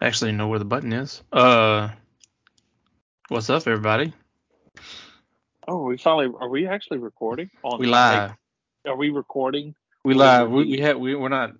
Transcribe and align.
Actually, 0.00 0.32
know 0.32 0.48
where 0.48 0.58
the 0.58 0.64
button 0.64 0.92
is. 0.92 1.22
Uh, 1.32 1.88
what's 3.28 3.48
up, 3.50 3.66
everybody? 3.66 4.12
Oh, 5.66 5.84
we 5.84 5.96
finally 5.96 6.32
are 6.38 6.48
we 6.48 6.66
actually 6.66 6.98
recording? 6.98 7.50
On 7.62 7.80
We 7.80 7.86
live. 7.86 8.32
Are 8.86 8.96
we 8.96 9.10
recording? 9.10 9.74
We 10.04 10.14
live. 10.14 10.50
We 10.50 10.64
we 10.66 10.78
have 10.80 10.98
we 10.98 11.14
we're 11.14 11.28
not 11.28 11.52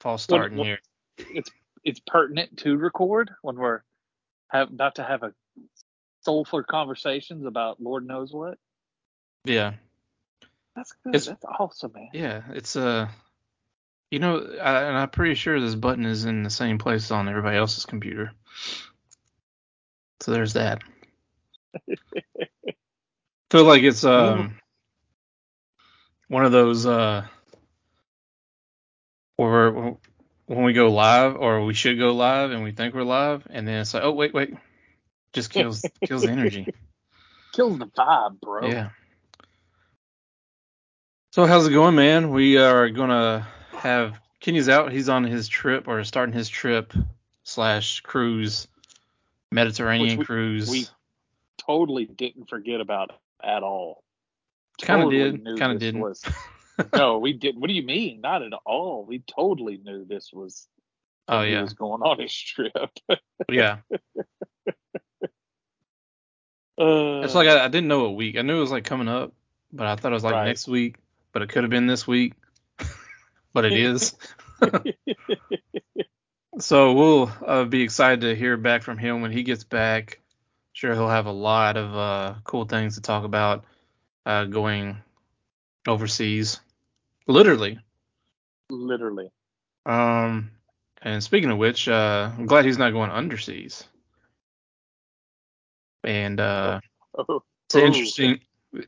false 0.00 0.22
starting 0.22 0.58
here. 0.58 0.78
It's 1.18 1.50
it's 1.84 2.00
pertinent 2.06 2.58
to 2.58 2.76
record 2.76 3.30
when 3.42 3.56
we're 3.56 3.82
have 4.48 4.68
about 4.70 4.94
to 4.96 5.02
have 5.04 5.22
a 5.22 5.34
soulful 6.22 6.62
conversations 6.62 7.44
about 7.44 7.82
Lord 7.82 8.06
knows 8.06 8.32
what. 8.32 8.58
Yeah, 9.44 9.74
That's 10.76 10.92
good. 11.04 11.16
It's- 11.16 11.26
That's 11.26 11.44
awesome, 11.44 11.92
man. 11.94 12.08
yeah. 12.12 12.42
It's 12.54 12.76
uh, 12.76 13.08
you 14.12 14.18
know, 14.18 14.46
I, 14.62 14.82
and 14.82 14.98
I'm 14.98 15.08
pretty 15.08 15.34
sure 15.34 15.58
this 15.58 15.74
button 15.74 16.04
is 16.04 16.26
in 16.26 16.42
the 16.42 16.50
same 16.50 16.76
place 16.76 17.10
on 17.10 17.30
everybody 17.30 17.56
else's 17.56 17.86
computer. 17.86 18.32
So 20.20 20.32
there's 20.32 20.52
that. 20.52 20.82
Feel 23.50 23.64
like 23.64 23.82
it's 23.82 24.04
um 24.04 24.56
one 26.28 26.44
of 26.44 26.52
those 26.52 26.84
uh 26.84 27.26
where 29.38 29.70
we're- 29.72 29.96
when 30.46 30.64
we 30.64 30.74
go 30.74 30.92
live 30.92 31.36
or 31.36 31.64
we 31.64 31.72
should 31.72 31.98
go 31.98 32.12
live 32.14 32.50
and 32.50 32.62
we 32.62 32.72
think 32.72 32.94
we're 32.94 33.02
live 33.04 33.46
and 33.48 33.66
then 33.66 33.80
it's 33.80 33.94
like 33.94 34.02
oh 34.02 34.12
wait 34.12 34.34
wait 34.34 34.54
just 35.32 35.50
kills 35.54 35.90
kills 36.04 36.24
the 36.24 36.30
energy. 36.30 36.68
Kills 37.54 37.78
the 37.78 37.86
vibe, 37.86 38.40
bro. 38.40 38.68
Yeah. 38.68 38.90
So 41.32 41.46
how's 41.46 41.66
it 41.66 41.72
going, 41.72 41.94
man? 41.94 42.30
We 42.30 42.58
are 42.58 42.90
gonna 42.90 43.46
have 43.82 44.18
Kenny's 44.40 44.68
out. 44.68 44.92
He's 44.92 45.08
on 45.08 45.24
his 45.24 45.48
trip 45.48 45.88
or 45.88 46.02
starting 46.04 46.32
his 46.34 46.48
trip 46.48 46.92
slash 47.44 48.00
cruise, 48.00 48.66
Mediterranean 49.50 50.18
Which 50.18 50.26
cruise. 50.26 50.68
we 50.68 50.86
Totally 51.58 52.06
didn't 52.06 52.48
forget 52.48 52.80
about 52.80 53.12
at 53.42 53.62
all. 53.62 54.02
Kinda 54.78 55.04
Totally 55.04 55.30
did, 55.32 55.44
knew 55.44 55.56
kinda 55.56 55.78
didn't. 55.78 56.00
Was, 56.00 56.24
no, 56.94 57.18
we 57.18 57.32
did. 57.34 57.56
What 57.56 57.68
do 57.68 57.74
you 57.74 57.84
mean? 57.84 58.20
Not 58.20 58.42
at 58.42 58.52
all. 58.66 59.04
We 59.04 59.20
totally 59.20 59.76
knew 59.76 60.04
this 60.04 60.32
was. 60.32 60.66
oh 61.28 61.42
yeah, 61.42 61.62
was 61.62 61.74
going 61.74 62.02
on 62.02 62.18
his 62.18 62.34
trip. 62.34 62.72
yeah. 63.48 63.78
Uh, 66.78 67.20
It's 67.22 67.34
like 67.34 67.46
I, 67.48 67.64
I 67.64 67.68
didn't 67.68 67.88
know 67.88 68.06
a 68.06 68.12
week. 68.12 68.36
I 68.36 68.42
knew 68.42 68.56
it 68.56 68.60
was 68.60 68.72
like 68.72 68.84
coming 68.84 69.08
up, 69.08 69.32
but 69.72 69.86
I 69.86 69.94
thought 69.94 70.10
it 70.10 70.14
was 70.14 70.24
like 70.24 70.32
Right. 70.32 70.46
next 70.46 70.66
week. 70.66 70.96
But 71.32 71.42
it 71.42 71.48
could 71.48 71.62
have 71.62 71.70
been 71.70 71.86
this 71.86 72.06
week. 72.06 72.34
But 73.52 73.64
it 73.64 73.74
is. 73.74 74.14
So 76.58 76.92
we'll 76.92 77.32
uh, 77.46 77.64
be 77.64 77.80
excited 77.82 78.20
to 78.20 78.36
hear 78.36 78.58
back 78.58 78.82
from 78.82 78.98
him 78.98 79.22
when 79.22 79.32
he 79.32 79.42
gets 79.42 79.64
back. 79.64 80.20
Sure, 80.74 80.92
he'll 80.92 81.08
have 81.08 81.24
a 81.24 81.32
lot 81.32 81.78
of 81.78 81.96
uh, 81.96 82.34
cool 82.44 82.66
things 82.66 82.96
to 82.96 83.00
talk 83.00 83.24
about 83.24 83.64
uh, 84.26 84.44
going 84.44 84.98
overseas, 85.88 86.60
literally. 87.26 87.78
literally. 88.68 89.30
Um, 89.86 90.50
and 91.00 91.22
speaking 91.24 91.50
of 91.50 91.58
which, 91.58 91.88
uh, 91.88 92.30
I'm 92.36 92.46
glad 92.46 92.66
he's 92.66 92.78
not 92.78 92.92
going 92.92 93.10
underseas. 93.10 93.84
And 96.04 96.38
uh, 96.38 96.80
Oh, 97.16 97.42
it's 97.66 97.74
an 97.74 97.80
Oh. 97.80 97.86
interesting. 97.86 98.40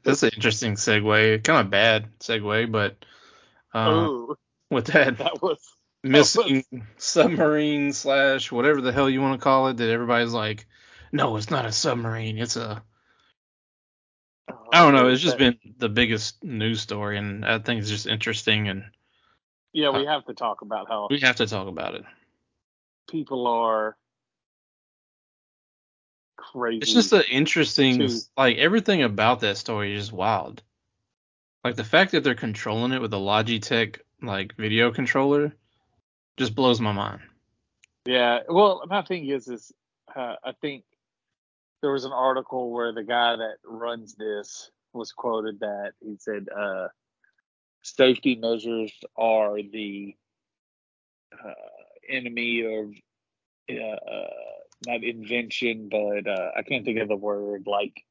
That's 0.03 0.23
an 0.23 0.31
interesting 0.35 0.75
segue. 0.75 1.43
Kind 1.45 1.61
of 1.61 1.71
bad 1.71 2.09
segue, 2.21 2.71
but 2.71 2.97
uh, 3.75 4.09
oh, 4.09 4.37
with 4.75 4.87
that 4.87 5.19
that 5.19 5.41
was 5.43 5.59
missing 6.03 6.65
submarine 6.99 7.93
slash 7.93 8.53
whatever 8.53 8.81
the 8.81 8.93
hell 8.93 9.09
you 9.09 9.23
want 9.23 9.41
to 9.41 9.43
call 9.43 9.69
it 9.69 9.79
that 9.79 9.89
everybody's 9.89 10.35
like 10.35 10.67
no 11.13 11.37
it's 11.37 11.51
not 11.51 11.65
a 11.65 11.73
submarine 11.73 12.37
it's 12.37 12.57
a 12.57 12.83
oh, 14.51 14.55
i 14.73 14.83
don't 14.83 14.93
know 14.95 15.09
it's 15.09 15.23
just 15.23 15.39
been 15.39 15.59
the 15.79 15.89
biggest 15.89 16.45
news 16.45 16.83
story 16.83 17.17
and 17.17 17.45
i 17.47 17.59
think 17.59 17.81
it's 17.81 17.89
just 17.89 18.07
interesting 18.07 18.69
and 18.69 18.85
Yeah, 19.73 19.91
we 19.91 20.07
uh, 20.07 20.11
have 20.11 20.27
to 20.27 20.35
talk 20.35 20.61
about 20.61 20.89
how 20.89 21.09
we 21.11 21.21
have 21.21 21.37
to 21.37 21.47
talk 21.47 21.69
about 21.69 21.95
it 21.95 22.05
people 23.09 23.47
are 23.47 23.97
crazy. 26.37 26.81
it's 26.83 26.93
just 26.93 27.13
an 27.15 27.23
interesting 27.31 28.09
to- 28.09 28.21
like 28.37 28.59
everything 28.59 29.03
about 29.03 29.41
that 29.41 29.57
story 29.57 29.95
is 29.95 30.03
just 30.03 30.13
wild 30.13 30.63
like 31.65 31.77
the 31.77 31.85
fact 31.85 32.13
that 32.13 32.23
they're 32.23 32.35
controlling 32.35 32.93
it 32.93 33.01
with 33.01 33.15
a 33.15 33.17
logitech 33.17 34.01
like 34.27 34.55
video 34.57 34.91
controller 34.93 35.53
just 36.37 36.55
blows 36.55 36.81
my 36.81 36.93
mind 36.93 37.21
yeah. 38.07 38.41
Well, 38.49 38.83
my 38.87 39.03
thing 39.03 39.29
is, 39.29 39.49
is 39.49 39.73
uh, 40.15 40.37
I 40.45 40.53
think 40.61 40.85
there 41.81 41.93
was 41.93 42.05
an 42.05 42.13
article 42.13 42.71
where 42.71 42.93
the 42.93 43.03
guy 43.03 43.37
that 43.37 43.57
runs 43.65 44.15
this 44.15 44.71
was 44.93 45.13
quoted 45.13 45.61
that 45.61 45.93
he 46.01 46.17
said, 46.19 46.47
uh, 46.55 46.89
"Safety 47.83 48.37
measures 48.37 48.93
are 49.17 49.57
the 49.57 50.15
uh, 51.33 51.53
enemy 52.09 52.61
of 52.63 52.95
uh, 53.71 54.11
uh, 54.11 54.27
not 54.87 55.03
invention, 55.03 55.89
but 55.91 56.27
uh, 56.27 56.51
I 56.57 56.63
can't 56.63 56.85
think 56.85 56.99
of 56.99 57.09
the 57.09 57.17
word 57.17 57.67
like 57.67 58.05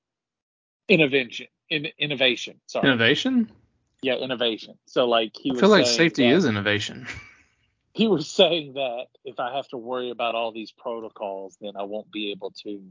innovation, 0.89 1.47
in, 1.69 1.87
innovation. 1.99 2.59
Sorry, 2.65 2.87
innovation 2.87 3.51
yeah, 4.03 4.15
innovation. 4.15 4.77
So 4.85 5.07
like 5.07 5.31
he 5.35 5.51
i 5.51 5.53
was 5.53 5.59
feel 5.61 5.69
like 5.69 5.85
safety 5.87 6.23
that- 6.23 6.35
is 6.35 6.45
innovation 6.45 7.07
he 7.93 8.07
was 8.07 8.29
saying 8.29 8.73
that 8.73 9.05
if 9.23 9.39
I 9.39 9.55
have 9.55 9.67
to 9.69 9.77
worry 9.77 10.09
about 10.09 10.35
all 10.35 10.51
these 10.51 10.71
protocols, 10.71 11.57
then 11.61 11.73
I 11.77 11.83
won't 11.83 12.11
be 12.11 12.31
able 12.31 12.51
to 12.63 12.81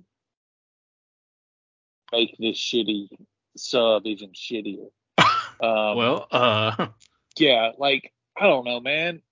make 2.12 2.36
this 2.38 2.56
shitty 2.56 3.08
sub 3.56 4.06
even 4.06 4.30
shittier. 4.32 4.88
Um, 5.60 5.96
well 5.96 6.26
uh 6.32 6.88
yeah, 7.38 7.70
like 7.78 8.12
I 8.36 8.48
don't 8.48 8.64
know, 8.64 8.80
man. 8.80 9.22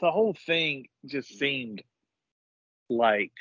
The 0.00 0.10
whole 0.12 0.34
thing 0.46 0.86
just 1.04 1.36
seemed 1.36 1.82
like, 2.88 3.32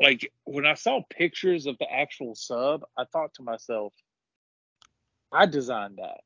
like 0.00 0.32
when 0.44 0.66
I 0.66 0.74
saw 0.74 1.02
pictures 1.08 1.66
of 1.66 1.78
the 1.78 1.86
actual 1.92 2.34
sub, 2.34 2.82
I 2.98 3.04
thought 3.12 3.34
to 3.34 3.44
myself, 3.44 3.92
I 5.32 5.46
designed 5.46 5.98
that, 5.98 6.22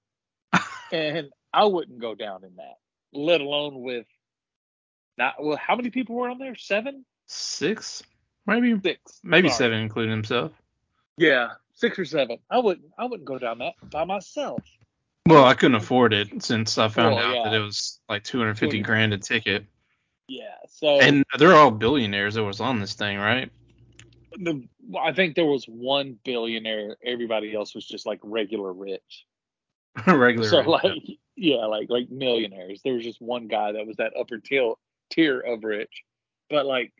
and 0.92 1.28
I 1.52 1.64
wouldn't 1.64 2.00
go 2.00 2.14
down 2.14 2.44
in 2.44 2.56
that, 2.56 2.76
let 3.12 3.40
alone 3.40 3.80
with. 3.82 4.06
Not 5.16 5.34
well. 5.42 5.56
How 5.56 5.74
many 5.76 5.90
people 5.90 6.14
were 6.16 6.28
on 6.28 6.38
there? 6.38 6.54
Seven, 6.54 7.04
six, 7.26 8.02
maybe 8.46 8.78
six, 8.82 9.20
maybe 9.24 9.48
Sorry. 9.48 9.58
seven, 9.58 9.78
including 9.80 10.12
himself. 10.12 10.52
Yeah, 11.16 11.48
six 11.74 11.98
or 11.98 12.04
seven. 12.04 12.38
I 12.50 12.58
wouldn't. 12.58 12.86
I 12.98 13.04
wouldn't 13.04 13.26
go 13.26 13.38
down 13.38 13.58
that 13.58 13.74
by 13.90 14.04
myself. 14.04 14.62
Well, 15.26 15.44
I 15.44 15.54
couldn't 15.54 15.74
afford 15.74 16.14
it 16.14 16.42
since 16.42 16.78
I 16.78 16.88
found 16.88 17.16
Well, 17.16 17.24
out 17.24 17.34
yeah. 17.34 17.44
that 17.44 17.54
it 17.54 17.58
was 17.62 18.00
like 18.08 18.24
250 18.24 18.80
grand 18.80 19.12
a 19.12 19.18
ticket, 19.18 19.66
Yeah. 20.26 20.54
So 20.70 21.00
and 21.00 21.22
they're 21.38 21.54
all 21.54 21.70
billionaires 21.70 22.34
that 22.34 22.44
was 22.44 22.60
on 22.60 22.80
this 22.80 22.94
thing, 22.94 23.18
right? 23.18 23.50
the, 24.38 24.66
I 24.98 25.12
think 25.12 25.34
there 25.34 25.44
was 25.44 25.64
one 25.66 26.18
billionaire. 26.24 26.96
Everybody 27.04 27.54
else 27.54 27.74
was 27.74 27.86
just 27.86 28.06
like 28.06 28.20
regular 28.22 28.72
rich. 28.72 29.26
Regular. 30.06 30.48
so 30.48 30.60
like 30.60 30.84
yeah. 31.04 31.14
yeah, 31.36 31.64
like 31.66 31.88
like 31.90 32.10
millionaires. 32.10 32.80
There 32.84 32.94
was 32.94 33.04
just 33.04 33.20
one 33.20 33.48
guy 33.48 33.72
that 33.72 33.86
was 33.86 33.96
that 33.96 34.12
upper 34.18 34.38
tier 34.38 34.74
tier 35.10 35.40
of 35.40 35.64
rich. 35.64 36.04
But 36.50 36.66
like 36.66 36.92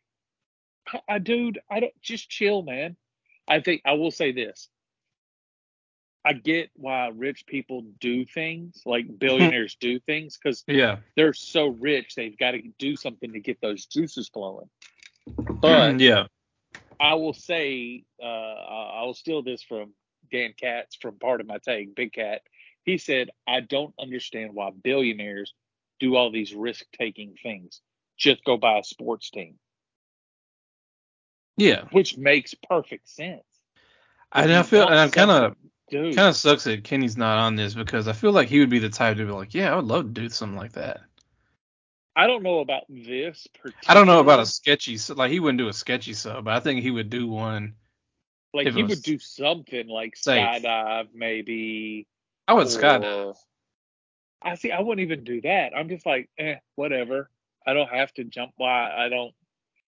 I, 0.93 1.01
I 1.09 1.19
dude, 1.19 1.59
I 1.71 1.81
don't 1.81 2.03
just 2.03 2.29
chill, 2.29 2.63
man. 2.63 2.97
I 3.47 3.61
think 3.61 3.83
I 3.85 3.93
will 3.93 4.11
say 4.11 4.33
this. 4.33 4.69
I 6.25 6.35
get 6.35 6.71
why 6.75 7.09
rich 7.09 7.47
people 7.47 7.85
do 8.01 8.25
things, 8.25 8.83
like 8.85 9.07
billionaires 9.19 9.77
do 9.81 9.99
things, 10.01 10.39
because 10.39 10.65
yeah, 10.67 10.99
they're 11.17 11.33
so 11.33 11.69
rich 11.69 12.15
they've 12.15 12.37
got 12.37 12.53
to 12.53 12.63
do 12.79 12.97
something 12.97 13.33
to 13.33 13.41
get 13.41 13.61
those 13.61 13.87
juices 13.87 14.29
flowing. 14.29 14.69
But 15.61 16.01
yeah, 16.01 16.27
I 17.01 17.15
will 17.15 17.35
say, 17.35 18.05
uh, 18.23 18.27
I 18.27 19.01
I 19.01 19.03
will 19.05 19.15
steal 19.15 19.43
this 19.43 19.63
from 19.63 19.93
Dan 20.31 20.55
Katz 20.59 20.97
from 20.97 21.19
Pardon 21.19 21.47
My 21.47 21.59
Take, 21.59 21.95
Big 21.95 22.13
Cat. 22.13 22.43
He 22.89 22.97
said, 22.97 23.29
I 23.47 23.61
don't 23.61 23.93
understand 24.01 24.55
why 24.55 24.71
billionaires 24.71 25.53
do 26.01 26.17
all 26.17 26.33
these 26.33 26.55
risk 26.55 26.87
taking 26.99 27.35
things. 27.43 27.83
Just 28.17 28.43
go 28.45 28.57
buy 28.57 28.79
a 28.79 28.83
sports 28.83 29.29
team, 29.29 29.57
yeah. 31.59 31.83
which 31.91 32.17
makes 32.17 32.55
perfect 32.55 33.07
sense. 33.07 33.43
And 34.33 34.51
I 34.51 34.63
feel, 34.63 34.89
and 34.89 34.99
I'm 34.99 35.11
kind 35.11 35.31
of, 35.31 35.55
dude. 35.91 36.17
kind 36.17 36.29
of 36.29 36.37
sucks 36.37 36.65
that 36.65 36.83
Kenny's 36.83 37.19
not 37.19 37.37
on 37.37 37.57
this 37.57 37.75
because 37.75 38.09
I 38.09 38.15
feel 38.15 38.33
like 38.33 38.49
he 38.49 38.59
would 38.59 38.71
be 38.71 38.79
the 38.79 38.89
type 38.89 39.19
to 39.19 39.27
be 39.27 39.33
like, 39.33 39.53
yeah, 39.53 39.71
I 39.71 39.77
would 39.77 39.85
love 39.85 40.05
to 40.05 40.21
do 40.23 40.31
something 40.31 40.57
like 40.57 40.73
that. 40.73 41.01
I 42.17 42.27
don't 42.27 42.43
know 42.43 42.61
about 42.61 42.85
this. 42.89 43.47
I 43.87 43.93
don't 43.93 44.07
know 44.07 44.21
about 44.21 44.41
a 44.41 44.47
sketchy, 44.47 44.99
like 45.15 45.31
he 45.31 45.41
wouldn't 45.41 45.59
do 45.59 45.69
a 45.69 45.75
sketchy 45.75 46.15
sub, 46.15 46.47
but 46.47 46.55
I 46.55 46.61
think 46.61 46.81
he 46.81 46.91
would 46.91 47.11
do 47.11 47.29
one. 47.29 47.75
like 48.55 48.73
he 48.73 48.83
would 48.83 49.03
do 49.03 49.19
something 49.19 49.89
like 49.89 50.17
safe. 50.17 50.43
skydive, 50.43 51.09
maybe. 51.13 52.07
I 52.49 52.55
would 52.55 52.67
skydive. 52.67 53.27
or- 53.29 53.35
I 54.43 54.55
see. 54.55 54.71
I 54.73 54.81
wouldn't 54.81 55.05
even 55.05 55.25
do 55.25 55.41
that. 55.43 55.73
I'm 55.77 55.89
just 55.89 56.07
like, 56.07 56.31
eh, 56.39 56.57
whatever. 56.77 57.31
I 57.67 57.75
don't 57.75 57.91
have 57.91 58.13
to 58.15 58.25
jump. 58.25 58.53
Why? 58.57 58.91
I 58.97 59.09
don't. 59.09 59.35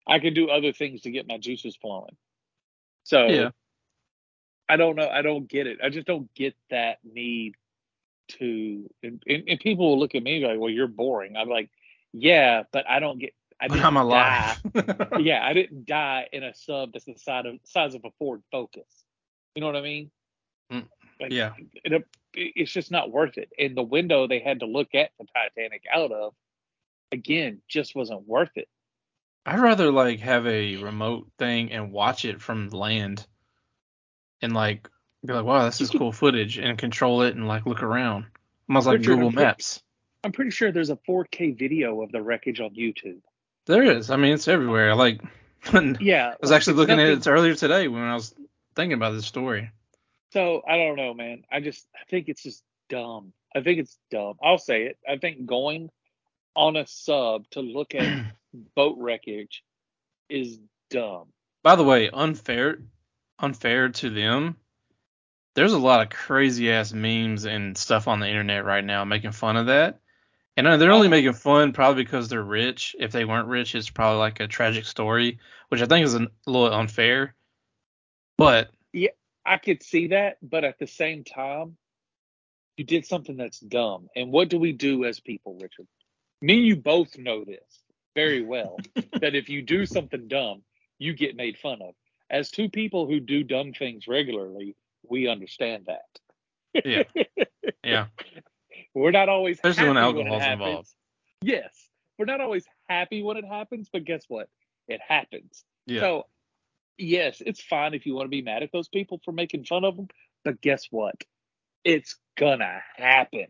I 0.07 0.19
can 0.19 0.35
do 0.35 0.51
other 0.51 0.73
things 0.73 1.03
to 1.03 1.11
get 1.11 1.29
my 1.29 1.39
juices 1.39 1.77
flowing. 1.77 2.17
So 3.05 3.27
Yeah. 3.29 3.51
I 4.69 4.77
don't 4.77 4.97
know. 4.97 5.09
I 5.09 5.23
don't 5.23 5.49
get 5.49 5.67
it. 5.67 5.79
I 5.83 5.89
just 5.91 6.07
don't 6.07 6.33
get 6.35 6.55
that 6.71 6.99
need 7.05 7.55
to. 8.39 8.89
And, 9.03 9.23
and, 9.29 9.45
and 9.49 9.61
people 9.61 9.91
will 9.91 9.99
look 10.01 10.15
at 10.15 10.23
me 10.23 10.45
like, 10.47 10.59
"Well, 10.59 10.71
you're 10.71 10.87
boring." 10.89 11.37
I'm 11.37 11.49
like, 11.49 11.71
"Yeah, 12.13 12.63
but 12.73 12.89
I 12.89 12.99
don't 13.01 13.19
get. 13.19 13.35
I 13.61 13.69
but 13.69 13.75
didn't 13.75 13.87
I'm 13.87 13.97
alive. 13.97 14.61
die. 14.75 15.07
yeah, 15.21 15.47
I 15.47 15.53
didn't 15.53 15.87
die 15.87 16.29
in 16.33 16.43
a 16.43 16.55
sub 16.55 16.93
that's 16.93 17.05
the 17.05 17.15
size 17.17 17.45
of 17.47 17.59
size 17.65 17.95
of 17.95 18.05
a 18.05 18.11
Ford 18.19 18.43
Focus. 18.51 19.05
You 19.55 19.61
know 19.61 19.67
what 19.67 19.77
I 19.77 19.83
mean? 19.83 20.11
Mm, 20.73 20.89
Like, 21.21 21.33
yeah. 21.33 21.53
it, 21.85 22.05
it's 22.35 22.73
just 22.73 22.91
not 22.91 23.11
worth 23.11 23.39
it. 23.39 23.51
And 23.59 23.77
the 23.77 23.83
window 23.83 24.27
they 24.27 24.41
had 24.41 24.61
to 24.61 24.67
look 24.67 24.95
at 24.95 25.11
the 25.19 25.27
Titanic 25.35 25.85
out 25.93 26.13
of, 26.13 26.35
again, 27.11 27.61
just 27.69 27.95
wasn't 27.95 28.27
worth 28.27 28.57
it. 28.57 28.69
I'd 29.45 29.59
rather 29.61 29.91
like 29.91 30.21
have 30.21 30.47
a 30.47 30.77
remote 30.77 31.27
thing 31.39 31.73
and 31.73 31.93
watch 31.93 32.25
it 32.25 32.41
from 32.41 32.69
land, 32.71 33.27
and 34.41 34.53
like 34.53 34.89
be 35.25 35.33
like, 35.33 35.45
wow, 35.45 35.65
this 35.65 35.81
is 35.81 35.91
cool 35.91 36.13
footage, 36.13 36.59
and 36.59 36.79
control 36.79 37.23
it 37.23 37.35
and 37.35 37.49
like 37.49 37.67
look 37.67 37.83
around, 37.83 38.27
almost 38.69 38.87
like 38.87 38.97
I'm 38.97 39.03
Google 39.03 39.31
pretty- 39.33 39.45
Maps. 39.45 39.83
I'm 40.25 40.31
pretty 40.31 40.53
sure 40.53 40.71
there's 40.71 40.91
a 40.91 40.99
4K 41.09 41.59
video 41.59 42.01
of 42.03 42.13
the 42.13 42.23
wreckage 42.23 42.61
on 42.61 42.71
YouTube. 42.71 43.19
There 43.67 43.83
is. 43.83 44.09
I 44.09 44.17
mean, 44.17 44.35
it's 44.35 44.47
everywhere. 44.47 44.95
Like, 44.95 45.21
yeah, 46.01 46.31
I 46.31 46.37
was 46.41 46.53
actually 46.53 46.75
looking 46.77 47.01
at 47.01 47.09
it 47.09 47.27
earlier 47.27 47.57
today 47.57 47.89
when 47.89 48.03
I 48.03 48.15
was 48.15 48.33
thinking 48.77 48.95
about 48.95 49.15
this 49.15 49.27
story. 49.27 49.73
So 50.33 50.63
I 50.67 50.77
don't 50.77 50.97
know, 50.97 51.15
man. 51.15 51.45
I 51.51 51.61
just 51.61 51.87
I 51.95 52.05
think 52.11 52.29
it's 52.29 52.43
just 52.43 52.63
dumb. 52.89 53.33
I 53.55 53.61
think 53.63 53.79
it's 53.81 53.99
dumb. 54.11 54.35
I'll 54.43 54.59
say 54.59 54.85
it. 54.85 54.99
I 55.09 55.19
think 55.19 55.47
going 55.47 55.91
on 56.57 56.77
a 56.77 56.87
sub 56.87 57.49
to 57.51 57.61
look 57.61 57.95
at 57.95 58.27
boat 58.75 58.97
wreckage 58.99 59.63
is 60.29 60.59
dumb. 60.91 61.29
By 61.63 61.77
the 61.77 61.85
way, 61.85 62.11
unfair, 62.13 62.79
unfair 63.39 63.91
to 63.91 64.11
them. 64.11 64.57
There's 65.55 65.75
a 65.75 65.79
lot 65.79 66.01
of 66.01 66.09
crazy 66.11 66.71
ass 66.73 66.93
memes 66.95 67.45
and 67.45 67.77
stuff 67.77 68.09
on 68.09 68.21
the 68.21 68.29
internet 68.29 68.65
right 68.65 68.85
now 68.85 69.05
making 69.05 69.33
fun 69.33 69.57
of 69.57 69.67
that. 69.67 70.01
And 70.57 70.67
uh, 70.67 70.77
they're 70.79 70.93
only 70.93 71.09
Oh. 71.09 71.11
making 71.11 71.35
fun 71.35 71.73
probably 71.73 72.05
because 72.05 72.29
they're 72.29 72.43
rich. 72.43 72.97
If 72.99 73.13
they 73.13 73.25
weren't 73.27 73.49
rich, 73.49 73.75
it's 73.75 73.91
probably 73.91 74.19
like 74.19 74.41
a 74.41 74.49
tragic 74.49 74.87
story, 74.87 75.39
which 75.69 75.83
I 75.83 75.87
think 75.87 76.05
is 76.07 76.15
a 76.15 76.27
little 76.47 76.73
unfair. 76.73 77.35
But 78.39 78.71
I 79.45 79.57
could 79.59 79.83
see 79.83 80.09
that, 80.09 80.37
but 80.43 80.65
at 80.65 80.79
the 80.79 80.87
same 80.87 81.25
time, 81.25 81.77
you 82.77 82.85
did 82.85 83.07
something 83.07 83.37
that's 83.37 83.61
dumb. 83.61 84.09
And 84.17 84.31
what 84.33 84.49
do 84.49 84.59
we 84.59 84.73
do 84.73 85.05
as 85.05 85.21
people, 85.21 85.55
Richard? 85.61 85.87
Me 86.41 86.55
and 86.59 86.67
you 86.67 86.77
both 86.77 87.19
know 87.19 87.45
this 87.45 87.83
very 88.15 88.43
well. 88.43 88.79
that 89.21 89.35
if 89.35 89.49
you 89.49 89.63
do 89.63 89.87
something 89.87 90.29
dumb, 90.29 90.63
you 90.99 91.15
get 91.15 91.37
made 91.37 91.59
fun 91.59 91.79
of. 91.83 91.95
As 92.31 92.51
two 92.51 92.69
people 92.69 93.07
who 93.07 93.21
do 93.21 93.43
dumb 93.45 93.73
things 93.73 94.07
regularly, 94.09 94.75
we 95.09 95.29
understand 95.29 95.87
that. 95.87 96.85
Yeah. 96.85 97.03
yeah, 97.85 98.07
We're 98.95 99.11
not 99.11 99.29
always 99.29 99.59
Especially 99.59 99.89
when 99.89 99.99
alcohol's 99.99 100.43
happens. 100.43 100.67
involved. 100.67 100.89
Yes, 101.43 101.89
we're 102.19 102.25
not 102.27 102.41
always 102.41 102.65
happy 102.89 103.23
when 103.23 103.37
it 103.37 103.45
happens, 103.45 103.89
but 103.93 104.05
guess 104.05 104.23
what? 104.29 104.49
It 104.89 105.01
happens. 105.07 105.65
yeah. 105.87 106.01
So, 106.01 106.27
yes, 106.99 107.43
it's 107.45 107.63
fine 107.63 107.95
if 107.95 108.07
you 108.07 108.15
want 108.15 108.27
to 108.27 108.31
be 108.31 108.43
mad 108.43 108.63
at 108.63 108.71
those 108.73 108.89
people 108.89 109.21
for 109.25 109.33
making 109.33 109.65
fun 109.65 109.85
of 109.85 109.97
them, 109.97 110.09
but 110.45 110.61
guess 110.61 110.87
what? 110.91 111.15
It's 111.85 112.17
gonna 112.37 112.81
happen. 112.97 113.47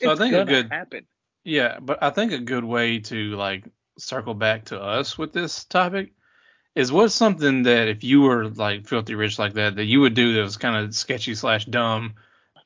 So 0.00 0.12
I 0.12 0.16
think 0.16 0.34
a 0.34 0.44
good- 0.44 0.70
happen. 0.70 1.06
Yeah, 1.44 1.78
but 1.80 2.02
I 2.02 2.10
think 2.10 2.32
a 2.32 2.38
good 2.38 2.64
way 2.64 3.00
to 3.00 3.36
like 3.36 3.64
circle 3.98 4.34
back 4.34 4.66
to 4.66 4.80
us 4.80 5.18
with 5.18 5.32
this 5.32 5.64
topic 5.64 6.12
is 6.74 6.90
what's 6.90 7.14
something 7.14 7.64
that 7.64 7.88
if 7.88 8.04
you 8.04 8.22
were 8.22 8.48
like 8.48 8.86
filthy 8.86 9.14
rich 9.14 9.38
like 9.38 9.54
that 9.54 9.76
that 9.76 9.84
you 9.84 10.00
would 10.00 10.14
do 10.14 10.34
that 10.34 10.42
was 10.42 10.56
kind 10.56 10.76
of 10.76 10.94
sketchy 10.94 11.34
slash 11.34 11.64
dumb, 11.66 12.14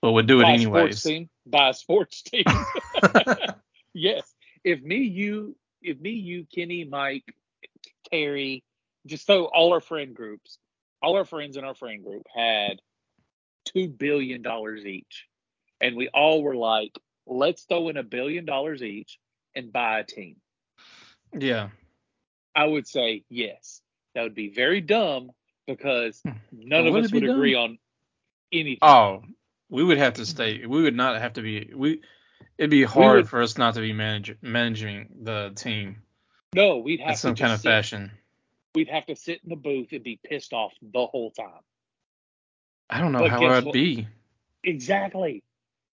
but 0.00 0.12
would 0.12 0.26
do 0.26 0.40
it 0.40 0.44
Buy 0.44 0.56
sports 0.58 1.02
team. 1.02 1.28
Buy 1.46 1.70
a 1.70 1.74
sports 1.74 2.22
team. 2.22 2.44
yes. 3.94 4.32
If 4.62 4.82
me, 4.82 4.98
you, 4.98 5.56
if 5.82 5.98
me, 6.00 6.10
you, 6.10 6.46
Kenny, 6.52 6.84
Mike, 6.84 7.34
Terry, 8.10 8.64
just 9.06 9.26
so 9.26 9.44
all 9.44 9.72
our 9.72 9.80
friend 9.80 10.14
groups, 10.14 10.58
all 11.02 11.16
our 11.16 11.24
friends 11.24 11.56
in 11.56 11.64
our 11.64 11.74
friend 11.74 12.04
group 12.04 12.26
had 12.34 12.80
two 13.64 13.88
billion 13.88 14.42
dollars 14.42 14.84
each, 14.84 15.26
and 15.80 15.96
we 15.96 16.08
all 16.08 16.42
were 16.42 16.56
like, 16.56 16.92
let's 17.26 17.62
throw 17.64 17.88
in 17.88 17.96
a 17.96 18.02
billion 18.02 18.44
dollars 18.44 18.82
each 18.82 19.18
and 19.54 19.72
buy 19.72 20.00
a 20.00 20.04
team. 20.04 20.36
yeah, 21.36 21.68
I 22.54 22.64
would 22.66 22.86
say 22.86 23.24
yes. 23.28 23.80
That 24.14 24.22
would 24.22 24.34
be 24.34 24.48
very 24.48 24.80
dumb 24.80 25.30
because 25.66 26.20
hmm. 26.22 26.30
none 26.52 26.84
Would 26.84 26.96
of 26.96 27.04
us 27.04 27.12
would 27.12 27.24
dumb? 27.24 27.36
agree 27.36 27.54
on 27.54 27.78
anything. 28.52 28.78
Oh, 28.82 29.22
we 29.68 29.84
would 29.84 29.98
have 29.98 30.14
to 30.14 30.26
stay. 30.26 30.64
We 30.66 30.82
would 30.82 30.96
not 30.96 31.20
have 31.20 31.34
to 31.34 31.42
be. 31.42 31.70
We. 31.74 32.00
It'd 32.58 32.70
be 32.70 32.84
hard 32.84 33.16
would- 33.16 33.28
for 33.28 33.42
us 33.42 33.58
not 33.58 33.74
to 33.74 33.80
be 33.80 33.92
manage, 33.92 34.34
managing 34.40 35.08
the 35.22 35.52
team 35.54 36.02
no, 36.56 36.78
we'd 36.78 37.00
have 37.00 37.10
in 37.10 37.16
some 37.16 37.34
kind 37.34 37.52
of 37.52 37.60
fashion. 37.60 38.10
We'd 38.76 38.88
have 38.90 39.06
to 39.06 39.16
sit 39.16 39.40
in 39.42 39.48
the 39.48 39.56
booth 39.56 39.88
and 39.92 40.04
be 40.04 40.20
pissed 40.22 40.52
off 40.52 40.72
the 40.82 41.06
whole 41.06 41.30
time. 41.30 41.64
I 42.90 43.00
don't 43.00 43.10
know 43.12 43.20
But 43.20 43.30
how 43.30 43.44
I'd 43.46 43.72
be. 43.72 44.06
Exactly. 44.62 45.42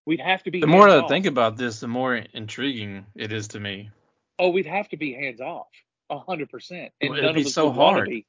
We'd 0.05 0.19
have 0.19 0.43
to 0.43 0.51
be. 0.51 0.59
The 0.59 0.67
more 0.67 0.89
I 0.89 0.91
hands-off. 0.91 1.09
think 1.09 1.25
about 1.25 1.55
this, 1.57 1.79
the 1.79 1.87
more 1.87 2.15
intriguing 2.15 3.05
it 3.15 3.31
is 3.31 3.47
to 3.49 3.59
me. 3.59 3.89
oh, 4.37 4.49
we'd 4.49 4.65
have 4.65 4.89
to 4.89 4.97
be 4.97 5.13
hands 5.13 5.39
off, 5.39 5.67
a 6.09 6.19
hundred 6.19 6.49
percent, 6.49 6.91
and 6.99 7.13
it'd 7.13 7.23
none 7.23 7.35
be 7.35 7.41
of 7.41 7.47
us 7.47 7.53
so 7.53 7.67
would 7.69 7.77
want 7.77 7.93
to 7.95 7.99
hard. 7.99 8.09
be. 8.09 8.25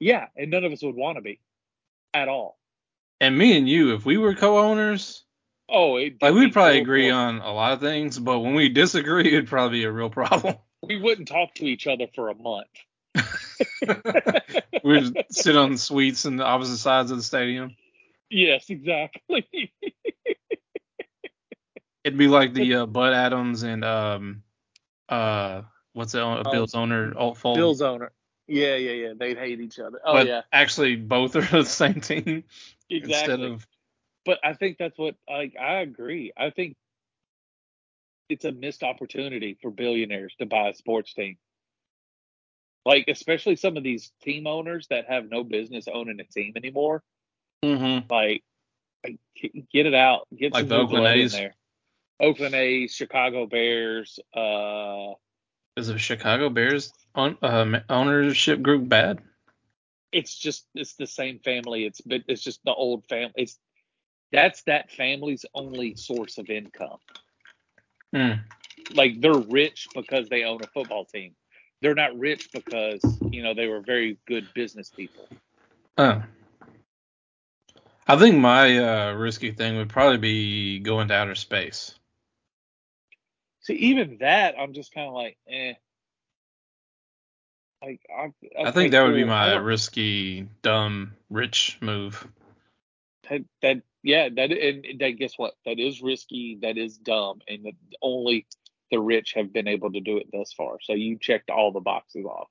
Yeah, 0.00 0.26
and 0.36 0.50
none 0.50 0.64
of 0.64 0.72
us 0.72 0.82
would 0.82 0.94
want 0.96 1.16
to 1.16 1.22
be, 1.22 1.40
at 2.12 2.28
all. 2.28 2.58
And 3.22 3.38
me 3.38 3.56
and 3.56 3.66
you, 3.68 3.94
if 3.94 4.04
we 4.04 4.18
were 4.18 4.34
co-owners, 4.34 5.24
Oh, 5.66 5.92
like 5.94 6.34
we'd 6.34 6.52
probably 6.52 6.80
agree 6.80 7.08
on 7.08 7.38
a 7.38 7.50
lot 7.52 7.72
of 7.72 7.80
things, 7.80 8.18
but 8.18 8.40
when 8.40 8.54
we 8.54 8.68
disagree, 8.68 9.28
it'd 9.28 9.48
probably 9.48 9.78
be 9.78 9.84
a 9.84 9.90
real 9.92 10.10
problem. 10.10 10.56
We 10.82 11.00
wouldn't 11.00 11.28
talk 11.28 11.54
to 11.54 11.64
each 11.64 11.86
other 11.86 12.06
for 12.14 12.28
a 12.28 12.34
month. 12.34 12.66
We'd 14.84 15.24
sit 15.30 15.56
on 15.56 15.76
suites 15.78 16.26
on 16.26 16.36
the 16.36 16.44
opposite 16.44 16.78
sides 16.78 17.10
of 17.10 17.16
the 17.16 17.22
stadium. 17.22 17.76
Yes, 18.30 18.68
exactly. 18.70 19.72
It'd 22.04 22.18
be 22.18 22.28
like 22.28 22.52
the 22.52 22.74
uh, 22.74 22.86
Bud 22.86 23.14
Adams 23.14 23.62
and 23.62 23.84
um 23.84 24.42
uh 25.08 25.62
what's 25.92 26.12
the 26.12 26.24
uh, 26.24 26.42
Bills 26.50 26.74
owner 26.74 27.14
Alt. 27.16 27.40
Bill's 27.42 27.80
owner. 27.80 28.12
Yeah, 28.46 28.76
yeah, 28.76 28.92
yeah. 28.92 29.12
They'd 29.18 29.38
hate 29.38 29.60
each 29.60 29.78
other. 29.78 30.00
Oh 30.04 30.14
but 30.14 30.26
yeah, 30.26 30.42
actually 30.52 30.96
both 30.96 31.36
are 31.36 31.40
the 31.40 31.64
same 31.64 32.00
team 32.00 32.44
exactly. 32.90 33.34
instead 33.34 33.40
of 33.40 33.66
but 34.24 34.38
I 34.42 34.54
think 34.54 34.78
that's 34.78 34.98
what 34.98 35.16
like 35.28 35.54
I 35.60 35.80
agree. 35.80 36.32
I 36.36 36.50
think 36.50 36.76
it's 38.28 38.44
a 38.44 38.52
missed 38.52 38.82
opportunity 38.82 39.56
for 39.60 39.70
billionaires 39.70 40.34
to 40.38 40.46
buy 40.46 40.68
a 40.68 40.74
sports 40.74 41.12
team. 41.14 41.36
Like 42.84 43.06
especially 43.08 43.56
some 43.56 43.76
of 43.76 43.82
these 43.82 44.12
team 44.22 44.46
owners 44.46 44.86
that 44.88 45.06
have 45.08 45.30
no 45.30 45.42
business 45.44 45.86
owning 45.92 46.20
a 46.20 46.24
team 46.24 46.52
anymore. 46.56 47.02
Mhm. 47.64 48.10
Like, 48.10 48.44
like, 49.04 49.18
get 49.72 49.86
it 49.86 49.94
out. 49.94 50.26
Get 50.36 50.52
Like 50.52 50.62
some 50.62 50.68
the 50.68 50.76
Oakland 50.76 51.06
A's? 51.06 51.32
there. 51.32 51.54
Oakland 52.20 52.54
A's, 52.54 52.94
Chicago 52.94 53.46
Bears. 53.46 54.18
Uh, 54.34 55.14
is 55.76 55.88
the 55.88 55.98
Chicago 55.98 56.48
Bears 56.50 56.92
on, 57.14 57.36
uh, 57.42 57.80
ownership 57.88 58.62
group 58.62 58.88
bad? 58.88 59.20
it's 60.12 60.38
just 60.38 60.66
it's 60.76 60.94
the 60.94 61.06
same 61.08 61.40
family. 61.40 61.84
It's 61.84 62.00
but 62.00 62.22
it's 62.28 62.42
just 62.42 62.62
the 62.64 62.72
old 62.72 63.04
family. 63.06 63.32
It's 63.36 63.58
that's 64.30 64.62
that 64.62 64.90
family's 64.92 65.44
only 65.54 65.96
source 65.96 66.38
of 66.38 66.48
income. 66.50 66.98
Hmm. 68.14 68.32
like 68.94 69.20
they're 69.20 69.32
rich 69.34 69.88
because 69.92 70.28
they 70.28 70.44
own 70.44 70.60
a 70.62 70.68
football 70.68 71.04
team. 71.04 71.34
They're 71.84 71.94
not 71.94 72.18
rich 72.18 72.50
because 72.50 73.02
you 73.30 73.42
know 73.42 73.52
they 73.52 73.66
were 73.66 73.80
very 73.80 74.16
good 74.26 74.48
business 74.54 74.88
people. 74.88 75.28
Oh. 75.98 76.22
I 78.08 78.16
think 78.16 78.38
my 78.38 78.78
uh, 78.78 79.12
risky 79.12 79.50
thing 79.52 79.76
would 79.76 79.90
probably 79.90 80.16
be 80.16 80.78
going 80.78 81.08
to 81.08 81.14
outer 81.14 81.34
space. 81.34 81.94
See, 83.60 83.74
even 83.74 84.16
that, 84.20 84.54
I'm 84.58 84.72
just 84.72 84.94
kind 84.94 85.08
of 85.08 85.12
like, 85.12 85.36
eh. 85.46 85.74
Like, 87.82 88.00
I, 88.10 88.32
I 88.62 88.70
think 88.70 88.92
that 88.92 89.02
would 89.02 89.14
be 89.14 89.24
my 89.24 89.56
risky, 89.56 90.48
dumb, 90.62 91.12
rich 91.28 91.76
move. 91.82 92.26
that, 93.28 93.42
that 93.60 93.82
yeah 94.02 94.30
that 94.34 94.50
and 94.52 95.00
that 95.00 95.18
guess 95.18 95.34
what 95.36 95.52
that 95.66 95.78
is 95.78 96.00
risky 96.02 96.58
that 96.62 96.78
is 96.78 96.96
dumb 96.96 97.40
and 97.46 97.64
that 97.64 97.74
only 98.02 98.46
the 98.90 98.98
rich 99.00 99.32
have 99.36 99.52
been 99.52 99.68
able 99.68 99.92
to 99.92 100.00
do 100.00 100.18
it 100.18 100.26
thus 100.32 100.52
far. 100.52 100.78
So 100.82 100.92
you 100.92 101.18
checked 101.18 101.50
all 101.50 101.72
the 101.72 101.80
boxes 101.80 102.24
off. 102.26 102.48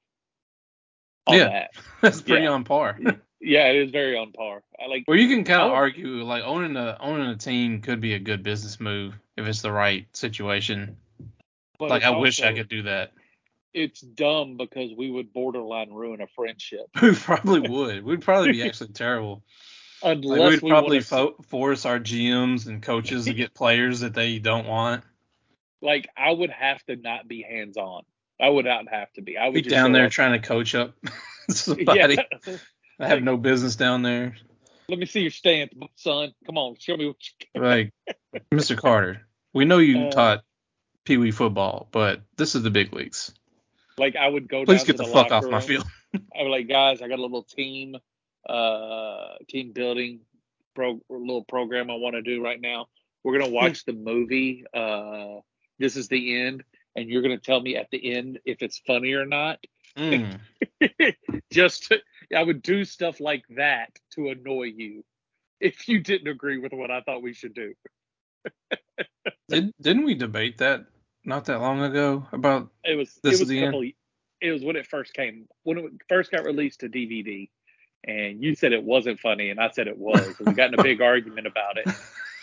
Yeah. 1.30 1.46
that. 1.50 1.70
That's 2.02 2.22
pretty 2.22 2.44
Yeah. 2.44 2.50
on 2.52 2.63
par. 2.63 3.00
Yeah, 3.40 3.68
it 3.70 3.75
is 3.78 3.92
very 3.92 4.18
on 4.18 4.32
par. 4.32 4.63
I 4.82 4.88
like 4.88 5.04
Well, 5.08 5.18
you 5.18 5.28
can 5.34 5.44
kind 5.44 5.62
of 5.62 5.72
argue 5.72 6.24
like 6.24 6.44
owning 6.44 6.75
a 6.78 6.98
owning 7.00 7.28
a 7.28 7.36
team 7.38 7.82
could 7.82 8.00
be 8.02 8.13
a 8.13 8.20
good 8.20 8.44
business 8.44 8.80
move 8.80 9.13
if 9.38 9.46
it's 9.48 9.62
the 9.62 9.72
right 9.72 10.06
situation. 10.16 10.98
but 11.80 11.90
like 11.90 12.04
I 12.04 12.12
wish 12.12 12.42
I 12.42 12.54
could 12.54 12.70
do 12.70 12.84
that. 12.84 13.12
it's 13.74 14.02
dumb 14.02 14.56
because 14.58 14.92
we 14.96 15.10
would 15.10 15.34
borderline 15.34 15.92
ruin 15.92 16.22
a 16.22 16.28
friendship. 16.36 16.86
We 17.02 17.13
probably 17.16 17.60
would. 17.70 18.04
We'd 18.04 18.22
probably 18.22 18.52
be 18.54 18.63
actually 18.63 18.92
terrible. 18.94 19.44
Unless 20.04 20.40
Like, 20.40 20.50
we'd 20.52 20.62
we 20.62 20.70
probably 20.70 21.00
fo- 21.02 21.36
force 21.50 21.86
our 21.86 21.98
GMs 22.00 22.68
and 22.68 22.82
coaches 22.84 23.25
to 23.25 23.34
get 23.34 23.54
players 23.54 24.02
that 24.02 24.13
they 24.13 24.38
don't 24.40 24.68
want. 24.68 25.04
Like 25.84 26.08
I 26.18 26.32
would 26.32 26.50
have 26.50 26.84
to 26.86 26.96
not 26.96 27.28
be 27.28 27.44
hands 27.44 27.78
on. 27.78 28.04
I 28.42 28.50
would 28.50 28.66
not 28.66 28.90
have 28.90 29.12
to 29.13 29.22
be. 29.22 29.38
I 29.38 29.46
would 29.46 29.54
Be 29.54 29.62
just 29.62 29.70
down 29.74 29.92
there 29.92 30.06
up. 30.06 30.12
trying 30.12 30.40
to 30.42 30.46
coach 30.48 30.74
up 30.74 30.96
somebody. 31.50 32.18
Yeah. 32.48 32.56
I 33.00 33.08
have 33.08 33.22
no 33.22 33.38
business 33.38 33.75
down 33.75 34.02
there. 34.02 34.36
Let 34.90 35.00
me 35.00 35.06
see 35.06 35.22
your 35.22 35.32
stance, 35.32 35.74
son. 35.96 36.34
Come 36.46 36.58
on, 36.58 36.75
show 36.80 36.98
me 36.98 37.06
what 37.08 37.16
you 37.22 37.48
can. 37.54 37.63
Like, 37.63 37.94
Mr. 38.54 38.75
Carter, 38.78 39.28
we 39.54 39.66
know 39.66 39.78
you 39.78 40.08
Uh, 40.08 40.12
taught 40.12 40.44
Pee 41.06 41.18
Wee 41.18 41.32
football, 41.32 41.88
but 41.92 42.22
this 42.38 42.56
is 42.56 42.63
the 42.63 42.70
big 42.70 42.92
leagues. 42.94 43.34
Like 43.98 44.16
I 44.16 44.28
would 44.28 44.48
go 44.50 44.66
Please 44.66 44.80
down 44.80 44.88
get 44.88 44.98
to 44.98 45.04
the 45.04 45.04
the 45.04 45.13
fuck 45.13 45.25
off 45.32 45.44
locker 45.44 45.50
my 45.52 45.62
field. 45.62 45.86
I 46.16 46.44
was 46.44 46.52
like, 46.52 46.68
guys, 46.68 47.02
I 47.02 47.08
got 47.08 47.20
a 47.20 47.22
little 47.22 47.44
team, 47.44 47.96
uh, 48.48 49.36
team 49.48 49.72
building 49.72 50.22
pro 50.75 51.00
little 51.10 51.44
program 51.46 51.90
I 51.92 51.96
want 51.96 52.16
to 52.16 52.22
do 52.22 52.44
right 52.44 52.60
now. 52.60 52.88
We're 53.24 53.38
gonna 53.40 53.52
watch 53.62 53.86
the 53.86 53.94
movie. 53.94 54.66
Uh, 54.74 55.40
this 55.80 55.96
is 55.96 56.08
the 56.08 56.42
end, 56.42 56.63
and 56.96 57.10
you're 57.10 57.22
gonna 57.22 57.38
tell 57.38 57.60
me 57.60 57.75
at 57.75 57.89
the 57.92 58.13
end 58.15 58.39
if 58.46 58.62
it's 58.62 58.80
funny 58.86 59.13
or 59.13 59.25
not. 59.25 59.60
Mm. 59.98 60.39
Just, 61.51 61.88
to, 61.88 62.00
I 62.36 62.44
would 62.44 62.62
do 62.62 62.84
stuff 62.84 63.20
like 63.20 63.44
that 63.56 63.89
to 64.15 64.30
annoy 64.30 64.74
you 64.75 65.03
if 65.60 65.88
you 65.88 66.00
didn't 66.00 66.27
agree 66.27 66.58
with 66.58 66.74
what 66.74 66.92
I 66.92 67.01
thought 67.01 67.22
we 67.22 67.34
should 67.34 67.53
do. 67.53 67.74
Did, 69.50 69.72
didn't 69.82 70.06
we 70.06 70.15
debate 70.15 70.58
that 70.60 70.86
not 71.25 71.46
that 71.46 71.62
long 71.62 71.82
ago 71.82 72.27
about 72.32 72.70
It 72.84 72.98
was 72.98 73.20
This 73.24 73.34
it 73.34 73.34
is 73.34 73.39
was 73.42 73.50
the 73.50 73.63
a 73.63 73.68
end? 73.68 73.94
It 74.42 74.51
was 74.51 74.63
when 74.63 74.75
it 74.75 74.88
first 74.88 75.13
came 75.13 75.48
when 75.63 75.77
it 75.77 75.86
first 76.10 76.32
got 76.32 76.44
released 76.44 76.82
to 76.82 76.89
DVD, 76.89 77.50
and 78.06 78.44
you 78.44 78.56
said 78.56 78.74
it 78.74 78.84
wasn't 78.84 79.20
funny, 79.20 79.50
and 79.50 79.60
I 79.60 79.70
said 79.70 79.88
it 79.88 79.98
was. 79.98 80.36
and 80.39 80.48
we 80.48 80.53
got 80.53 80.74
in 80.74 80.80
a 80.80 80.84
big 80.84 81.01
argument 81.13 81.48
about 81.48 81.77
it. 81.77 81.88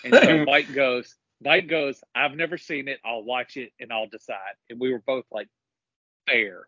And 0.04 0.14
so 0.14 0.44
Mike 0.46 0.72
goes, 0.72 1.14
Mike 1.42 1.68
goes, 1.68 2.02
I've 2.14 2.34
never 2.36 2.58
seen 2.58 2.88
it. 2.88 2.98
I'll 3.04 3.22
watch 3.24 3.56
it 3.56 3.72
and 3.80 3.92
I'll 3.92 4.08
decide. 4.08 4.54
And 4.68 4.78
we 4.80 4.92
were 4.92 5.02
both 5.06 5.24
like, 5.30 5.48
fair. 6.26 6.66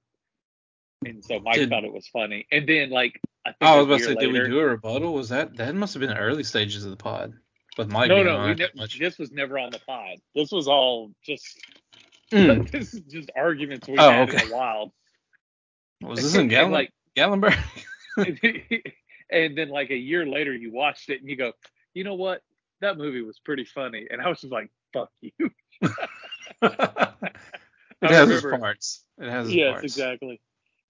And 1.04 1.24
so 1.24 1.40
Mike 1.40 1.56
Did- 1.56 1.68
thought 1.70 1.84
it 1.84 1.92
was 1.92 2.06
funny. 2.08 2.46
And 2.52 2.66
then 2.68 2.90
like 2.90 3.20
I 3.44 3.50
think 3.50 3.56
Oh, 3.62 3.66
I 3.66 3.76
was 3.78 3.86
about 3.86 3.98
to 3.98 4.04
say, 4.04 4.14
did 4.14 4.32
we 4.32 4.38
do 4.40 4.60
a 4.60 4.66
rebuttal? 4.66 5.12
Was 5.12 5.28
that 5.30 5.56
that 5.56 5.74
must 5.74 5.94
have 5.94 6.00
been 6.00 6.10
the 6.10 6.16
early 6.16 6.44
stages 6.44 6.84
of 6.84 6.90
the 6.90 6.96
pod 6.96 7.32
with 7.76 7.90
Mike 7.90 8.08
No, 8.08 8.22
no, 8.22 8.46
we 8.46 8.54
ne- 8.54 8.98
this 8.98 9.18
was 9.18 9.32
never 9.32 9.58
on 9.58 9.70
the 9.72 9.80
pod. 9.80 10.18
This 10.34 10.52
was 10.52 10.68
all 10.68 11.10
just 11.24 11.58
Mm. 12.30 12.70
this 12.70 12.94
is 12.94 13.00
just 13.02 13.30
arguments 13.36 13.86
we 13.88 13.98
Oh, 13.98 14.10
had 14.10 14.28
okay. 14.30 14.42
in 14.44 14.48
the 14.48 14.54
wild. 14.54 14.92
Was 16.02 16.22
this 16.22 16.34
in 16.34 16.48
Gallen- 16.48 16.70
like 16.72 16.90
Gallenberg? 17.16 17.58
and 19.30 19.56
then 19.58 19.68
like 19.68 19.90
a 19.90 19.96
year 19.96 20.24
later 20.26 20.54
you 20.54 20.72
watched 20.72 21.10
it 21.10 21.20
and 21.20 21.28
you 21.28 21.36
go, 21.36 21.52
you 21.94 22.04
know 22.04 22.14
what? 22.14 22.40
That 22.82 22.98
movie 22.98 23.22
was 23.22 23.38
pretty 23.38 23.64
funny. 23.64 24.08
And 24.10 24.20
I 24.20 24.28
was 24.28 24.40
just 24.40 24.52
like, 24.52 24.70
fuck 24.92 25.10
you. 25.20 25.32
it 25.80 25.92
has 28.02 28.28
its 28.28 28.42
parts. 28.42 29.04
It 29.18 29.30
has 29.30 29.46
its 29.46 29.54
yes, 29.54 29.70
parts. 29.70 29.84
exactly. 29.84 30.40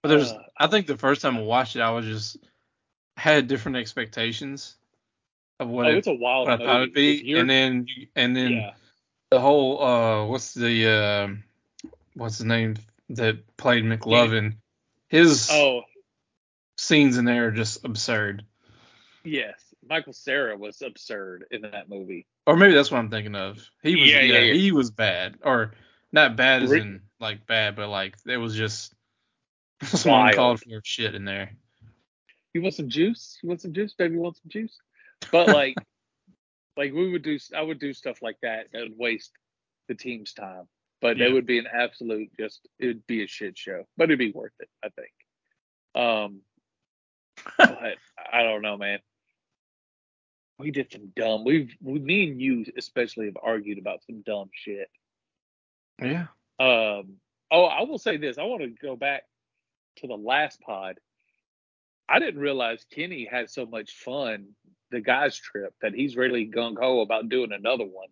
But 0.01 0.09
there's, 0.09 0.31
Uh, 0.31 0.43
I 0.57 0.67
think 0.67 0.87
the 0.87 0.97
first 0.97 1.21
time 1.21 1.37
I 1.37 1.41
watched 1.41 1.75
it, 1.75 1.81
I 1.81 1.91
was 1.91 2.05
just 2.05 2.37
had 3.15 3.47
different 3.47 3.77
expectations 3.77 4.75
of 5.59 5.69
what, 5.69 5.85
oh, 5.85 5.89
it, 5.89 5.97
it's 5.97 6.07
a 6.07 6.13
wild 6.13 6.47
what 6.47 6.61
I 6.61 6.65
thought 6.65 6.81
it'd 6.81 6.93
be, 6.93 7.33
and 7.37 7.49
then 7.49 7.85
and 8.15 8.35
then 8.35 8.51
yeah. 8.51 8.73
the 9.29 9.39
whole 9.39 9.81
uh, 9.81 10.25
what's 10.25 10.53
the 10.53 10.89
uh, 10.89 11.89
what's 12.15 12.39
the 12.39 12.45
name 12.45 12.75
that 13.09 13.55
played 13.55 13.85
McLovin? 13.85 14.55
His 15.09 15.47
Oh, 15.51 15.83
scenes 16.77 17.17
in 17.17 17.25
there 17.25 17.47
are 17.47 17.51
just 17.51 17.85
absurd. 17.85 18.43
yes. 19.23 19.62
Michael 19.89 20.13
Cera 20.13 20.57
was 20.57 20.81
absurd 20.81 21.45
in 21.51 21.61
that 21.61 21.89
movie. 21.89 22.25
Or 22.45 22.55
maybe 22.55 22.73
that's 22.73 22.91
what 22.91 22.99
I'm 22.99 23.09
thinking 23.09 23.35
of. 23.35 23.65
He 23.81 23.95
was 23.95 24.09
Yeah, 24.09 24.21
yeah, 24.21 24.39
yeah, 24.39 24.53
he 24.53 24.71
was 24.71 24.91
bad. 24.91 25.37
Or 25.43 25.73
not 26.11 26.35
bad 26.35 26.63
as 26.63 26.71
in 26.71 27.01
like 27.19 27.45
bad, 27.47 27.75
but 27.75 27.89
like 27.89 28.15
it 28.27 28.37
was 28.37 28.55
just 28.55 28.93
some 29.83 30.11
Wild. 30.11 30.29
uncalled 30.29 30.59
for 30.61 30.81
shit 30.83 31.15
in 31.15 31.25
there. 31.25 31.51
You 32.53 32.61
want 32.61 32.75
some 32.75 32.89
juice? 32.89 33.39
You 33.41 33.49
want 33.49 33.61
some 33.61 33.73
juice, 33.73 33.93
baby? 33.93 34.15
You 34.15 34.21
want 34.21 34.37
some 34.37 34.49
juice? 34.49 34.77
But 35.31 35.47
like, 35.53 35.75
like 36.77 36.93
we 36.93 37.11
would 37.11 37.23
do, 37.23 37.37
I 37.55 37.61
would 37.61 37.79
do 37.79 37.93
stuff 37.93 38.21
like 38.21 38.37
that 38.41 38.67
that 38.73 38.81
would 38.81 38.97
waste 38.97 39.31
the 39.87 39.95
team's 39.95 40.33
time. 40.33 40.67
But 41.01 41.17
Yeah. 41.17 41.27
it 41.27 41.33
would 41.33 41.45
be 41.45 41.59
an 41.59 41.67
absolute 41.71 42.29
just, 42.39 42.67
it 42.79 42.87
would 42.87 43.07
be 43.07 43.23
a 43.23 43.27
shit 43.27 43.57
show. 43.57 43.85
But 43.97 44.05
it'd 44.05 44.19
be 44.19 44.31
worth 44.31 44.53
it, 44.59 44.69
I 44.83 44.89
think. 44.89 45.11
Um, 45.95 46.41
but 47.57 47.97
I 48.31 48.43
don't 48.43 48.61
know, 48.61 48.77
man. 48.77 48.99
We 50.59 50.71
did 50.71 50.91
some 50.91 51.11
dumb. 51.15 51.43
We've, 51.43 51.75
we, 51.81 51.99
me 51.99 52.29
and 52.29 52.41
you 52.41 52.65
especially 52.77 53.25
have 53.25 53.37
argued 53.41 53.79
about 53.79 54.03
some 54.05 54.21
dumb 54.21 54.49
shit. 54.53 54.89
Yeah. 56.01 56.27
Um, 56.59 57.15
oh, 57.51 57.65
I 57.65 57.83
will 57.83 57.97
say 57.97 58.17
this. 58.17 58.37
I 58.37 58.43
want 58.43 58.61
to 58.61 58.69
go 58.69 58.95
back 58.95 59.23
to 59.97 60.07
the 60.07 60.15
last 60.15 60.61
pod. 60.61 60.99
I 62.07 62.19
didn't 62.19 62.39
realize 62.41 62.85
Kenny 62.93 63.25
had 63.29 63.49
so 63.49 63.65
much 63.65 63.93
fun 63.93 64.49
the 64.91 65.01
guys 65.01 65.37
trip 65.37 65.73
that 65.81 65.93
he's 65.93 66.15
really 66.15 66.45
gung 66.47 66.75
ho 66.79 67.01
about 67.01 67.29
doing 67.29 67.51
another 67.51 67.85
one. 67.85 68.09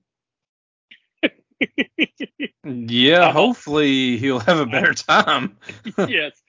Yeah, 2.64 3.28
I'm 3.28 3.34
hopefully 3.34 4.18
he'll 4.18 4.40
have 4.40 4.60
a 4.60 4.66
better 4.66 4.94
time. 4.94 5.58
yes, 6.08 6.42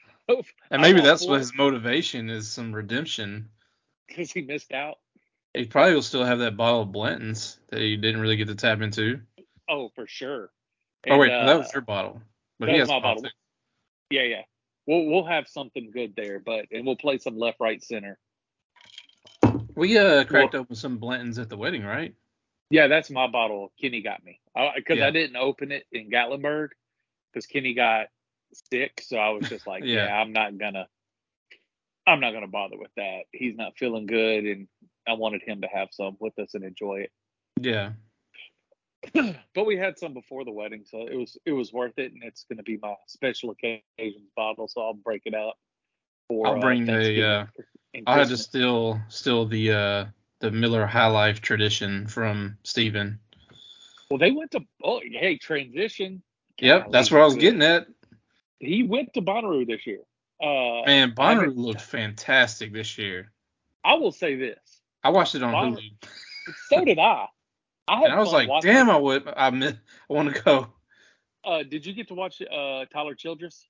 And 0.70 0.82
maybe 0.82 1.00
I'm 1.00 1.04
that's 1.04 1.26
what 1.26 1.38
his 1.40 1.54
motivation 1.54 2.30
is 2.30 2.50
some 2.50 2.72
redemption. 2.72 3.48
because 4.08 4.32
he 4.32 4.42
missed 4.42 4.72
out. 4.72 4.98
He 5.54 5.66
probably 5.66 5.94
will 5.94 6.02
still 6.02 6.24
have 6.24 6.38
that 6.38 6.56
bottle 6.56 6.82
of 6.82 6.92
Blanton's 6.92 7.58
that 7.68 7.80
he 7.80 7.96
didn't 7.96 8.20
really 8.20 8.36
get 8.36 8.48
to 8.48 8.54
tap 8.54 8.80
into. 8.80 9.20
Oh, 9.68 9.90
for 9.94 10.06
sure. 10.06 10.50
oh 11.08 11.18
wait, 11.18 11.30
And, 11.30 11.48
that 11.48 11.56
uh, 11.56 11.58
was 11.58 11.72
your 11.72 11.82
bottle. 11.82 12.22
But 12.58 12.66
that 12.66 12.72
he 12.72 12.78
has 12.78 12.88
my 12.88 13.00
bottle. 13.00 13.24
yeah, 14.10 14.22
yeah. 14.22 14.42
We'll 14.86 15.06
we'll 15.06 15.24
have 15.26 15.46
something 15.46 15.90
good 15.92 16.14
there, 16.16 16.40
but 16.40 16.66
and 16.72 16.86
we'll 16.86 16.96
play 16.96 17.18
some 17.18 17.38
left, 17.38 17.60
right, 17.60 17.82
center. 17.82 18.18
We 19.74 19.96
uh 19.98 20.24
cracked 20.24 20.54
open 20.54 20.74
some 20.74 20.98
Blantons 20.98 21.38
at 21.40 21.48
the 21.48 21.56
wedding, 21.56 21.84
right? 21.84 22.14
Yeah, 22.70 22.86
that's 22.88 23.10
my 23.10 23.26
bottle. 23.26 23.72
Kenny 23.80 24.00
got 24.02 24.24
me 24.24 24.40
because 24.76 24.98
Yeah. 24.98 25.06
I 25.06 25.10
didn't 25.10 25.36
open 25.36 25.72
it 25.72 25.84
in 25.92 26.10
Gatlinburg 26.10 26.68
because 27.32 27.46
Kenny 27.46 27.74
got 27.74 28.06
sick, 28.70 29.02
so 29.02 29.18
I 29.18 29.30
was 29.30 29.48
just 29.48 29.66
like, 29.66 29.84
Yeah. 29.84 30.06
yeah. 30.06 30.14
I'm 30.20 30.32
not 30.32 30.56
gonna, 30.58 30.88
I'm 32.06 32.20
not 32.20 32.32
gonna 32.32 32.48
bother 32.48 32.76
with 32.78 32.90
that. 32.96 33.22
He's 33.32 33.56
not 33.56 33.76
feeling 33.76 34.06
good, 34.06 34.44
and 34.44 34.68
I 35.06 35.14
wanted 35.14 35.42
him 35.42 35.60
to 35.62 35.68
have 35.68 35.88
some 35.92 36.16
with 36.20 36.38
us 36.38 36.54
and 36.54 36.64
enjoy 36.64 37.00
it. 37.00 37.12
Yeah. 37.60 37.92
but 39.54 39.66
we 39.66 39.76
had 39.76 39.98
some 39.98 40.14
before 40.14 40.44
the 40.44 40.52
wedding, 40.52 40.84
so 40.86 41.06
it 41.06 41.16
was 41.16 41.36
it 41.44 41.52
was 41.52 41.72
worth 41.72 41.98
it, 41.98 42.12
and 42.12 42.22
it's 42.22 42.44
gonna 42.48 42.62
be 42.62 42.78
my 42.80 42.94
special 43.08 43.50
occasions 43.50 44.30
bottle, 44.36 44.68
so 44.68 44.80
I'll 44.80 44.94
break 44.94 45.22
it 45.26 45.34
out. 45.34 45.54
For, 46.28 46.46
I'll 46.46 46.58
uh, 46.58 46.60
bring 46.60 46.86
the, 46.86 46.92
Thanksgiving 46.92 47.24
uh, 47.24 47.46
I 48.06 48.18
had 48.18 48.28
to 48.28 48.36
steal 48.36 49.00
steal 49.08 49.46
the 49.46 49.72
uh 49.72 50.04
the 50.40 50.50
Miller 50.50 50.86
High 50.86 51.08
Life 51.08 51.40
tradition 51.40 52.06
from 52.06 52.58
Steven. 52.64 53.18
Well, 54.10 54.18
they 54.18 54.30
went 54.30 54.50
to 54.52 54.60
oh 54.82 55.00
hey 55.02 55.38
transition. 55.38 56.22
Yep, 56.58 56.92
that's 56.92 57.10
where 57.10 57.22
I 57.22 57.24
was 57.24 57.34
good. 57.34 57.40
getting 57.40 57.62
at. 57.62 57.86
He 58.60 58.82
went 58.82 59.14
to 59.14 59.22
Bonnaroo 59.22 59.66
this 59.66 59.86
year. 59.86 60.00
Uh, 60.42 60.82
Man, 60.86 61.14
I 61.16 61.34
Bonnaroo 61.34 61.40
haven't- 61.40 61.56
looked 61.58 61.80
fantastic 61.80 62.72
this 62.72 62.98
year. 62.98 63.30
I 63.84 63.94
will 63.94 64.12
say 64.12 64.34
this. 64.36 64.58
I 65.04 65.10
watched 65.10 65.34
it 65.34 65.42
on 65.42 65.52
Hulu, 65.54 65.90
So 66.68 66.84
did 66.84 66.98
I. 66.98 67.26
I 67.88 67.96
had 67.96 68.04
and 68.06 68.14
I 68.14 68.18
was 68.20 68.32
like, 68.32 68.48
"Damn, 68.62 68.88
it. 68.88 68.92
I 68.92 68.96
would, 68.96 69.28
I, 69.36 69.50
mi- 69.50 69.66
I 69.68 70.12
want 70.12 70.34
to 70.34 70.40
go." 70.42 70.68
Uh, 71.44 71.62
did 71.64 71.84
you 71.84 71.92
get 71.92 72.08
to 72.08 72.14
watch 72.14 72.40
uh, 72.40 72.84
Tyler 72.92 73.14
Childress? 73.16 73.66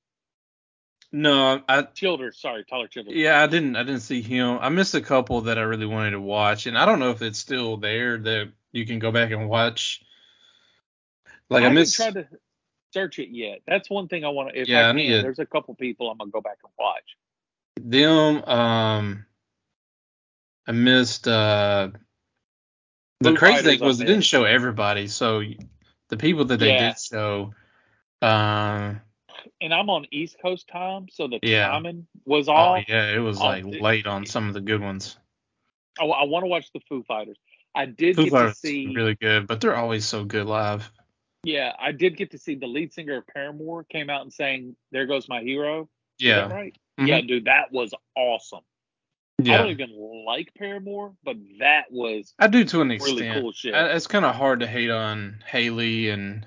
No, 1.11 1.63
I 1.69 1.83
Childers, 1.83 2.39
sorry, 2.41 2.65
Tyler 2.65 2.89
Childress. 2.89 3.17
yeah, 3.17 3.43
I 3.43 3.47
didn't, 3.47 3.77
I 3.77 3.83
didn't 3.83 4.01
see 4.01 4.21
him. 4.23 4.59
I 4.61 4.69
missed 4.71 4.95
a 4.95 5.01
couple 5.01 5.43
that 5.43 5.59
I 5.59 5.63
really 5.63 5.87
wanted 5.87 6.11
to 6.13 6.21
watch, 6.21 6.67
and 6.67 6.77
I 6.77 6.85
don't 6.87 6.99
know 7.01 7.11
if 7.11 7.21
it's 7.23 7.39
still 7.39 7.77
there 7.79 8.19
that 8.19 8.51
you 8.73 8.85
can 8.87 8.99
go 8.99 9.11
back 9.13 9.31
and 9.31 9.49
watch. 9.49 10.03
Like 11.51 11.61
I, 11.61 11.65
haven't 11.65 11.75
missed. 11.75 11.97
to 11.97 12.27
search 12.93 13.19
it 13.19 13.31
yet. 13.31 13.61
That's 13.67 13.91
one 13.91 14.09
thing 14.09 14.25
I 14.25 14.29
want 14.29 14.51
to. 14.51 14.61
If 14.61 14.69
Yeah, 14.69 14.87
I 14.89 14.91
I 14.91 14.93
need 14.93 15.07
can, 15.11 15.23
there's 15.23 15.39
a 15.39 15.47
couple 15.47 15.75
people 15.75 16.11
I'm 16.11 16.19
gonna 16.19 16.31
go 16.31 16.41
back 16.41 16.59
and 16.63 16.73
watch. 16.79 17.17
them 17.81 18.45
um 18.45 19.27
i 20.67 20.73
missed 20.73 21.27
uh 21.27 21.89
the 23.21 23.31
Foo 23.31 23.37
crazy 23.39 23.63
thing 23.63 23.81
was 23.81 24.01
I 24.01 24.05
it 24.05 24.07
didn't 24.07 24.25
show 24.25 24.45
everybody 24.45 25.09
so 25.09 25.43
the 26.09 26.17
people 26.17 26.45
that 26.47 26.59
they 26.61 26.69
Yeah. 26.69 26.89
did 26.91 26.99
show 26.99 27.55
um 28.21 29.01
And 29.61 29.73
I'm 29.75 29.91
on 29.91 30.07
East 30.13 30.37
Coast 30.41 30.69
time, 30.69 31.07
so 31.11 31.27
the 31.29 31.41
Yeah. 31.43 31.71
timing 31.71 32.07
was 32.25 32.49
oh 32.49 32.77
yeah 32.87 33.11
it 33.11 33.19
was 33.19 33.41
Oh, 33.41 33.47
like 33.47 33.65
late 33.65 34.07
on 34.07 34.27
some 34.27 34.49
of 34.49 34.55
the 34.55 34.61
good 34.61 34.81
ones 34.81 35.17
I, 36.01 36.05
want 36.05 36.43
to 36.45 36.49
watch 36.49 36.71
the 36.73 36.81
Foo 36.89 37.03
Fighters. 37.07 37.37
I 37.75 37.87
did 37.87 38.17
Foo 38.17 38.25
get 38.25 38.33
to 38.33 38.55
see. 38.55 38.87
really 38.87 39.15
good 39.15 39.47
but 39.47 39.61
they're 39.61 39.77
always 39.77 40.05
so 40.05 40.25
good 40.25 40.47
live 40.47 40.91
Yeah, 41.45 41.73
I 41.79 41.93
did 41.93 42.17
get 42.17 42.31
to 42.33 42.39
see 42.39 42.55
the 42.55 42.67
lead 42.67 42.93
singer 42.93 43.17
of 43.19 43.27
Paramore 43.27 43.85
came 43.85 44.09
out 44.11 44.23
and 44.23 44.33
saying, 44.33 44.77
"There 44.93 45.07
Goes 45.07 45.29
My 45.29 45.43
Hero." 45.43 45.89
Yeah. 46.19 46.47
right? 46.53 46.77
Mhm. 47.01 47.09
Yeah, 47.09 47.21
dude, 47.23 47.47
that 47.47 47.73
was 47.73 47.93
awesome. 48.17 48.61
Yeah. 49.39 49.55
I 49.55 49.59
don't 49.59 49.71
even 49.71 49.91
like 50.25 50.55
Paramore, 50.55 51.17
but 51.25 51.37
that 51.59 51.91
was 51.91 52.33
I 52.39 52.47
do 52.47 52.65
to 52.65 52.81
an 52.81 52.89
really 52.91 53.13
extent. 53.13 53.41
cool 53.41 53.53
shit. 53.53 53.75
I- 53.75 53.93
It's 53.97 54.07
kind 54.07 54.25
of 54.25 54.37
hard 54.37 54.61
to 54.61 54.69
hate 54.69 54.91
on 54.91 55.43
Hayley 55.49 56.11
and 56.11 56.47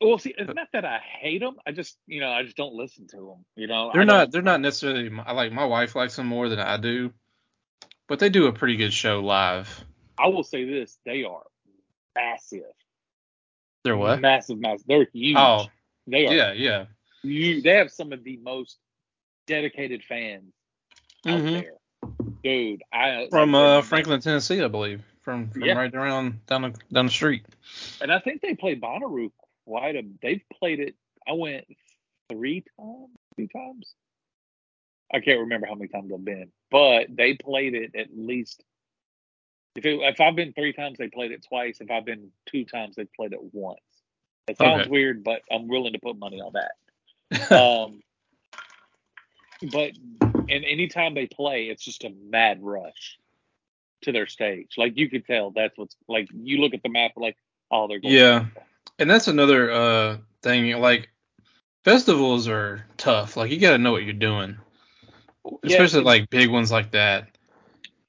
well. 0.00 0.18
See, 0.18 0.34
it's 0.36 0.52
not 0.52 0.68
that 0.72 0.84
I 0.84 0.98
hate 0.98 1.38
them. 1.40 1.56
I 1.66 1.72
just, 1.72 1.96
you 2.06 2.20
know, 2.20 2.30
I 2.30 2.42
just 2.42 2.56
don't 2.56 2.74
listen 2.74 3.06
to 3.08 3.16
them. 3.16 3.44
You 3.56 3.66
know, 3.66 3.92
they're 3.94 4.04
not 4.04 4.30
they're 4.30 4.42
not 4.42 4.60
necessarily 4.60 5.10
I 5.24 5.32
like 5.32 5.52
my 5.52 5.64
wife 5.64 5.94
likes 5.96 6.16
them 6.16 6.26
more 6.26 6.50
than 6.50 6.58
I 6.58 6.76
do, 6.76 7.14
but 8.08 8.18
they 8.18 8.28
do 8.28 8.46
a 8.48 8.52
pretty 8.52 8.76
good 8.76 8.92
show 8.92 9.20
live. 9.20 9.84
I 10.18 10.26
will 10.26 10.44
say 10.44 10.64
this: 10.64 10.98
they 11.06 11.24
are 11.24 11.44
massive. 12.14 12.64
They're 13.84 13.96
what? 13.96 14.20
Massive, 14.20 14.58
massive. 14.58 14.86
They're 14.86 15.08
huge. 15.12 15.36
Oh, 15.38 15.66
they 16.06 16.26
are. 16.26 16.34
yeah, 16.34 16.52
yeah. 16.52 16.84
You, 17.22 17.62
they 17.62 17.74
have 17.74 17.90
some 17.90 18.12
of 18.12 18.24
the 18.24 18.38
most 18.38 18.78
dedicated 19.46 20.02
fans 20.04 20.52
out 21.26 21.40
Mhm. 21.40 21.52
there, 21.52 21.72
dude. 22.42 22.82
I 22.92 23.28
From 23.30 23.54
uh, 23.54 23.82
Franklin, 23.82 24.20
Tennessee, 24.20 24.62
I 24.62 24.68
believe. 24.68 25.02
From 25.22 25.48
from 25.50 25.62
Yeah. 25.62 25.74
right 25.74 25.94
around 25.94 26.44
down 26.46 26.62
the 26.62 26.74
down 26.92 27.06
the 27.06 27.12
street. 27.12 27.46
and 28.02 28.12
I 28.12 28.18
think 28.20 28.42
they 28.42 28.54
play 28.54 28.76
Bonnaroo 28.76 29.30
quite 29.66 29.96
a. 29.96 30.02
They've 30.20 30.42
played 30.58 30.80
it. 30.80 30.94
I 31.26 31.32
went 31.32 31.64
three 32.30 32.62
times, 32.78 33.08
three 33.36 33.48
times. 33.48 33.94
I 35.12 35.20
can't 35.20 35.40
remember 35.40 35.66
how 35.66 35.74
many 35.74 35.88
times 35.88 36.10
I've 36.12 36.24
been, 36.24 36.50
but 36.70 37.06
they 37.08 37.34
played 37.34 37.74
it 37.74 37.94
at 37.94 38.08
least. 38.14 38.62
If 39.76 39.84
it, 39.84 39.98
if 40.00 40.20
I've 40.20 40.36
been 40.36 40.52
three 40.52 40.72
times, 40.72 40.98
they 40.98 41.08
played 41.08 41.32
it 41.32 41.44
twice. 41.48 41.78
If 41.80 41.90
I've 41.90 42.04
been 42.04 42.30
two 42.46 42.64
times, 42.64 42.96
they 42.96 43.04
played 43.16 43.32
it 43.32 43.40
once. 43.52 43.80
It 44.46 44.58
sounds 44.58 44.82
Okay. 44.82 44.90
weird, 44.90 45.24
but 45.24 45.42
I'm 45.50 45.66
willing 45.68 45.94
to 45.94 45.98
put 45.98 46.16
money 46.18 46.40
on 46.40 46.52
that. 46.54 47.50
Um, 47.50 48.02
but 49.72 49.92
and 50.48 50.64
anytime 50.64 51.14
they 51.14 51.26
play, 51.26 51.64
it's 51.68 51.82
just 51.84 52.04
a 52.04 52.10
mad 52.10 52.58
rush 52.62 53.18
to 54.02 54.12
their 54.12 54.26
stage. 54.26 54.74
Like 54.76 54.96
you 54.96 55.08
could 55.08 55.26
tell 55.26 55.50
that's 55.50 55.76
what's 55.78 55.96
like. 56.08 56.28
You 56.34 56.58
look 56.58 56.74
at 56.74 56.82
the 56.82 56.88
map, 56.90 57.12
like 57.16 57.36
oh, 57.70 57.88
they're 57.88 57.98
going. 58.00 58.14
Yeah. 58.14 58.46
and 58.98 59.10
that's 59.10 59.26
another 59.28 59.70
uh 59.70 60.16
thing. 60.42 60.78
Like 60.80 61.08
festivals 61.84 62.46
are 62.48 62.84
tough. 62.98 63.36
Like 63.36 63.50
you 63.50 63.58
got 63.58 63.72
to 63.72 63.78
know 63.78 63.92
what 63.92 64.04
you're 64.04 64.12
doing, 64.12 64.58
especially 65.62 66.00
it's- 66.00 66.04
like 66.04 66.30
big 66.30 66.50
ones 66.50 66.70
like 66.70 66.90
that. 66.92 67.33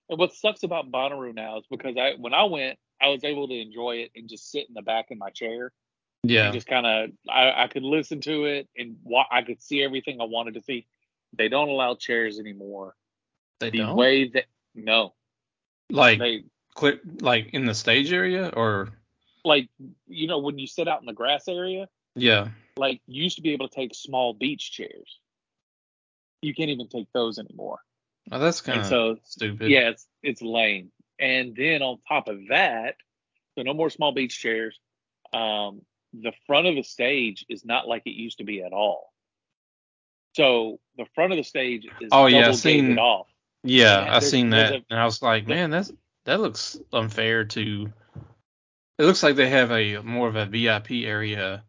And 0.09 0.19
what 0.19 0.33
sucks 0.33 0.63
about 0.63 0.91
Bonnaroo 0.91 1.33
now 1.33 1.57
is 1.57 1.65
because 1.69 1.95
I 1.97 2.13
when 2.17 2.33
I 2.33 2.43
went, 2.43 2.77
I 3.01 3.09
was 3.09 3.23
able 3.23 3.47
to 3.47 3.59
enjoy 3.59 3.97
it 3.97 4.11
and 4.15 4.29
just 4.29 4.51
sit 4.51 4.67
in 4.67 4.73
the 4.73 4.81
back 4.81 5.07
in 5.09 5.17
my 5.17 5.29
chair 5.31 5.71
Yeah, 6.23 6.51
just 6.51 6.67
kind 6.67 6.85
of 6.85 7.09
I, 7.29 7.63
I 7.63 7.67
could 7.67 7.83
listen 7.83 8.21
to 8.21 8.45
it 8.45 8.69
and 8.77 8.97
wa- 9.03 9.25
I 9.31 9.41
could 9.41 9.61
see 9.61 9.83
everything 9.83 10.21
I 10.21 10.25
wanted 10.25 10.53
to 10.55 10.61
see. 10.61 10.85
They 11.37 11.49
don't 11.49 11.69
allow 11.69 11.95
chairs 11.95 12.39
anymore. 12.39 12.95
they 13.59 13.69
The 13.71 13.79
don't. 13.79 13.95
way 13.95 14.27
that 14.29 14.45
no, 14.75 15.13
like 15.89 16.19
they 16.19 16.43
click 16.75 16.99
like 17.21 17.49
in 17.53 17.65
the 17.65 17.73
stage 17.73 18.11
area 18.13 18.49
or 18.55 18.89
like 19.43 19.69
you 20.07 20.27
know 20.27 20.39
when 20.39 20.59
you 20.59 20.67
sit 20.67 20.87
out 20.87 20.99
in 20.99 21.05
the 21.05 21.13
grass 21.13 21.47
area, 21.47 21.87
yeah. 22.15 22.49
like 22.77 23.01
you 23.07 23.23
used 23.23 23.37
to 23.37 23.41
be 23.41 23.53
able 23.53 23.67
to 23.69 23.75
take 23.75 23.95
small 23.95 24.33
beach 24.33 24.71
chairs. 24.71 25.19
You 26.41 26.53
can't 26.53 26.69
even 26.69 26.87
take 26.89 27.07
those 27.13 27.39
anymore. 27.39 27.79
Oh, 28.31 28.39
that's 28.39 28.61
kind 28.61 28.79
of 28.81 28.85
so 28.87 29.17
stupid. 29.23 29.69
yeah, 29.69 29.89
it's 29.89 30.07
it's 30.23 30.41
lame. 30.41 30.91
And 31.19 31.55
then 31.55 31.81
on 31.81 31.99
top 32.07 32.27
of 32.27 32.39
that, 32.49 32.95
so 33.55 33.63
no 33.63 33.73
more 33.73 33.89
small 33.89 34.11
beach 34.13 34.39
chairs. 34.39 34.79
Um, 35.33 35.81
the 36.13 36.33
front 36.47 36.67
of 36.67 36.75
the 36.75 36.83
stage 36.83 37.45
is 37.49 37.65
not 37.65 37.87
like 37.87 38.03
it 38.05 38.11
used 38.15 38.37
to 38.39 38.43
be 38.43 38.61
at 38.63 38.73
all. 38.73 39.11
So 40.35 40.79
the 40.97 41.05
front 41.15 41.31
of 41.33 41.37
the 41.37 41.43
stage 41.43 41.85
is 42.01 42.09
Oh, 42.11 42.25
yeah, 42.25 42.41
double 42.41 42.57
seen- 42.57 42.99
off. 42.99 43.27
Yeah, 43.63 44.05
I 44.09 44.19
seen 44.19 44.51
that, 44.51 44.73
a- 44.73 44.85
and 44.91 44.99
I 44.99 45.05
was 45.05 45.21
like, 45.21 45.47
man, 45.47 45.71
that's 45.71 45.91
that 46.25 46.39
looks 46.39 46.77
unfair 46.93 47.45
to. 47.45 47.91
It 48.97 49.03
looks 49.03 49.23
like 49.23 49.35
they 49.35 49.49
have 49.49 49.71
a 49.71 49.97
more 50.03 50.27
of 50.27 50.35
a 50.35 50.45
VIP 50.45 51.05
area. 51.05 51.63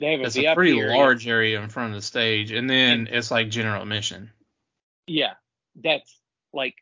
They 0.00 0.12
have 0.12 0.20
a 0.20 0.24
It's 0.24 0.36
VIP 0.36 0.52
a 0.52 0.54
pretty 0.54 0.78
area. 0.78 0.96
large 0.96 1.26
area 1.26 1.60
in 1.60 1.68
front 1.68 1.90
of 1.90 1.96
the 1.96 2.02
stage, 2.02 2.50
and 2.52 2.68
then 2.68 3.00
And- 3.00 3.08
it's 3.08 3.30
like 3.30 3.48
general 3.50 3.82
admission. 3.82 4.30
Yeah, 5.06 5.34
that's 5.76 6.18
like 6.52 6.74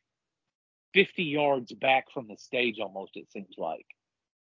50 0.94 1.24
yards 1.24 1.72
back 1.72 2.07
from 2.12 2.29
the 2.29 2.37
stage 2.37 2.79
almost. 2.81 3.16
It 3.16 3.31
seems 3.33 3.55
like. 3.59 3.87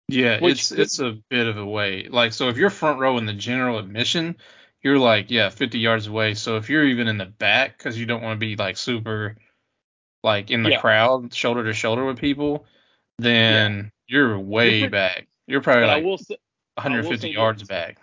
Yeah, 0.09 0.40
Which 0.40 0.59
it's 0.59 0.72
it's 0.72 0.98
a 0.98 1.18
bit 1.29 1.46
of 1.46 1.57
a 1.57 1.64
way. 1.64 2.09
Like, 2.11 2.33
so 2.33 2.48
if 2.48 2.57
you're 2.57 2.70
front 2.70 2.98
row 2.98 3.16
in 3.18 3.26
the 3.26 3.33
general 3.33 3.79
admission, 3.79 4.37
you're 4.83 4.98
like, 4.98 5.31
yeah, 5.31 5.50
50 5.50 5.79
yards 5.79 6.09
away. 6.09 6.35
So 6.35 6.57
if 6.57 6.68
you're 6.68 6.85
even 6.85 7.07
in 7.07 7.16
the 7.16 7.26
back, 7.26 7.79
because 7.79 7.98
you 7.98 8.07
don't 8.07 8.22
want 8.22 8.40
to 8.40 8.44
be 8.44 8.57
like 8.57 8.76
super, 8.76 9.37
like 10.24 10.50
in 10.50 10.64
the 10.64 10.70
Yeah. 10.70 10.81
crowd, 10.81 11.33
shoulder 11.33 11.62
to 11.64 11.72
shoulder 11.72 12.05
with 12.05 12.18
people, 12.18 12.66
then 13.18 13.92
you're 14.09 14.37
way 14.38 14.81
You're 14.81 14.90
back. 14.90 15.29
You're 15.46 15.61
probably 15.61 15.87
like 15.87 16.03
will 16.05 16.18
say, 16.18 16.37
150 16.74 17.29
say 17.29 17.33
yards 17.33 17.62
back. 17.62 17.98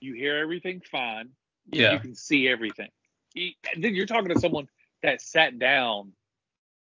you 0.00 0.14
hear 0.14 0.36
everything 0.38 0.80
fine. 0.90 1.28
Yeah. 1.72 1.92
You 1.92 2.00
can 2.00 2.14
see 2.16 2.48
everything. 2.48 2.88
And 3.36 3.84
then 3.84 3.94
you're 3.94 4.06
talking 4.06 4.34
to 4.34 4.40
someone 4.40 4.66
that 5.04 5.20
sat 5.20 5.58
down 5.58 6.12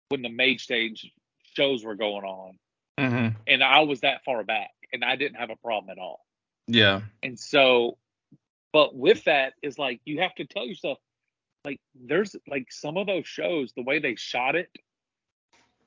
when 0.09 0.21
the 0.21 0.29
main 0.29 0.57
stage 0.57 1.11
shows 1.53 1.83
were 1.83 1.95
going 1.95 2.23
on, 2.23 2.57
hmm 2.97 3.27
and 3.45 3.63
I 3.63 3.81
was 3.81 4.01
that 4.01 4.23
far 4.25 4.43
back, 4.43 4.71
and 4.91 5.03
I 5.03 5.15
didn't 5.15 5.37
have 5.37 5.49
a 5.49 5.55
problem 5.55 5.89
at 5.91 6.01
all. 6.01 6.25
Yeah. 6.67 7.01
And 7.23 7.39
so, 7.39 7.97
but 8.73 8.95
with 8.95 9.23
that 9.25 9.53
is 9.61 9.77
like 9.77 10.01
you 10.05 10.21
have 10.21 10.35
to 10.35 10.45
tell 10.45 10.65
yourself, 10.65 10.97
like 11.65 11.79
there's 11.95 12.35
like 12.47 12.71
some 12.71 12.97
of 12.97 13.07
those 13.07 13.27
shows, 13.27 13.73
the 13.75 13.83
way 13.83 13.99
they 13.99 14.15
shot 14.15 14.55
it, 14.55 14.69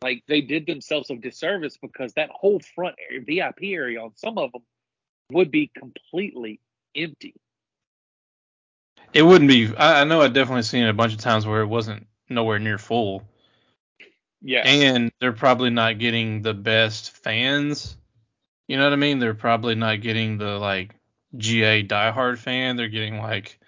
like 0.03 0.23
they 0.29 0.41
did 0.41 0.67
themselves 0.67 1.11
a 1.11 1.17
disservice 1.17 1.77
because 1.77 2.15
that 2.15 2.31
whole 2.31 2.61
front 2.75 2.97
area, 3.11 3.23
VIP 3.27 3.75
area 3.75 4.01
on 4.01 4.13
some 4.17 4.39
of 4.39 4.53
them 4.53 4.63
would 5.33 5.51
be 5.51 5.71
completely 5.77 6.61
empty. 6.95 7.35
It 9.13 9.23
wouldn't 9.23 9.49
be. 9.49 9.75
I, 9.77 10.03
I 10.03 10.05
know 10.05 10.23
I've 10.23 10.33
definitely 10.33 10.63
seen 10.63 10.85
it 10.85 10.89
a 10.89 10.95
bunch 10.95 11.13
of 11.13 11.19
times 11.19 11.47
where 11.47 11.63
it 11.63 11.67
wasn't 11.67 12.07
nowhere 12.31 12.59
near 12.59 12.79
full. 12.79 13.29
Yeah. 14.43 14.67
And 14.67 15.13
they're 15.21 15.33
probably 15.33 15.71
not 15.71 15.99
getting 15.99 16.43
the 16.43 16.55
best 16.55 17.11
fans. 17.11 17.97
You 18.69 18.79
know 18.79 18.85
what 18.85 18.93
I 18.93 18.97
mean? 18.97 19.19
They're 19.19 19.35
probably 19.35 19.75
not 19.75 20.01
getting 20.01 20.39
the 20.39 20.59
like 20.59 20.95
GA 21.37 21.85
diehard 21.85 22.39
fan. 22.39 22.77
They're 22.77 22.89
getting 22.89 23.19
like 23.19 23.59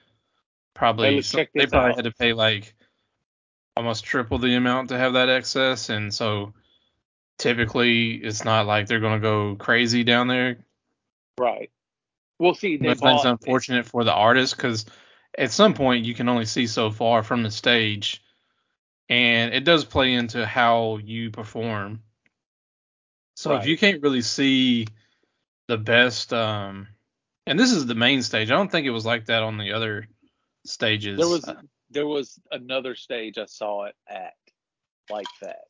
probably 0.75 1.21
some- 1.23 1.47
they 1.55 1.67
probably 1.67 1.91
out. 1.91 1.97
had 1.97 2.05
to 2.05 2.13
pay 2.13 2.33
like 2.33 2.75
almost 3.77 4.05
triple 4.05 4.39
the 4.39 4.55
amount 4.55 4.91
to 4.91 4.99
have 4.99 5.15
that 5.15 5.29
excess, 5.29 5.89
and 5.89 6.13
so 6.13 6.53
typically 7.39 8.13
it's 8.13 8.45
not 8.45 8.67
like 8.67 8.87
they're 8.87 9.01
gonna 9.01 9.19
go 9.21 9.57
crazy 9.57 10.05
down 10.05 10.29
there. 10.29 10.59
Right. 11.39 11.71
We'll 12.39 12.55
see, 12.55 12.77
But 12.77 13.01
that's 13.01 13.25
unfortunate 13.25 13.87
for 13.87 14.05
the 14.05 14.13
artist 14.13 14.57
because 14.57 14.85
at 15.39 15.51
some 15.53 15.75
point 15.75 16.05
you 16.05 16.15
can 16.15 16.29
only 16.29 16.45
see 16.45 16.67
so 16.67 16.91
far 16.91 17.23
from 17.23 17.43
the 17.43 17.51
stage, 17.51 18.23
and 19.09 19.53
it 19.53 19.65
does 19.65 19.85
play 19.85 20.15
into 20.15 20.47
how 20.47 20.99
you 20.99 21.31
perform. 21.31 22.03
So 23.37 23.57
if 23.57 23.67
you 23.67 23.77
can't 23.77 24.03
really 24.03 24.23
see 24.23 24.87
the 25.69 25.79
best, 25.79 26.33
um, 26.33 26.87
and 27.47 27.59
this 27.59 27.73
is 27.73 27.87
the 27.87 27.95
main 27.95 28.23
stage. 28.23 28.51
I 28.51 28.55
don't 28.55 28.71
think 28.71 28.87
it 28.87 28.91
was 28.91 29.05
like 29.05 29.27
that 29.27 29.43
on 29.43 29.59
the 29.59 29.73
other 29.73 30.07
stages. 30.65 31.19
There 31.19 31.29
was 31.29 31.45
there 31.91 32.07
was 32.07 32.39
another 32.51 32.95
stage 32.95 33.39
I 33.39 33.47
saw 33.47 33.85
it 33.85 33.95
at 34.09 34.35
like 35.11 35.27
that 35.41 35.65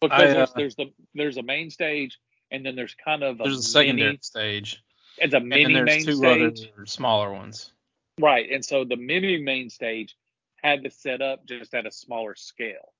because 0.00 0.22
I, 0.22 0.26
uh, 0.26 0.34
there's, 0.34 0.52
there's 0.54 0.76
the 0.76 0.92
there's 1.14 1.36
a 1.36 1.42
main 1.42 1.70
stage 1.70 2.18
and 2.50 2.64
then 2.64 2.76
there's 2.76 2.94
kind 2.94 3.22
of 3.22 3.40
a 3.40 3.44
there's 3.44 3.58
a 3.58 3.62
secondary 3.62 4.10
mini, 4.10 4.18
stage, 4.22 4.82
it's 5.18 5.34
a 5.34 5.38
and 5.38 5.48
mini 5.48 5.64
then 5.64 5.72
there's 5.72 5.86
main 5.86 6.04
two 6.04 6.16
stage 6.16 6.70
other 6.74 6.86
smaller 6.86 7.32
ones. 7.32 7.72
right 8.20 8.50
and 8.50 8.64
so 8.64 8.84
the 8.84 8.96
mini 8.96 9.38
main 9.38 9.68
stage 9.70 10.16
had 10.64 10.82
to 10.84 10.90
set 10.90 11.20
up 11.22 11.46
just 11.46 11.74
at 11.74 11.86
a 11.86 11.90
smaller 11.92 12.34
scale 12.34 12.92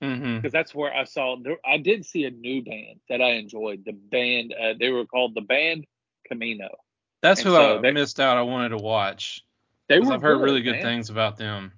because 0.00 0.52
that's 0.52 0.74
where 0.74 0.92
I 0.92 1.04
saw 1.04 1.36
I 1.64 1.78
did 1.78 2.04
see 2.04 2.24
a 2.24 2.30
new 2.30 2.62
band 2.62 3.00
that 3.08 3.22
I 3.22 3.32
enjoyed 3.34 3.84
the 3.86 3.92
band 3.92 4.52
uh, 4.52 4.74
they 4.78 4.90
were 4.90 5.06
called 5.06 5.34
the 5.34 5.40
band 5.40 5.86
Camino 6.28 6.68
That's 7.22 7.40
And 7.40 7.48
who 7.48 7.54
so 7.54 7.78
I 7.78 7.80
they- 7.80 7.90
missed 7.92 8.20
out. 8.20 8.36
I 8.36 8.42
wanted 8.42 8.70
to 8.70 8.76
watch 8.78 9.42
They 9.88 10.00
were. 10.00 10.12
I've 10.12 10.20
heard 10.20 10.38
good, 10.38 10.44
really 10.44 10.60
good 10.62 10.72
man. 10.72 10.82
things 10.82 11.08
about 11.10 11.38
them. 11.38 11.72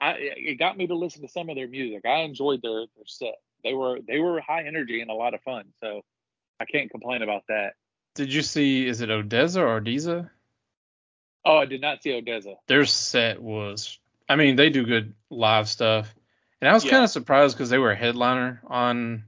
I 0.00 0.14
it 0.18 0.54
got 0.58 0.76
me 0.76 0.86
to 0.86 0.94
listen 0.94 1.22
to 1.22 1.28
some 1.28 1.48
of 1.48 1.56
their 1.56 1.66
music. 1.66 2.04
I 2.06 2.18
enjoyed 2.20 2.62
their 2.62 2.86
their 2.94 3.06
set. 3.06 3.34
They 3.64 3.72
were 3.74 3.98
they 4.06 4.20
were 4.20 4.40
high 4.40 4.64
energy 4.64 5.00
and 5.00 5.10
a 5.10 5.14
lot 5.14 5.34
of 5.34 5.40
fun. 5.42 5.64
So 5.80 6.04
I 6.60 6.64
can't 6.64 6.90
complain 6.90 7.22
about 7.22 7.42
that. 7.48 7.74
Did 8.14 8.32
you 8.32 8.42
see? 8.42 8.86
Is 8.86 9.00
it 9.00 9.08
ODESZA 9.10 9.56
or 9.60 9.80
ODESZA? 9.80 10.30
Oh, 11.44 11.56
I 11.56 11.64
did 11.66 11.80
not 11.80 12.02
see 12.04 12.10
ODESZA. 12.10 12.54
their 12.68 12.84
set 12.84 13.42
was 13.42 13.98
I 14.28 14.36
mean, 14.36 14.56
they 14.56 14.70
do 14.70 14.84
good 14.84 15.14
live 15.30 15.68
stuff. 15.68 16.14
And 16.60 16.68
I 16.68 16.74
was 16.74 16.84
Yeah. 16.84 16.90
kind 16.90 17.04
of 17.04 17.10
surprised 17.10 17.56
because 17.56 17.70
they 17.70 17.78
were 17.78 17.92
a 17.92 17.96
headliner 17.96 18.60
on 18.66 19.24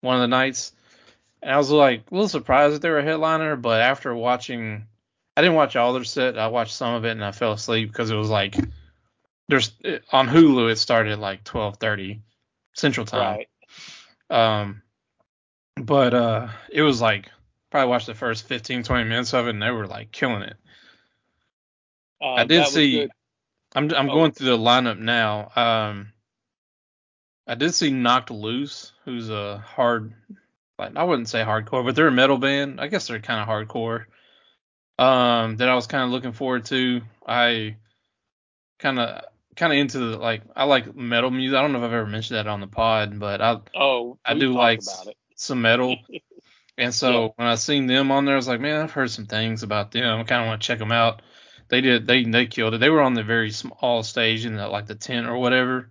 one 0.00 0.16
of 0.16 0.22
the 0.22 0.28
nights. 0.28 0.72
and 1.42 1.52
I 1.52 1.58
was 1.58 1.70
like 1.70 2.10
a 2.10 2.14
little 2.14 2.28
surprised 2.28 2.74
that 2.74 2.82
they 2.82 2.90
were 2.90 2.98
a 2.98 3.04
headliner, 3.04 3.56
but 3.56 3.80
after 3.82 4.14
watching, 4.14 4.86
I 5.36 5.42
didn't 5.42 5.56
watch 5.56 5.76
all 5.76 5.92
their 5.92 6.04
set. 6.04 6.38
I 6.38 6.48
watched 6.48 6.74
some 6.74 6.94
of 6.94 7.04
it 7.04 7.10
and 7.12 7.24
I 7.24 7.32
fell 7.32 7.52
asleep 7.52 7.88
because 7.88 8.10
it 8.10 8.16
was 8.16 8.30
like 8.30 8.56
there's 9.48 9.72
on 10.12 10.28
Hulu 10.28 10.70
it 10.72 10.76
started 10.76 11.12
at 11.12 11.18
like 11.18 11.44
12:30 11.44 12.20
Central 12.74 13.06
Time. 13.06 13.38
Right. 13.38 13.48
Um, 14.30 14.82
but 15.76 16.14
uh, 16.14 16.48
it 16.70 16.82
was 16.82 17.00
like 17.00 17.30
probably 17.70 17.90
watched 17.90 18.06
the 18.06 18.14
first 18.14 18.46
15 18.48 18.82
20 18.82 19.04
minutes 19.04 19.34
of 19.34 19.46
it 19.46 19.50
and 19.50 19.62
they 19.62 19.70
were 19.70 19.86
like 19.86 20.10
killing 20.10 20.42
it. 20.42 20.56
Uh, 22.20 22.34
I 22.34 22.44
did 22.44 22.66
see. 22.66 23.00
good. 23.00 23.10
I'm 23.76 23.92
I'm 23.94 24.10
Oh. 24.10 24.14
going 24.14 24.32
through 24.32 24.48
the 24.48 24.58
lineup 24.58 24.98
now. 24.98 25.50
Um, 25.54 26.12
I 27.46 27.54
did 27.54 27.74
see 27.74 27.90
Knocked 27.90 28.30
Loose, 28.30 28.92
who's 29.04 29.30
a 29.30 29.58
hard, 29.58 30.14
like 30.78 30.96
I 30.96 31.04
wouldn't 31.04 31.28
say 31.28 31.42
hardcore, 31.44 31.84
but 31.84 31.94
they're 31.94 32.08
a 32.08 32.12
metal 32.12 32.38
band. 32.38 32.80
I 32.80 32.88
guess 32.88 33.06
they're 33.06 33.20
kind 33.20 33.40
of 33.40 33.48
hardcore. 33.48 34.06
Um, 34.98 35.56
that 35.58 35.68
I 35.68 35.74
was 35.74 35.86
kind 35.86 36.04
of 36.04 36.10
looking 36.10 36.32
forward 36.32 36.64
to. 36.66 37.02
I 37.26 37.76
kind 38.78 38.98
of 38.98 39.24
kind 39.56 39.72
of 39.72 39.78
into 39.78 39.98
the 39.98 40.16
like 40.18 40.42
I 40.54 40.64
like 40.64 40.94
metal 40.96 41.30
music. 41.30 41.56
I 41.56 41.62
don't 41.62 41.72
know 41.72 41.78
if 41.78 41.84
I've 41.84 41.92
ever 41.92 42.06
mentioned 42.06 42.38
that 42.38 42.46
on 42.46 42.60
the 42.60 42.66
pod, 42.66 43.18
but 43.18 43.40
I 43.40 43.60
Oh, 43.74 44.18
I 44.24 44.34
do 44.34 44.52
like 44.54 44.80
some 45.36 45.62
metal. 45.62 45.96
And 46.78 46.92
so 46.92 47.10
Yeah. 47.10 47.28
when 47.36 47.48
I 47.48 47.54
seen 47.54 47.86
them 47.86 48.10
on 48.12 48.26
there, 48.26 48.34
I 48.34 48.36
was 48.36 48.48
like, 48.48 48.60
man, 48.60 48.82
I've 48.82 48.90
heard 48.90 49.10
some 49.10 49.24
things 49.24 49.62
about 49.62 49.92
them. 49.92 50.20
I 50.20 50.24
kind 50.24 50.42
of 50.42 50.48
want 50.48 50.60
to 50.60 50.66
check 50.66 50.78
them 50.78 50.92
out. 50.92 51.22
They 51.68 51.80
did, 51.80 52.06
they 52.06 52.24
they 52.24 52.46
killed 52.46 52.74
it. 52.74 52.78
They 52.78 52.90
were 52.90 53.02
on 53.02 53.14
the 53.14 53.22
very 53.24 53.50
small 53.50 54.02
stage 54.02 54.44
in 54.46 54.56
the, 54.56 54.68
like 54.68 54.86
the 54.86 54.94
tent 54.94 55.26
or 55.26 55.36
whatever, 55.38 55.90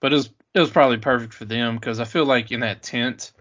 but 0.00 0.12
it 0.12 0.16
was 0.16 0.30
it 0.54 0.60
was 0.60 0.70
probably 0.70 0.98
perfect 0.98 1.34
for 1.34 1.44
them 1.44 1.76
because 1.76 2.00
I 2.00 2.04
feel 2.04 2.24
like 2.24 2.50
in 2.52 2.60
that 2.60 2.82
tent 2.82 3.32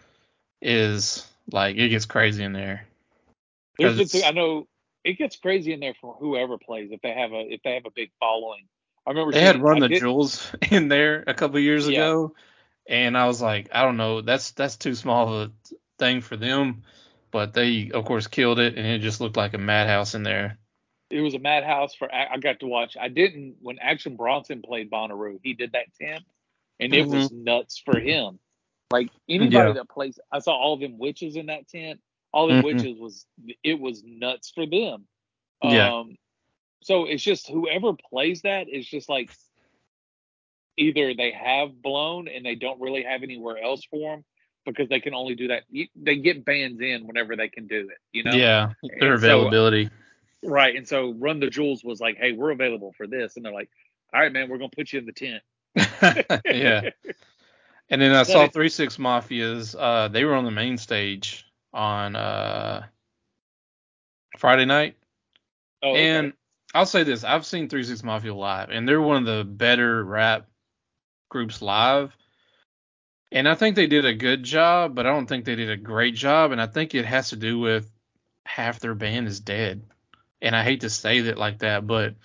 is 0.62 1.28
like 1.52 1.76
it 1.76 1.90
gets 1.90 2.06
crazy 2.06 2.44
in 2.44 2.54
there. 2.54 2.88
Here's 3.78 3.98
the 3.98 4.06
thing. 4.06 4.24
I 4.26 4.32
know 4.32 4.68
it 5.04 5.18
gets 5.18 5.38
crazy 5.38 5.74
in 5.74 5.80
there 5.80 5.96
for 6.00 6.16
whoever 6.20 6.58
plays 6.58 6.90
if 6.92 7.02
they 7.02 7.14
have 7.14 7.32
a 7.32 7.42
if 7.54 7.62
they 7.64 7.74
have 7.76 7.86
a 7.86 7.92
big 7.92 8.12
following. 8.20 8.68
I 9.06 9.12
remember 9.12 9.32
They 9.32 9.42
had 9.42 9.62
Run 9.62 9.78
I 9.78 9.80
the 9.82 9.90
did- 9.90 10.02
Jewels 10.02 10.52
in 10.72 10.88
there 10.90 11.24
a 11.28 11.34
couple 11.34 11.60
years 11.60 11.88
Yeah. 11.88 12.00
ago, 12.00 12.36
and 12.88 13.18
I 13.18 13.28
was 13.28 13.42
like, 13.42 13.70
I 13.72 13.84
don't 13.84 13.98
know, 13.98 14.22
that's 14.22 14.52
that's 14.52 14.78
too 14.78 14.96
small 14.96 15.34
of 15.34 15.50
a 15.50 15.76
thing 16.00 16.22
for 16.22 16.38
them. 16.38 16.84
But 17.32 17.54
they 17.54 17.92
of 17.94 18.06
course 18.06 18.28
killed 18.28 18.60
it, 18.60 18.78
and 18.78 18.86
it 18.88 19.00
just 19.00 19.22
looked 19.22 19.38
like 19.38 19.54
a 19.54 19.58
madhouse 19.58 20.16
in 20.16 20.24
there. 20.24 20.58
It 21.10 21.22
was 21.22 21.34
a 21.34 21.40
madhouse 21.40 21.96
for 21.96 22.14
I 22.14 22.38
got 22.38 22.60
to 22.60 22.68
watch. 22.68 22.98
I 23.00 23.08
didn't 23.08 23.56
when 23.62 23.80
Action 23.80 24.16
Bronson 24.18 24.62
played 24.62 24.92
Bonnaroo. 24.92 25.40
He 25.42 25.54
did 25.54 25.72
that 25.72 25.86
tent, 26.00 26.24
and 26.80 26.94
it 26.94 27.08
was 27.08 27.32
nuts 27.32 27.82
for 27.84 27.98
him. 28.00 28.40
Like 28.92 29.10
anybody 29.30 29.56
Mm-hmm. 29.56 29.68
Yeah. 29.68 29.74
that 29.74 29.90
plays, 29.90 30.20
I 30.32 30.40
saw 30.40 30.54
all 30.54 30.74
of 30.74 30.80
them 30.82 30.98
witches 30.98 31.36
in 31.38 31.46
that 31.48 31.68
tent. 31.70 32.02
All 32.34 32.48
them 32.48 32.62
Mhm. 32.62 32.64
witches 32.66 32.98
was 33.00 33.26
it 33.64 33.80
was 33.80 34.04
nuts 34.04 34.52
for 34.54 34.66
them. 34.66 35.08
Yeah. 35.64 35.94
Um, 36.00 36.18
so 36.84 37.06
it's 37.06 37.24
just 37.24 37.48
whoever 37.50 37.94
plays 37.94 38.42
that 38.44 38.68
is 38.70 38.86
just 38.88 39.08
like 39.10 39.32
either 40.78 41.14
they 41.14 41.32
have 41.32 41.82
blown 41.82 42.28
and 42.28 42.46
they 42.46 42.56
don't 42.56 42.80
really 42.80 43.04
have 43.04 43.24
anywhere 43.24 43.58
else 43.58 43.84
for 43.90 44.16
them 44.16 44.26
because 44.66 44.88
they 44.90 45.00
can 45.00 45.14
only 45.14 45.36
do 45.36 45.48
that. 45.48 45.64
They 45.96 46.18
get 46.18 46.46
bands 46.46 46.82
in 46.82 47.08
whenever 47.08 47.36
they 47.36 47.48
can 47.50 47.68
do 47.68 47.90
it. 47.90 47.98
You 48.12 48.24
know. 48.24 48.34
yeah, 48.34 48.74
their 49.00 49.14
And 49.14 49.22
so- 49.22 49.28
availability. 49.40 49.90
Right. 50.44 50.76
And 50.76 50.88
so 50.88 51.14
Run 51.14 51.40
the 51.40 51.50
Jewels 51.50 51.84
was 51.84 52.00
like, 52.00 52.18
hey, 52.18 52.32
we're 52.32 52.52
available 52.52 52.94
for 52.96 53.08
this. 53.08 53.36
And 53.36 53.46
they're 53.46 53.54
like, 53.54 53.70
all 54.14 54.22
right, 54.22 54.32
man, 54.32 54.50
we're 54.50 54.58
going 54.58 54.70
to 54.70 54.76
put 54.76 54.94
you 54.94 55.00
in 55.00 55.06
the 55.06 55.12
tent. 55.12 55.44
yeah. 56.46 56.90
And 57.90 58.02
then 58.02 58.12
I 58.12 58.20
But 58.22 58.28
saw 58.28 58.48
Three 58.48 58.70
Six 58.70 58.98
Mafias. 58.98 59.76
Uh, 59.78 60.08
they 60.10 60.26
were 60.26 60.36
on 60.36 60.46
the 60.46 60.52
main 60.52 60.78
stage 60.78 61.46
on 61.74 62.16
uh 62.16 62.86
Friday 64.38 64.66
night, 64.66 64.96
Oh, 65.84 65.92
okay. 65.92 66.08
and 66.08 66.34
I'll 66.74 66.86
say 66.86 67.04
this: 67.04 67.24
I've 67.24 67.46
seen 67.46 67.70
Three 67.70 67.84
Six 67.84 68.04
Mafia 68.04 68.34
live, 68.34 68.70
and 68.72 68.88
they're 68.88 69.02
one 69.02 69.18
of 69.18 69.26
the 69.26 69.44
better 69.44 70.04
rap 70.04 70.48
groups 71.30 71.62
live. 71.62 72.16
And 73.32 73.48
I 73.48 73.56
think 73.56 73.76
they 73.76 73.88
did 73.88 74.06
a 74.06 74.14
good 74.14 74.44
job, 74.44 74.96
but 74.96 75.06
I 75.06 75.10
don't 75.10 75.28
think 75.28 75.46
they 75.46 75.56
did 75.56 75.70
a 75.70 75.78
great 75.78 76.16
job. 76.16 76.52
And 76.52 76.62
I 76.62 76.68
think 76.68 76.96
it 76.96 77.06
has 77.06 77.30
to 77.30 77.36
do 77.36 77.60
with 77.60 77.90
half 78.46 78.80
their 78.80 78.96
band 78.96 79.28
is 79.28 79.40
dead. 79.40 79.84
And 80.42 80.56
I 80.56 80.64
hate 80.64 80.82
to 80.82 80.90
say 80.90 81.18
it 81.18 81.38
like 81.38 81.60
that, 81.60 81.88
but 81.88 82.16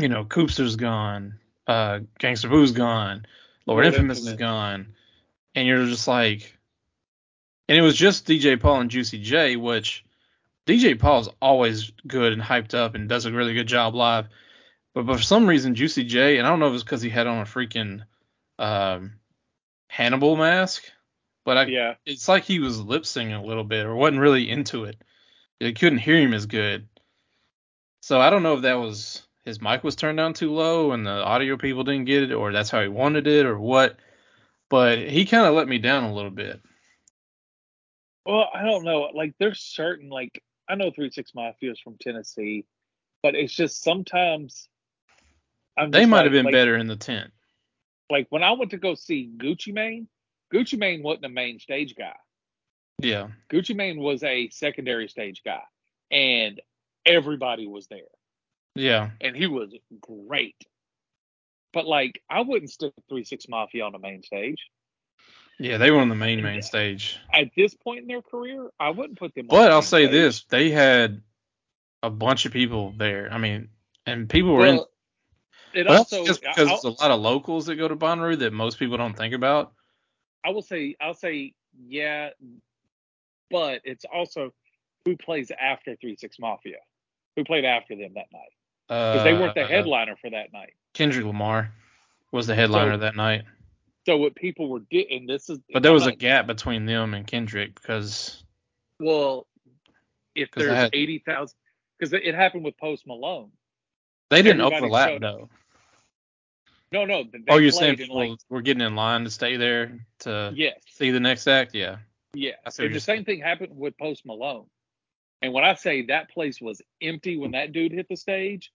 you 0.00 0.08
know, 0.08 0.24
Koopsta's 0.24 0.76
gone, 0.76 1.38
uh, 1.66 2.00
Gangsta 2.20 2.50
Boo's 2.50 2.72
gone, 2.72 3.26
Lord 3.66 3.84
Lord 3.84 3.86
Infamous 3.86 4.26
is 4.26 4.34
gone, 4.34 4.94
and 5.54 5.66
you're 5.66 5.86
just 5.86 6.06
like, 6.06 6.56
and 7.68 7.76
it 7.76 7.82
was 7.82 7.96
just 7.96 8.26
DJ 8.26 8.60
Paul 8.60 8.80
and 8.80 8.90
Juicy 8.90 9.18
J, 9.22 9.56
which 9.56 10.04
DJ 10.66 10.98
Paul's 10.98 11.28
always 11.40 11.92
good 12.06 12.32
and 12.32 12.42
hyped 12.42 12.74
up 12.74 12.94
and 12.94 13.08
does 13.08 13.24
a 13.24 13.32
really 13.32 13.54
good 13.54 13.66
job 13.66 13.94
live, 13.94 14.26
but 14.94 15.06
for 15.06 15.18
some 15.18 15.46
reason 15.46 15.74
Juicy 15.74 16.04
J, 16.04 16.38
and 16.38 16.46
I 16.46 16.50
don't 16.50 16.60
know 16.60 16.68
if 16.68 16.74
it's 16.74 16.82
because 16.82 17.02
he 17.02 17.10
had 17.10 17.26
on 17.26 17.38
a 17.38 17.44
freaking 17.44 18.02
um, 18.58 19.14
Hannibal 19.88 20.36
mask, 20.36 20.84
but 21.44 21.56
I, 21.56 21.66
yeah. 21.66 21.94
it's 22.04 22.28
like 22.28 22.44
he 22.44 22.58
was 22.58 22.80
lip 22.80 23.02
syncing 23.02 23.38
a 23.38 23.46
little 23.46 23.64
bit 23.64 23.86
or 23.86 23.94
wasn't 23.94 24.20
really 24.20 24.50
into 24.50 24.84
it. 24.84 24.96
You 25.60 25.72
couldn't 25.72 25.98
hear 25.98 26.18
him 26.18 26.34
as 26.34 26.46
good. 26.46 26.88
So 28.00 28.20
I 28.20 28.30
don't 28.30 28.42
know 28.42 28.54
if 28.54 28.62
that 28.62 28.74
was 28.74 29.26
his 29.44 29.60
mic 29.60 29.82
was 29.84 29.96
turned 29.96 30.18
down 30.18 30.32
too 30.34 30.52
low 30.52 30.92
and 30.92 31.06
the 31.06 31.10
audio 31.24 31.56
people 31.56 31.84
didn't 31.84 32.04
get 32.06 32.24
it, 32.24 32.32
or 32.32 32.52
that's 32.52 32.70
how 32.70 32.82
he 32.82 32.88
wanted 32.88 33.26
it, 33.26 33.46
or 33.46 33.58
what. 33.58 33.96
But 34.68 34.98
he 34.98 35.24
kind 35.24 35.46
of 35.46 35.54
let 35.54 35.68
me 35.68 35.78
down 35.78 36.04
a 36.04 36.12
little 36.12 36.30
bit. 36.30 36.60
Well, 38.24 38.48
I 38.52 38.64
don't 38.64 38.82
know. 38.84 39.10
Like, 39.14 39.34
there's 39.38 39.60
certain, 39.60 40.08
like, 40.08 40.42
I 40.68 40.74
know 40.74 40.90
3 40.90 41.10
6 41.10 41.32
Mafia 41.34 41.70
is 41.70 41.78
from 41.80 41.96
Tennessee, 42.00 42.66
but 43.22 43.36
it's 43.36 43.54
just 43.54 43.82
sometimes. 43.82 44.68
I'm 45.78 45.92
They 45.92 46.06
might 46.06 46.18
like- 46.18 46.24
have 46.24 46.32
been 46.32 46.46
like- 46.46 46.52
better 46.52 46.76
in 46.76 46.88
the 46.88 46.96
tent. 46.96 47.32
Like, 48.10 48.26
when 48.30 48.42
I 48.42 48.50
went 48.52 48.72
to 48.72 48.78
go 48.78 48.94
see 48.96 49.30
Gucci 49.36 49.72
Mane, 49.72 50.08
Gucci 50.52 50.76
Mane 50.78 51.02
wasn't 51.04 51.26
a 51.26 51.28
main 51.28 51.60
stage 51.60 51.94
guy. 51.94 52.16
Yeah. 53.00 53.28
Gucci 53.50 53.74
Mane 53.76 53.98
was 54.00 54.22
a 54.22 54.48
secondary 54.50 55.08
stage 55.08 55.42
guy, 55.44 55.62
and 56.10 56.60
everybody 57.04 57.66
was 57.66 57.86
there. 57.88 58.00
Yeah. 58.74 59.10
and 59.22 59.34
he 59.34 59.46
was 59.46 59.74
great. 60.00 60.56
But 61.72 61.86
like, 61.86 62.22
I 62.30 62.40
wouldn't 62.40 62.70
stick 62.70 62.92
Three 63.08 63.24
Six 63.24 63.48
Mafia 63.48 63.84
on 63.84 63.92
the 63.92 63.98
main 63.98 64.22
stage 64.22 64.58
Yeah, 65.58 65.78
they 65.78 65.90
were 65.90 66.00
on 66.00 66.08
the 66.08 66.14
main 66.14 66.42
main 66.42 66.62
stage. 66.62 67.18
at 67.32 67.48
this 67.56 67.74
point 67.74 68.00
in 68.00 68.06
their 68.06 68.22
career. 68.22 68.68
I 68.80 68.90
wouldn't 68.90 69.18
put 69.18 69.34
them. 69.34 69.46
on 69.50 69.56
But 69.56 69.68
the 69.68 69.72
I'll 69.72 69.82
say 69.82 70.04
stage. 70.04 70.10
this: 70.12 70.44
they 70.44 70.70
had 70.70 71.22
a 72.02 72.10
bunch 72.10 72.44
of 72.46 72.52
people 72.52 72.92
there. 72.96 73.28
I 73.32 73.38
mean, 73.38 73.68
and 74.06 74.28
people 74.28 74.54
were 74.54 74.66
in. 74.66 74.80
It 75.74 75.86
also, 75.86 76.24
just 76.24 76.40
because 76.40 76.70
it's 76.70 76.84
a 76.84 76.88
lot 76.90 77.10
of 77.10 77.20
locals 77.20 77.66
that 77.66 77.76
go 77.76 77.88
to 77.88 77.96
Bonnaroo 77.96 78.38
that 78.38 78.52
most 78.54 78.78
people 78.78 78.96
don't 78.96 79.16
think 79.16 79.34
about. 79.34 79.72
I 80.44 80.50
will 80.50 80.62
say, 80.62 80.96
I'll 81.00 81.12
say, 81.14 81.52
yeah, 81.86 82.30
but 83.50 83.80
it's 83.84 84.04
also 84.12 84.52
who 85.04 85.16
plays 85.16 85.50
after 85.58 85.96
Three 85.96 86.16
Six 86.16 86.38
Mafia, 86.38 86.78
who 87.36 87.44
played 87.44 87.64
after 87.64 87.94
them 87.96 88.12
that 88.14 88.26
night 88.32 88.52
because 88.88 89.24
they 89.24 89.32
weren't 89.34 89.54
the 89.54 89.64
Uh, 89.64 89.68
headliner 89.68 90.16
for 90.16 90.30
that 90.30 90.52
night. 90.52 90.74
Kendrick 90.94 91.24
Lamar 91.24 91.72
was 92.32 92.46
the 92.46 92.54
headliner 92.54 92.94
So- 92.94 92.98
that 92.98 93.16
night, 93.16 93.44
So 94.06 94.16
what 94.16 94.34
people 94.36 94.68
were 94.68 94.80
getting, 94.80 95.26
this 95.26 95.48
is, 95.50 95.58
but 95.72 95.82
there 95.82 95.92
was 95.92 96.06
a 96.06 96.12
gap 96.14 96.46
between 96.46 96.86
them 96.86 97.12
and 97.14 97.26
Kendrick 97.26 97.74
because 97.74 98.44
well, 99.00 99.46
if 100.34 100.50
there's 100.52 100.70
had- 100.70 100.94
eighty 100.94 101.18
thousand, 101.18 101.56
because 101.98 102.12
it 102.12 102.34
happened 102.34 102.64
with 102.64 102.76
Post 102.78 103.06
Malone. 103.06 103.50
they 104.30 104.42
didn't 104.42 104.60
Everybody 104.60 104.84
overlap 104.84 105.08
showed- 105.08 105.22
though. 105.22 105.50
No, 106.92 107.04
no, 107.04 107.24
oh, 107.48 107.58
you're 107.58 107.72
saying 107.72 107.94
in, 107.94 107.98
people 107.98 108.16
like 108.16 108.38
were 108.48 108.62
getting 108.62 108.80
in 108.80 108.94
line 108.94 109.24
to 109.24 109.30
stay 109.30 109.56
there 109.56 109.98
to 110.20 110.52
yes, 110.54 110.80
see 110.88 111.10
the 111.10 111.18
next 111.20 111.48
act? 111.48 111.74
Yeah. 111.74 111.98
Yeah, 112.36 112.52
I 112.66 112.82
and 112.82 112.94
the 112.94 113.00
same 113.00 113.24
thing 113.24 113.40
happened 113.40 113.76
with 113.76 113.96
Post 113.96 114.26
Malone. 114.26 114.66
And 115.40 115.54
when 115.54 115.64
I 115.64 115.74
say 115.74 116.06
that 116.06 116.30
place 116.30 116.60
was 116.60 116.82
empty 117.00 117.38
when 117.38 117.52
that 117.52 117.72
dude 117.72 117.92
hit 117.92 118.08
the 118.10 118.16
stage, 118.16 118.72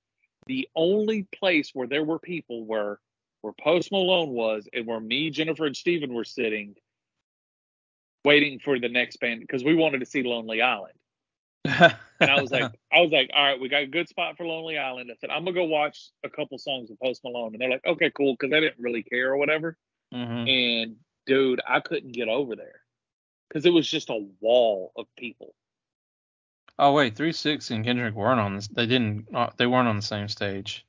the 0.47 0.67
only 0.75 1.27
place 1.31 1.69
where 1.71 1.87
there 1.87 2.03
were 2.03 2.17
people 2.17 2.65
were 2.65 2.99
where 3.41 3.53
Post 3.53 3.91
Malone 3.91 4.29
was 4.29 4.67
and 4.73 4.87
where 4.87 4.99
me, 4.99 5.29
Jennifer, 5.29 5.67
and 5.67 5.77
Steven 5.77 6.11
were 6.13 6.23
sitting, 6.23 6.75
waiting 8.25 8.59
for 8.59 8.79
the 8.79 8.89
next 8.89 9.17
band 9.17 9.41
because 9.41 9.63
we 9.63 9.75
wanted 9.75 9.99
to 9.99 10.05
see 10.07 10.23
Lonely 10.23 10.61
Island. 10.61 10.97
And 12.19 12.31
I 12.31 12.41
was 12.41 12.51
like, 12.51 12.71
I 12.91 13.01
was 13.01 13.11
like, 13.11 13.29
all 13.31 13.43
right, 13.43 13.59
we 13.59 13.69
got 13.69 13.83
a 13.83 13.87
good 13.87 14.09
spot 14.09 14.37
for 14.37 14.45
Lonely 14.45 14.79
Island. 14.79 15.11
I 15.11 15.15
said, 15.21 15.29
I'm 15.29 15.45
gonna 15.45 15.55
go 15.55 15.65
watch 15.65 16.09
a 16.23 16.29
couple 16.29 16.57
songs 16.57 16.89
of 16.89 16.99
Post 16.99 17.23
Malone, 17.23 17.53
and 17.53 17.61
they're 17.61 17.69
like, 17.69 17.85
okay, 17.85 18.09
cool, 18.09 18.33
because 18.33 18.49
they 18.49 18.59
didn't 18.59 18.81
really 18.81 19.03
care 19.03 19.31
or 19.31 19.37
whatever. 19.37 19.77
hmm 20.11 20.47
And 20.47 20.95
dude, 21.27 21.61
I 21.67 21.79
couldn't 21.79 22.13
get 22.13 22.27
over 22.27 22.55
there 22.55 22.80
because 23.51 23.65
it 23.65 23.71
was 23.71 23.89
just 23.89 24.09
a 24.09 24.25
wall 24.39 24.93
of 24.95 25.05
people. 25.17 25.53
Oh 26.79 26.93
wait, 26.93 27.15
three 27.15 27.33
six 27.33 27.69
and 27.69 27.83
Kendrick 27.83 28.15
weren't 28.15 28.39
on 28.39 28.55
this. 28.55 28.67
They 28.67 28.85
didn't. 28.85 29.27
Uh, 29.33 29.49
they 29.57 29.67
weren't 29.67 29.87
on 29.87 29.97
the 29.97 30.01
same 30.01 30.27
stage. 30.27 30.85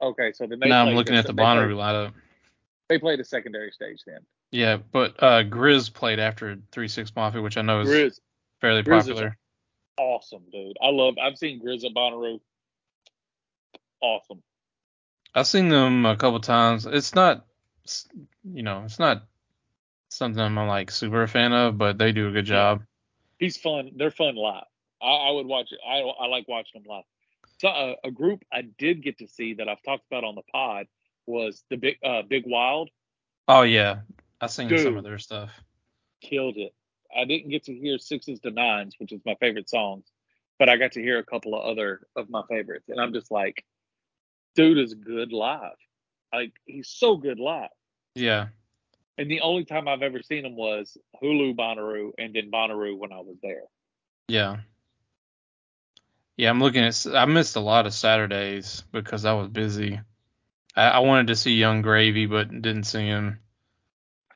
Okay, 0.00 0.32
so 0.32 0.46
then 0.46 0.60
they 0.60 0.68
now 0.68 0.86
I'm 0.86 0.94
looking 0.94 1.14
this- 1.14 1.26
at 1.26 1.34
the 1.36 1.40
Bonnaroo 1.40 1.76
lineup. 1.76 2.12
They 2.88 2.98
played 2.98 3.20
a 3.20 3.24
secondary 3.24 3.70
stage 3.70 4.02
then. 4.06 4.20
Yeah, 4.50 4.76
but 4.76 5.14
uh, 5.22 5.44
GRiZ 5.44 5.94
played 5.94 6.18
after 6.18 6.58
Three 6.72 6.88
Six 6.88 7.14
Mafia, 7.14 7.40
which 7.40 7.56
I 7.56 7.62
know 7.62 7.80
is 7.80 7.88
GRiZ, 7.88 8.20
fairly 8.60 8.82
GRiZ 8.82 8.98
is 8.98 9.06
popular. 9.08 9.38
awesome, 9.98 10.42
dude. 10.50 10.76
I 10.82 10.88
love. 10.88 11.14
I've 11.22 11.38
seen 11.38 11.62
GRiZ 11.62 11.84
at 11.84 11.94
Bonnaroo. 11.94 12.40
Awesome. 14.00 14.42
I've 15.34 15.46
seen 15.46 15.68
them 15.68 16.04
a 16.04 16.16
couple 16.16 16.40
times. 16.40 16.84
It's 16.86 17.14
not, 17.14 17.46
you 18.44 18.62
know, 18.62 18.82
it's 18.84 18.98
not 18.98 19.22
something 20.12 20.40
I'm 20.40 20.56
like 20.56 20.90
super 20.90 21.22
a 21.22 21.28
fan 21.28 21.52
of, 21.52 21.78
but 21.78 21.98
they 21.98 22.12
do 22.12 22.28
a 22.28 22.32
good 22.32 22.44
job. 22.44 22.82
He's 23.38 23.56
fun. 23.56 23.92
They're 23.96 24.10
fun 24.10 24.36
live. 24.36 24.64
I, 25.02 25.06
I 25.06 25.30
would 25.32 25.46
watch 25.46 25.72
it. 25.72 25.80
I 25.86 25.98
I 26.00 26.26
like 26.26 26.46
watching 26.48 26.82
them 26.82 26.88
live. 26.88 27.04
So 27.58 27.68
uh, 27.68 27.94
a 28.04 28.10
group 28.10 28.44
I 28.52 28.62
did 28.62 29.02
get 29.02 29.18
to 29.18 29.28
see 29.28 29.54
that 29.54 29.68
I've 29.68 29.82
talked 29.82 30.04
about 30.10 30.24
on 30.24 30.34
the 30.34 30.42
pod 30.52 30.86
was 31.26 31.64
the 31.70 31.76
big 31.76 31.96
uh, 32.04 32.22
Big 32.22 32.44
Wild. 32.46 32.90
Oh 33.48 33.62
yeah, 33.62 34.00
I've 34.40 34.50
seen 34.50 34.76
some 34.78 34.96
of 34.96 35.04
their 35.04 35.18
stuff. 35.18 35.50
Killed 36.20 36.56
it. 36.56 36.74
I 37.14 37.24
didn't 37.24 37.50
get 37.50 37.64
to 37.64 37.74
hear 37.74 37.98
Sixes 37.98 38.40
to 38.40 38.50
Nines, 38.50 38.94
which 38.98 39.12
is 39.12 39.20
my 39.26 39.34
favorite 39.40 39.68
songs, 39.68 40.06
but 40.58 40.68
I 40.68 40.76
got 40.76 40.92
to 40.92 41.02
hear 41.02 41.18
a 41.18 41.24
couple 41.24 41.54
of 41.54 41.64
other 41.64 42.06
of 42.16 42.30
my 42.30 42.42
favorites, 42.48 42.88
and 42.88 43.00
I'm 43.00 43.12
just 43.12 43.30
like, 43.30 43.64
dude 44.54 44.78
is 44.78 44.94
good 44.94 45.32
live. 45.32 45.76
Like 46.32 46.52
he's 46.64 46.88
so 46.88 47.16
good 47.16 47.38
live. 47.38 47.70
Yeah, 48.14 48.48
And 49.18 49.30
the 49.30 49.42
only 49.42 49.64
time 49.64 49.88
I've 49.88 50.02
ever 50.02 50.22
seen 50.22 50.44
him 50.46 50.56
was 50.56 50.96
Hulu 51.22 51.54
Bonnaroo 51.54 52.12
and 52.18 52.34
then 52.34 52.50
Bonnaroo 52.50 52.96
when 52.96 53.12
I 53.12 53.20
was 53.20 53.36
there. 53.42 53.62
yeah, 54.28 54.56
yeah. 56.36 56.48
I'm 56.50 56.60
looking 56.60 56.82
at. 56.84 57.06
I 57.14 57.26
missed 57.26 57.56
a 57.56 57.60
lot 57.60 57.86
of 57.86 57.92
Saturdays 57.94 58.84
because 58.90 59.24
I 59.24 59.34
was 59.34 59.48
busy. 59.48 60.00
I, 60.74 60.82
I 60.88 60.98
wanted 61.00 61.26
to 61.28 61.36
see 61.36 61.54
Yung 61.56 61.82
Gravy, 61.82 62.26
but 62.26 62.50
didn't 62.50 62.84
see 62.84 63.04
him. 63.06 63.38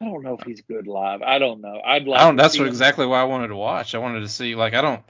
I 0.00 0.04
don't 0.04 0.22
know 0.22 0.36
if 0.38 0.46
he's 0.46 0.60
good 0.60 0.86
live. 0.86 1.22
I 1.22 1.38
don't 1.38 1.62
know. 1.62 1.80
I'd 1.84 2.06
like. 2.06 2.20
I 2.20 2.24
don't. 2.24 2.36
That's 2.36 2.58
what 2.58 2.68
exactly 2.68 3.06
why 3.06 3.20
I 3.22 3.24
wanted 3.24 3.48
to 3.48 3.56
watch. 3.56 3.94
I 3.94 3.98
wanted 3.98 4.20
to 4.20 4.28
see. 4.28 4.54
Like, 4.54 4.74
I 4.74 4.82
don't. 4.82 5.02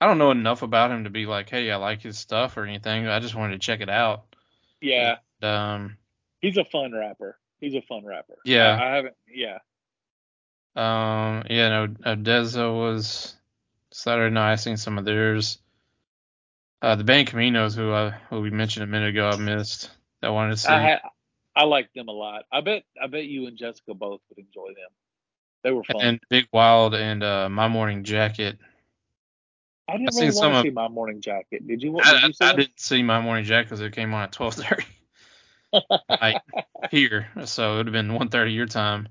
I 0.00 0.06
don't 0.06 0.18
know 0.18 0.30
enough 0.32 0.62
about 0.62 0.90
him 0.90 1.04
to 1.04 1.10
be 1.10 1.26
like, 1.26 1.48
hey, 1.50 1.70
I 1.70 1.76
like 1.76 2.00
his 2.02 2.18
stuff 2.18 2.56
or 2.56 2.64
anything. 2.64 3.06
I 3.06 3.20
just 3.20 3.34
wanted 3.36 3.52
to 3.52 3.58
check 3.64 3.80
it 3.82 3.90
out. 3.90 4.24
Yeah, 4.80 5.16
Um. 5.42 5.96
he's 6.40 6.56
a 6.56 6.64
fun 6.64 6.92
rapper. 6.92 7.38
He's 7.62 7.74
a 7.74 7.80
fun 7.82 8.04
rapper. 8.04 8.34
Yeah. 8.44 8.76
I, 8.78 8.84
I 8.92 8.96
haven't. 8.96 9.14
Yeah, 9.32 9.58
Um. 10.74 11.44
Yeah. 11.48 11.68
No. 11.68 11.86
ODESZA 11.86 12.74
was 12.76 13.34
Saturday 13.92 14.34
night. 14.34 14.52
I 14.52 14.56
seen 14.56 14.76
some 14.76 14.98
of 14.98 15.04
theirs. 15.04 15.58
Uh, 16.82 16.96
the 16.96 17.04
band 17.04 17.28
Caminos, 17.28 17.76
who 17.76 17.92
I 17.92 18.10
who 18.30 18.40
we 18.40 18.50
mentioned 18.50 18.82
a 18.82 18.86
minute 18.88 19.10
ago, 19.10 19.30
I 19.30 19.36
missed. 19.36 19.90
I 20.22 20.30
wanted 20.30 20.50
to 20.50 20.56
see. 20.56 20.68
I 20.68 20.82
ha- 20.82 21.10
I 21.54 21.64
like 21.64 21.92
them 21.94 22.08
a 22.08 22.12
lot. 22.12 22.44
I 22.50 22.62
bet. 22.62 22.82
I 23.00 23.06
bet 23.06 23.24
you 23.26 23.46
and 23.46 23.56
Jessica 23.56 23.94
both 23.94 24.20
would 24.28 24.38
enjoy 24.44 24.68
them. 24.68 24.90
They 25.62 25.70
were 25.70 25.84
fun. 25.84 26.00
and 26.02 26.20
Big 26.28 26.48
Wild 26.52 26.94
and 26.94 27.22
uh, 27.22 27.48
My 27.48 27.68
Morning 27.68 28.02
Jacket. 28.02 28.58
I 29.88 29.92
didn't 29.92 30.08
I've 30.08 30.14
really 30.20 30.36
want 30.36 30.54
to 30.54 30.62
see 30.62 30.70
my 30.70 30.88
morning 30.88 31.20
jacket. 31.20 31.66
Did 31.66 31.82
you? 31.82 31.92
Did 31.92 32.06
I, 32.06 32.26
you 32.26 32.32
see 32.32 32.44
I, 32.44 32.50
I 32.50 32.56
didn't 32.56 32.80
see 32.80 33.02
My 33.02 33.20
Morning 33.20 33.44
Jacket 33.44 33.66
because 33.66 33.80
it 33.80 33.92
came 33.92 34.14
on 34.14 34.22
at 34.24 34.32
twelve 34.32 34.54
thirty 34.54 34.84
night 36.08 36.40
here, 36.90 37.28
so 37.44 37.74
it 37.74 37.76
would 37.78 37.86
have 37.86 37.92
been 37.92 38.14
one 38.14 38.28
thirty 38.28 38.52
your 38.52 38.66
time. 38.66 39.08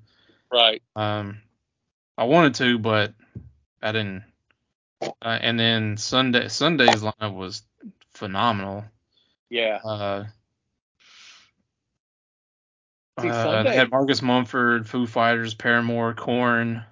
Right. 0.52 0.82
Um, 0.95 1.41
I 2.17 2.26
wanted 2.26 2.56
to, 2.56 2.80
but 2.80 3.13
I 3.82 3.91
didn't. 3.91 4.24
Uh, 5.02 5.39
and 5.41 5.60
then 5.60 5.97
Sunday 5.97 6.47
Sunday's 6.47 7.02
lineup 7.02 7.34
was 7.34 7.63
phenomenal. 8.13 8.86
Yeah. 9.50 9.80
Uh, 9.84 10.26
See, 13.19 13.30
uh, 13.30 13.43
Sunday- 13.43 13.69
they 13.71 13.76
had 13.76 13.91
Marcus 13.91 14.21
Mumford, 14.21 14.88
Foo 14.88 15.06
Fighters, 15.08 15.54
Paramore, 15.54 16.13
Korn. 16.13 16.84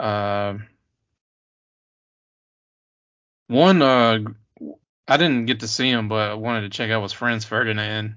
Uh, 0.00 0.58
one 3.48 3.80
uh, 3.82 4.18
I 5.08 5.16
didn't 5.16 5.46
get 5.46 5.60
to 5.60 5.68
see 5.68 5.88
him, 5.88 6.08
but 6.08 6.30
I 6.30 6.34
wanted 6.34 6.62
to 6.62 6.68
check 6.76 6.90
out 6.90 7.02
was 7.02 7.12
Franz 7.12 7.44
Ferdinand. 7.44 8.16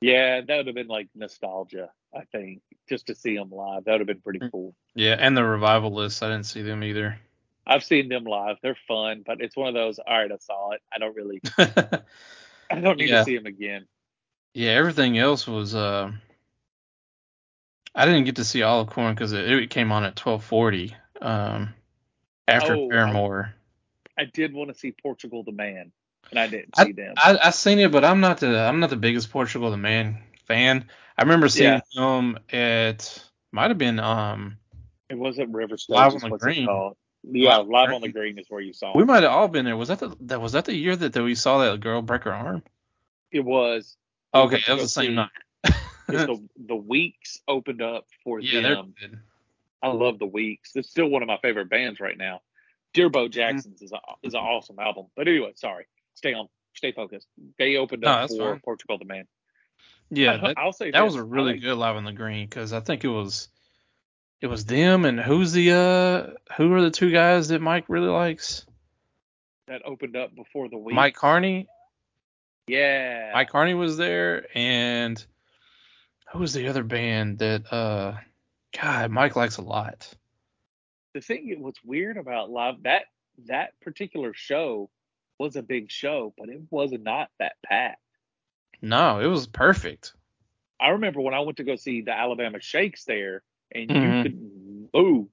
Yeah, 0.00 0.40
that 0.42 0.56
would 0.56 0.66
have 0.66 0.74
been 0.74 0.86
like 0.88 1.08
nostalgia. 1.14 1.90
I 2.14 2.24
think 2.32 2.62
just 2.88 3.06
to 3.08 3.14
see 3.14 3.36
them 3.36 3.50
live, 3.50 3.84
that 3.84 3.92
would 3.92 4.00
have 4.00 4.06
been 4.06 4.20
pretty 4.20 4.38
Mm. 4.38 4.50
cool. 4.52 4.74
Yeah, 4.94 5.16
and 5.18 5.36
the 5.36 5.42
Revivalists. 5.42 6.22
I 6.22 6.28
didn't 6.30 6.46
see 6.46 6.62
them 6.62 6.82
either. 6.84 7.18
I've 7.66 7.84
seen 7.84 8.08
them 8.08 8.24
live. 8.24 8.56
They're 8.62 8.78
fun, 8.86 9.22
but 9.26 9.40
it's 9.42 9.56
one 9.56 9.68
of 9.68 9.74
those. 9.74 9.98
All 9.98 10.16
right, 10.18 10.30
I 10.32 10.36
saw 10.38 10.70
it. 10.70 10.80
I 10.92 10.98
don't 10.98 11.14
really. 11.14 11.40
I 12.70 12.80
don't 12.80 12.98
need 12.98 13.10
Yeah. 13.10 13.18
to 13.18 13.24
see 13.24 13.36
them 13.36 13.46
again. 13.46 13.86
yeah, 14.54 14.70
everything 14.70 15.18
else 15.18 15.46
was. 15.46 15.74
Uh, 15.74 16.12
I 17.94 18.06
didn't 18.06 18.24
get 18.24 18.36
to 18.36 18.44
see 18.44 18.62
all 18.62 18.80
of 18.80 18.88
Korn 18.90 19.14
because 19.14 19.32
it, 19.32 19.50
it 19.50 19.70
came 19.70 19.90
on 19.92 20.04
at 20.04 20.16
twelve 20.16 20.44
forty. 20.44 20.94
Um, 21.20 21.74
after 22.46 22.74
Oh, 22.74 22.86
I- 22.86 22.90
Paramore. 22.90 23.54
I 24.16 24.24
did 24.24 24.52
want 24.52 24.72
to 24.72 24.74
see 24.78 24.92
Portugal 24.92 25.44
the 25.44 25.52
Man, 25.52 25.92
and 26.30 26.38
I 26.38 26.46
didn't 26.46 26.70
I- 26.76 26.92
them. 26.92 27.14
I 27.16 27.38
I 27.44 27.50
seen 27.50 27.78
it, 27.78 27.90
but 27.92 28.04
I'm 28.04 28.20
not 28.20 28.38
the 28.38 28.58
I'm 28.58 28.80
not 28.80 28.90
the 28.90 28.96
biggest 28.96 29.30
Portugal 29.30 29.70
the 29.70 29.76
Man 29.76 30.18
fan. 30.46 30.84
I 31.16 31.22
remember 31.22 31.48
seeing 31.48 31.80
him 31.92 32.38
at 32.52 33.22
might 33.52 33.70
have 33.70 33.78
been 33.78 33.98
um 33.98 34.58
it 35.08 35.16
wasn't 35.18 35.54
River 35.54 35.76
Stage. 35.78 35.94
Live 35.96 36.14
is 36.14 36.24
on 36.24 36.30
the 36.30 36.38
Green. 36.38 36.66
Called. 36.66 36.96
Yeah, 37.24 37.56
Live 37.56 37.60
on 37.60 37.66
the 37.66 37.72
live 37.72 37.92
on 37.94 38.00
the 38.02 38.08
Green. 38.08 38.34
green 38.34 38.38
is 38.38 38.46
where 38.48 38.60
you 38.60 38.72
saw. 38.72 38.90
It. 38.90 38.96
We 38.96 39.04
might 39.04 39.22
have 39.22 39.32
all 39.32 39.48
been 39.48 39.64
there. 39.64 39.76
Was 39.76 39.88
that 39.88 39.98
the 39.98 40.16
that 40.20 40.40
was 40.40 40.52
that 40.52 40.66
the 40.66 40.74
year 40.74 40.94
that, 40.96 41.12
that 41.12 41.22
we 41.22 41.34
saw 41.34 41.58
that 41.58 41.80
girl 41.80 42.02
break 42.02 42.24
her 42.24 42.32
arm? 42.32 42.62
it 43.30 43.40
was. 43.40 43.96
Okay, 44.34 44.52
went 44.52 44.64
to 44.64 44.70
that 44.70 44.74
was 44.74 44.82
the 44.84 44.88
same 44.88 45.14
night. 45.16 45.30
the 46.06 46.40
the 46.56 46.76
weeks 46.76 47.40
opened 47.48 47.82
up 47.82 48.06
for 48.22 48.38
yeah, 48.40 48.60
they're 48.60 48.74
them. 48.76 48.94
good. 49.00 49.18
I 49.82 49.88
love 49.88 50.18
the 50.18 50.26
Weeks. 50.26 50.72
It's 50.74 50.90
still 50.90 51.06
one 51.08 51.22
of 51.22 51.28
my 51.28 51.38
favorite 51.38 51.68
bands 51.70 52.00
right 52.00 52.16
now. 52.18 52.40
Dear 52.94 53.06
Mm-hmm. 53.06 53.12
Bo 53.12 53.28
Jackson's 53.28 53.80
is 53.82 53.92
a, 53.92 53.98
is 54.22 54.34
an 54.34 54.40
awesome 54.40 54.78
album. 54.78 55.06
But 55.16 55.28
anyway, 55.28 55.52
sorry. 55.54 55.86
Stay 56.18 56.34
on. 56.34 56.48
Stay 56.74 56.90
focused. 56.90 57.28
They 57.58 57.76
opened 57.76 58.02
No, 58.02 58.08
up 58.10 58.28
for 58.28 58.52
fine. 58.54 58.60
Portugal 58.60 58.98
the 58.98 59.04
Man. 59.04 59.24
Yeah, 60.10 60.36
that, 60.38 60.58
I'll 60.58 60.72
say 60.72 60.90
that 60.90 61.00
this, 61.00 61.12
was 61.12 61.14
a 61.14 61.22
really 61.22 61.52
like- 61.52 61.62
good 61.62 61.76
live 61.76 61.94
on 61.94 62.04
the 62.04 62.12
green 62.12 62.46
because 62.48 62.72
I 62.72 62.80
think 62.80 63.04
it 63.04 63.08
was 63.08 63.48
it 64.40 64.48
was 64.48 64.64
them 64.64 65.04
and 65.04 65.20
who's 65.20 65.52
the 65.52 65.70
uh 65.72 66.54
who 66.56 66.72
are 66.74 66.82
the 66.82 66.90
two 66.90 67.12
guys 67.12 67.48
that 67.48 67.60
Mike 67.62 67.84
really 67.88 68.08
likes? 68.08 68.66
That 69.68 69.82
opened 69.84 70.16
up 70.16 70.34
before 70.34 70.68
the 70.68 70.76
week. 70.78 70.94
Mike 70.96 71.14
Carney. 71.14 71.68
Yeah. 72.66 73.30
Mike 73.34 73.50
Carney 73.50 73.74
was 73.74 73.96
there, 73.96 74.46
and 74.56 75.24
who 76.32 76.40
was 76.40 76.52
the 76.52 76.66
other 76.68 76.82
band 76.82 77.38
that 77.38 77.72
uh 77.72 78.14
God 78.76 79.12
Mike 79.12 79.36
likes 79.36 79.58
a 79.58 79.62
lot. 79.62 80.12
The 81.14 81.20
thing 81.20 81.54
what's 81.60 81.82
weird 81.84 82.16
about 82.16 82.50
live 82.50 82.82
that 82.82 83.04
that 83.46 83.78
particular 83.82 84.32
show 84.34 84.90
was 85.38 85.56
a 85.56 85.62
big 85.62 85.90
show, 85.90 86.32
but 86.36 86.48
it 86.48 86.60
was 86.70 86.92
not 86.92 87.30
that 87.38 87.52
packed. 87.64 88.00
No, 88.82 89.20
it 89.20 89.26
was 89.26 89.46
perfect. 89.46 90.12
I 90.80 90.90
remember 90.90 91.20
when 91.20 91.34
I 91.34 91.40
went 91.40 91.56
to 91.58 91.64
go 91.64 91.76
see 91.76 92.02
the 92.02 92.12
Alabama 92.12 92.60
Shakes 92.60 93.04
there, 93.04 93.42
and 93.74 93.88
Mhm. 93.90 94.16
you 94.16 94.22
couldn't 94.22 94.88
move. 94.94 95.28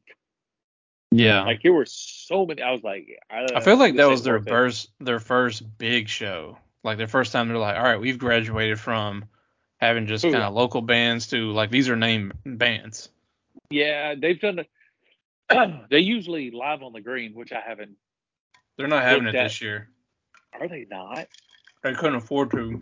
Yeah. 1.11 1.43
Like 1.43 1.61
there 1.63 1.71
were 1.73 1.85
so 1.85 2.45
many. 2.45 2.61
I 2.61 2.71
was 2.71 2.83
like, 2.83 3.07
I, 3.29 3.45
I 3.55 3.59
feel 3.61 3.77
like 3.77 3.95
that 3.95 4.09
was 4.09 4.23
their 4.23 4.41
first 4.41 4.89
their 4.99 5.19
first 5.19 5.77
big 5.77 6.09
show. 6.09 6.57
Like 6.83 6.97
their 6.97 7.07
first 7.07 7.31
time 7.31 7.47
they're 7.47 7.57
like, 7.57 7.77
all 7.77 7.83
right, 7.83 7.99
we've 7.99 8.17
graduated 8.19 8.79
from 8.79 9.25
having 9.77 10.07
just 10.07 10.23
kind 10.23 10.35
of 10.35 10.53
local 10.53 10.81
bands 10.81 11.27
to 11.27 11.51
like 11.51 11.69
these 11.69 11.89
are 11.89 11.95
name 11.95 12.33
bands. 12.45 13.09
Yeah, 13.69 14.15
they've 14.15 14.39
done. 14.39 14.59
it. 14.59 14.69
they 15.89 15.99
usually 15.99 16.51
live 16.51 16.81
on 16.83 16.91
the 16.93 17.01
green, 17.01 17.33
which 17.33 17.51
I 17.51 17.61
haven't. 17.61 17.95
They're 18.77 18.87
not 18.87 19.03
having 19.03 19.27
it 19.27 19.35
at- 19.35 19.43
this 19.43 19.61
year. 19.61 19.89
Are 20.59 20.67
they 20.67 20.85
not? 20.89 21.27
They 21.83 21.93
couldn't 21.93 22.15
afford 22.15 22.51
to. 22.51 22.81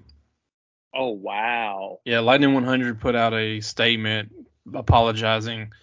Oh 0.94 1.10
wow. 1.10 2.00
Yeah, 2.06 2.20
Lightning 2.20 2.54
100 2.54 3.00
put 3.00 3.16
out 3.16 3.34
a 3.34 3.62
statement 3.62 4.32
apologizing, 4.74 5.74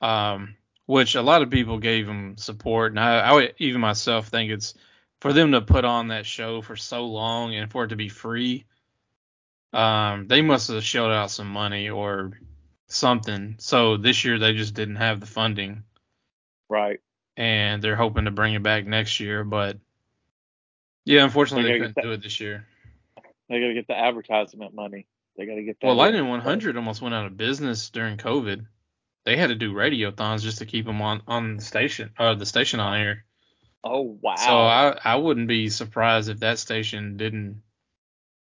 um, 0.00 0.56
which 0.86 1.14
a 1.14 1.22
lot 1.22 1.42
of 1.42 1.50
people 1.50 1.78
gave 1.78 2.06
them 2.06 2.36
support, 2.36 2.92
and 2.92 3.00
I, 3.00 3.18
I 3.20 3.32
would, 3.32 3.54
even 3.58 3.80
myself 3.80 4.28
think 4.28 4.50
it's 4.50 4.74
for 5.20 5.32
them 5.32 5.52
to 5.52 5.60
put 5.60 5.84
on 5.84 6.08
that 6.08 6.26
show 6.26 6.62
for 6.62 6.76
so 6.76 7.06
long 7.06 7.54
and 7.54 7.70
for 7.70 7.84
it 7.84 7.88
to 7.88 7.96
be 7.96 8.08
free. 8.08 8.64
Um, 9.72 10.28
they 10.28 10.40
must 10.40 10.68
have 10.68 10.84
shelled 10.84 11.10
out 11.10 11.30
some 11.32 11.48
money 11.48 11.90
or 11.90 12.38
something. 12.86 13.56
So 13.58 13.96
this 13.96 14.24
year 14.24 14.38
they 14.38 14.52
just 14.52 14.74
didn't 14.74 14.96
have 14.96 15.18
the 15.18 15.26
funding, 15.26 15.82
Right. 16.68 17.00
and 17.36 17.82
they're 17.82 17.96
hoping 17.96 18.26
to 18.26 18.30
bring 18.30 18.54
it 18.54 18.62
back 18.62 18.86
next 18.86 19.18
year. 19.18 19.42
But 19.42 19.78
yeah, 21.04 21.24
unfortunately 21.24 21.64
They 21.64 21.72
they 21.72 21.78
couldn't 21.78 21.96
get 21.96 22.04
do 22.04 22.12
it 22.12 22.22
this 22.22 22.40
year. 22.40 22.66
They 23.48 23.60
got 23.60 23.68
to 23.68 23.74
get 23.74 23.86
the 23.86 23.96
advertisement 23.98 24.74
money. 24.74 25.06
They 25.36 25.46
got 25.46 25.56
to 25.56 25.62
get 25.62 25.80
that. 25.80 25.86
Well. 25.86 25.96
Lightning 25.96 26.28
100 26.28 26.76
almost 26.76 27.02
went 27.02 27.14
out 27.14 27.26
of 27.26 27.36
business 27.36 27.90
during 27.90 28.16
COVID. 28.16 28.66
They 29.24 29.36
had 29.36 29.48
to 29.48 29.54
do 29.54 29.72
radiothons 29.72 30.42
just 30.42 30.58
to 30.58 30.66
keep 30.66 30.84
them 30.84 31.00
on 31.00 31.22
on 31.26 31.56
the 31.56 31.62
station 31.62 32.10
or 32.18 32.34
the 32.34 32.46
station 32.46 32.80
on 32.80 32.98
air. 32.98 33.24
Oh 33.82 34.18
wow. 34.20 34.36
So 34.36 34.56
I 34.56 34.98
I 35.02 35.16
wouldn't 35.16 35.48
be 35.48 35.68
surprised 35.68 36.28
if 36.28 36.40
that 36.40 36.58
station 36.58 37.16
didn't, 37.16 37.62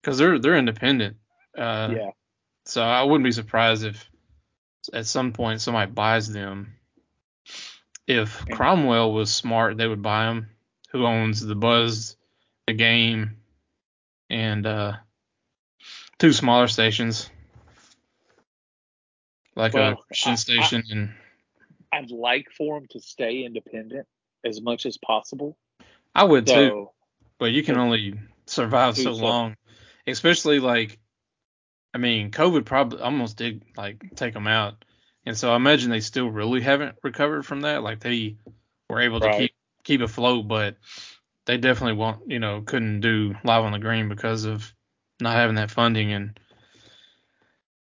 because 0.02 0.18
they're 0.18 0.40
they're 0.40 0.58
independent. 0.58 1.18
Uh, 1.58 1.94
yeah. 1.96 2.10
So 2.66 2.82
I 2.84 3.04
wouldn't 3.04 3.24
be 3.24 3.32
surprised 3.32 3.86
if 3.86 4.10
at 4.94 5.06
some 5.06 5.34
point 5.34 5.62
somebody 5.62 5.92
buys 5.92 6.32
them. 6.32 6.76
If 8.08 8.46
Cromwell 8.52 9.14
was 9.14 9.34
smart, 9.34 9.78
they 9.78 9.88
would 9.88 10.04
buy 10.04 10.26
them. 10.26 10.50
Who 10.92 11.06
owns 11.06 11.42
the 11.42 11.56
Buzz, 11.56 12.16
the 12.68 12.74
game, 12.74 13.38
and 14.30 14.66
uh, 14.66 14.94
two 16.20 16.34
smaller 16.34 16.68
stations, 16.68 17.30
like 19.56 19.74
Well, 19.74 19.94
a 19.94 19.96
Christian 20.08 20.32
I- 20.34 20.36
station 20.36 20.84
and 20.92 21.14
I'd 21.92 22.12
like 22.12 22.48
for 22.52 22.78
them 22.80 22.88
to 22.92 23.00
stay 23.00 23.44
independent 23.46 24.06
as 24.44 24.62
much 24.62 24.86
as 24.86 24.98
possible. 24.98 25.58
I 26.14 26.24
would 26.24 26.46
too. 26.48 26.90
But 27.40 27.52
you 27.52 27.64
can 27.64 27.78
only 27.78 28.16
survive 28.46 28.98
so 28.98 29.12
long, 29.12 29.56
especially 30.08 30.60
like, 30.60 31.00
I 31.94 31.98
mean, 31.98 32.32
COVID 32.32 32.66
probably 32.66 33.00
almost 33.02 33.38
did 33.38 33.64
like 33.78 34.16
take 34.16 34.34
them 34.34 34.48
out, 34.48 34.84
and 35.26 35.38
so 35.38 35.52
I 35.52 35.56
imagine 35.56 35.90
they 35.90 36.00
still 36.02 36.30
really 36.30 36.62
haven't 36.62 36.96
recovered 37.04 37.46
from 37.46 37.62
that. 37.62 37.84
Like 37.84 38.00
they 38.00 38.36
were 38.90 39.02
able 39.02 39.20
to 39.22 39.28
Right. 39.28 39.40
keep 39.40 39.56
keep 39.84 40.02
afloat, 40.02 40.48
but 40.48 40.78
they 41.46 41.58
definitely 41.58 41.98
won't, 41.98 42.30
you 42.30 42.40
know, 42.40 42.62
couldn't 42.62 43.02
do 43.02 43.36
live 43.44 43.64
on 43.64 43.72
the 43.72 43.80
green 43.80 44.10
because 44.10 44.46
of 44.46 44.74
not 45.22 45.36
having 45.36 45.56
that 45.56 45.72
funding. 45.72 46.12
And 46.14 46.40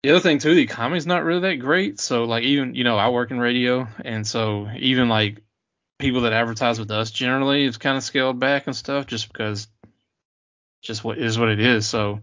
the 0.03 0.11
other 0.11 0.21
thing 0.21 0.39
too, 0.39 0.55
the 0.55 0.63
economy's 0.63 1.07
not 1.07 1.25
really 1.25 1.41
that 1.41 1.57
great. 1.57 2.01
So 2.01 2.25
like 2.25 2.45
even 2.45 2.75
you 2.75 2.85
know 2.85 2.99
I 2.99 3.09
work 3.11 3.31
in 3.31 3.39
radio, 3.39 3.87
and 4.05 4.27
so 4.27 4.69
even 4.79 5.09
like 5.09 5.43
people 5.99 6.23
that 6.23 6.33
advertise 6.33 6.81
with 6.81 6.91
us 6.91 7.13
generally 7.13 7.65
it's 7.65 7.77
kind 7.77 7.97
of 7.97 8.03
scaled 8.03 8.41
back 8.41 8.67
and 8.67 8.75
stuff 8.75 9.07
just 9.07 9.33
because 9.33 9.69
just 10.83 11.05
what 11.05 11.17
is 11.17 11.39
what 11.39 11.49
it 11.49 11.61
is 11.61 11.87
so 11.87 12.21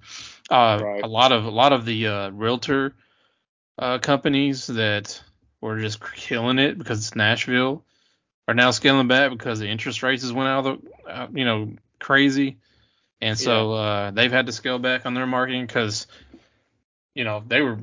uh 0.49 0.84
Right. 0.84 1.04
a 1.04 1.08
lot 1.08 1.32
of 1.32 1.45
a 1.45 1.49
lot 1.49 1.71
of 1.71 1.86
the 1.86 2.08
uh 2.08 2.30
realtor 2.32 2.93
uh 3.78 3.97
companies 3.97 4.67
that 4.67 5.21
were 5.62 5.80
just 5.80 6.02
killing 6.13 6.60
it 6.60 6.78
because 6.78 6.99
it's 6.99 7.15
Nashville 7.15 7.86
are 8.50 8.54
now 8.54 8.72
scaling 8.72 9.08
back 9.08 9.32
because 9.32 9.60
the 9.60 9.68
interest 9.68 10.04
rates 10.04 10.24
has 10.24 10.34
went 10.34 10.50
out 10.50 10.66
of 10.66 10.82
the 10.82 11.10
uh, 11.10 11.28
you 11.34 11.46
know 11.46 11.72
crazy 12.00 12.58
and 13.22 13.38
so 13.38 13.74
uh 13.74 14.12
they've 14.12 14.32
had 14.32 14.46
to 14.46 14.52
scale 14.52 14.80
back 14.80 15.06
on 15.06 15.14
their 15.14 15.28
marketing 15.28 15.66
because 15.66 16.08
you 17.14 17.24
know 17.24 17.44
they 17.46 17.62
were 17.62 17.80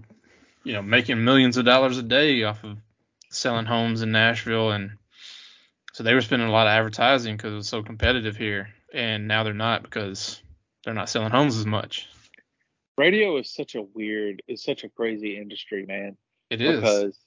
you 0.65 0.73
know 0.73 0.83
making 0.83 1.23
millions 1.23 1.57
of 1.57 1.65
dollars 1.65 1.99
a 1.99 2.03
day 2.03 2.43
off 2.43 2.65
of 2.65 2.79
selling 3.31 3.67
homes 3.67 4.03
in 4.03 4.11
Nashville 4.13 4.71
and 4.71 4.93
so 5.97 6.03
they 6.03 6.13
were 6.13 6.21
spending 6.21 6.47
a 6.47 6.53
lot 6.53 6.67
of 6.67 6.73
advertising 6.73 7.39
because 7.39 7.55
it 7.55 7.57
was 7.57 7.69
so 7.71 7.83
competitive 7.83 8.37
here, 8.37 8.69
and 8.93 9.27
now 9.27 9.45
they're 9.45 9.55
not 9.55 9.83
because 9.83 10.43
they're 10.85 10.93
not 10.93 11.09
selling 11.09 11.31
homes 11.31 11.57
as 11.57 11.65
much. 11.65 12.07
radio 12.99 13.39
is 13.39 13.51
such 13.51 13.77
a 13.77 13.81
weird, 13.81 14.43
is 14.47 14.63
such 14.63 14.85
a 14.85 14.91
crazy 14.91 15.39
industry, 15.39 15.87
man. 15.87 16.19
It 16.51 16.61
is. 16.61 16.81
because 16.81 17.19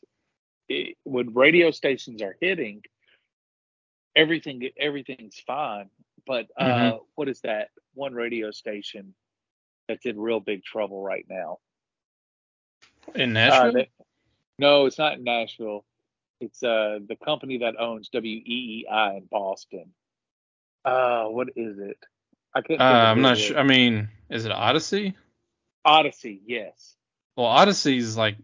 it, 0.67 0.97
when 1.03 1.33
radio 1.33 1.71
stations 1.71 2.21
are 2.21 2.35
hitting, 2.39 2.83
everything 4.15 4.69
everything's 4.79 5.39
fine. 5.39 5.89
But 6.25 6.47
uh, 6.57 6.63
Mm-hmm. 6.65 6.97
what 7.15 7.29
is 7.29 7.41
that 7.41 7.69
one 7.93 8.13
radio 8.13 8.51
station 8.51 9.13
that's 9.87 10.05
in 10.05 10.19
real 10.19 10.39
big 10.39 10.63
trouble 10.63 11.01
right 11.01 11.25
now? 11.29 11.59
in 13.15 13.35
Uh, 13.35 13.49
Nashville. 13.49 13.73
they- 13.73 13.89
no, 14.59 14.85
it's 14.85 14.97
not 14.97 15.17
in 15.17 15.23
Nashville. 15.23 15.85
It's 16.41 16.61
uh 16.63 16.99
the 17.05 17.15
company 17.15 17.59
that 17.59 17.79
owns 17.79 18.09
WEEI 18.09 19.17
in 19.17 19.25
Boston. 19.29 19.93
Uh, 20.85 21.25
what 21.25 21.49
is 21.55 21.77
it? 21.79 21.97
I 22.55 22.61
can't. 22.61 22.79
uh, 22.79 22.83
I'm 22.83 23.21
not 23.21 23.37
sure. 23.37 23.57
I 23.57 23.63
mean, 23.63 24.09
is 24.29 24.45
it 24.45 24.51
Audacy? 24.51 25.15
Audacy, 25.85 26.39
yes. 26.45 26.95
Well, 27.35 27.47
Audacy 27.47 27.97
is 27.97 28.15
like 28.17 28.37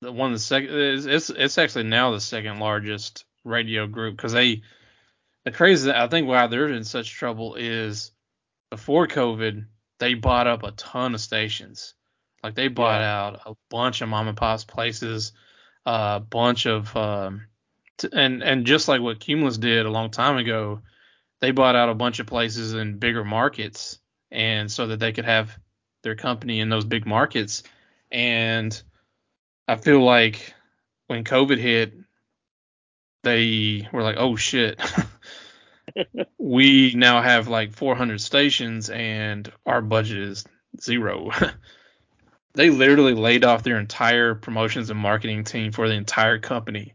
the 0.00 0.12
one 0.12 0.32
of 0.32 0.38
the 0.38 0.42
second. 0.44 0.70
It's, 0.74 1.04
it's 1.06 1.30
it's 1.30 1.58
actually 1.58 1.84
now 1.84 2.10
the 2.12 2.20
second 2.20 2.58
largest 2.58 3.24
radio 3.46 3.86
group 3.86 4.16
because 4.16 4.32
they 4.32 4.62
the 5.44 5.52
crazy. 5.52 5.90
I 5.90 6.08
think 6.08 6.28
why 6.28 6.46
they're 6.48 6.68
in 6.68 6.84
such 6.84 7.10
trouble 7.10 7.54
is 7.54 8.10
before 8.70 9.06
COVID 9.06 9.66
they 9.98 10.14
bought 10.14 10.46
up 10.46 10.62
a 10.62 10.72
ton 10.72 11.14
of 11.14 11.20
stations. 11.20 11.94
Like 12.42 12.54
they 12.54 12.68
bought 12.68 13.02
out 13.02 13.40
a 13.46 13.54
bunch 13.70 14.02
of 14.02 14.08
mom 14.08 14.28
and 14.28 14.36
pop's 14.36 14.64
places, 14.64 15.32
a 15.84 16.20
bunch 16.20 16.66
of 16.66 16.94
um, 16.96 17.46
t- 17.98 18.08
and 18.12 18.42
and 18.42 18.66
just 18.66 18.88
like 18.88 19.00
what 19.00 19.20
Cumulus 19.20 19.58
did 19.58 19.86
a 19.86 19.90
long 19.90 20.10
time 20.10 20.36
ago, 20.36 20.82
they 21.40 21.50
bought 21.50 21.76
out 21.76 21.88
a 21.88 21.94
bunch 21.94 22.20
of 22.20 22.26
places 22.26 22.74
in 22.74 22.98
bigger 22.98 23.24
markets, 23.24 23.98
and 24.30 24.70
so 24.70 24.86
that 24.88 25.00
they 25.00 25.12
could 25.12 25.24
have 25.24 25.58
their 26.02 26.14
company 26.14 26.60
in 26.60 26.68
those 26.68 26.84
big 26.84 27.06
markets. 27.06 27.62
And 28.12 28.80
I 29.66 29.76
feel 29.76 30.04
like 30.04 30.54
when 31.08 31.24
COVID 31.24 31.58
hit, 31.58 31.94
they 33.22 33.88
were 33.92 34.02
like, 34.02 34.16
"Oh 34.18 34.36
shit." 34.36 34.80
we 36.38 36.94
now 36.94 37.22
have 37.22 37.48
like 37.48 37.72
400 37.72 38.20
stations 38.20 38.90
and 38.90 39.50
our 39.64 39.80
budget 39.82 40.18
is 40.18 40.44
zero. 40.80 41.30
they 42.54 42.70
literally 42.70 43.14
laid 43.14 43.44
off 43.44 43.62
their 43.62 43.78
entire 43.78 44.34
promotions 44.34 44.90
and 44.90 44.98
marketing 44.98 45.44
team 45.44 45.72
for 45.72 45.88
the 45.88 45.94
entire 45.94 46.38
company. 46.38 46.94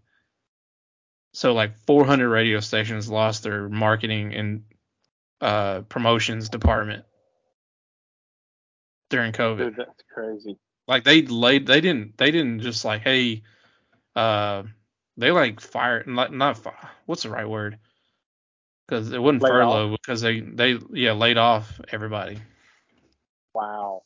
So 1.34 1.54
like 1.54 1.78
400 1.86 2.30
radio 2.30 2.60
stations 2.60 3.10
lost 3.10 3.44
their 3.44 3.70
marketing 3.70 4.34
and 4.34 4.64
uh, 5.40 5.82
promotions 5.82 6.50
department 6.50 7.06
during 9.10 9.32
COVID. 9.32 9.58
Dude, 9.58 9.76
that's 9.78 10.04
crazy. 10.14 10.58
Like 10.88 11.04
they 11.04 11.22
laid, 11.22 11.68
they 11.68 11.80
didn't, 11.80 12.18
they 12.18 12.32
didn't 12.32 12.62
just 12.62 12.84
like, 12.84 13.02
hey, 13.02 13.44
uh, 14.16 14.64
they 15.18 15.32
like 15.32 15.60
fired, 15.60 16.08
not, 16.08 16.34
not 16.34 16.60
what's 17.06 17.24
the 17.24 17.30
right 17.30 17.48
word? 17.48 17.78
Because 18.88 19.12
it 19.12 19.22
wasn't 19.22 19.44
Laid 19.44 19.50
furlough 19.50 19.92
because 19.92 20.22
they, 20.22 20.42
they, 20.42 20.78
yeah, 20.92 21.14
laid 21.14 21.38
off 21.38 21.80
everybody. 21.92 22.40
Wow. 23.54 24.04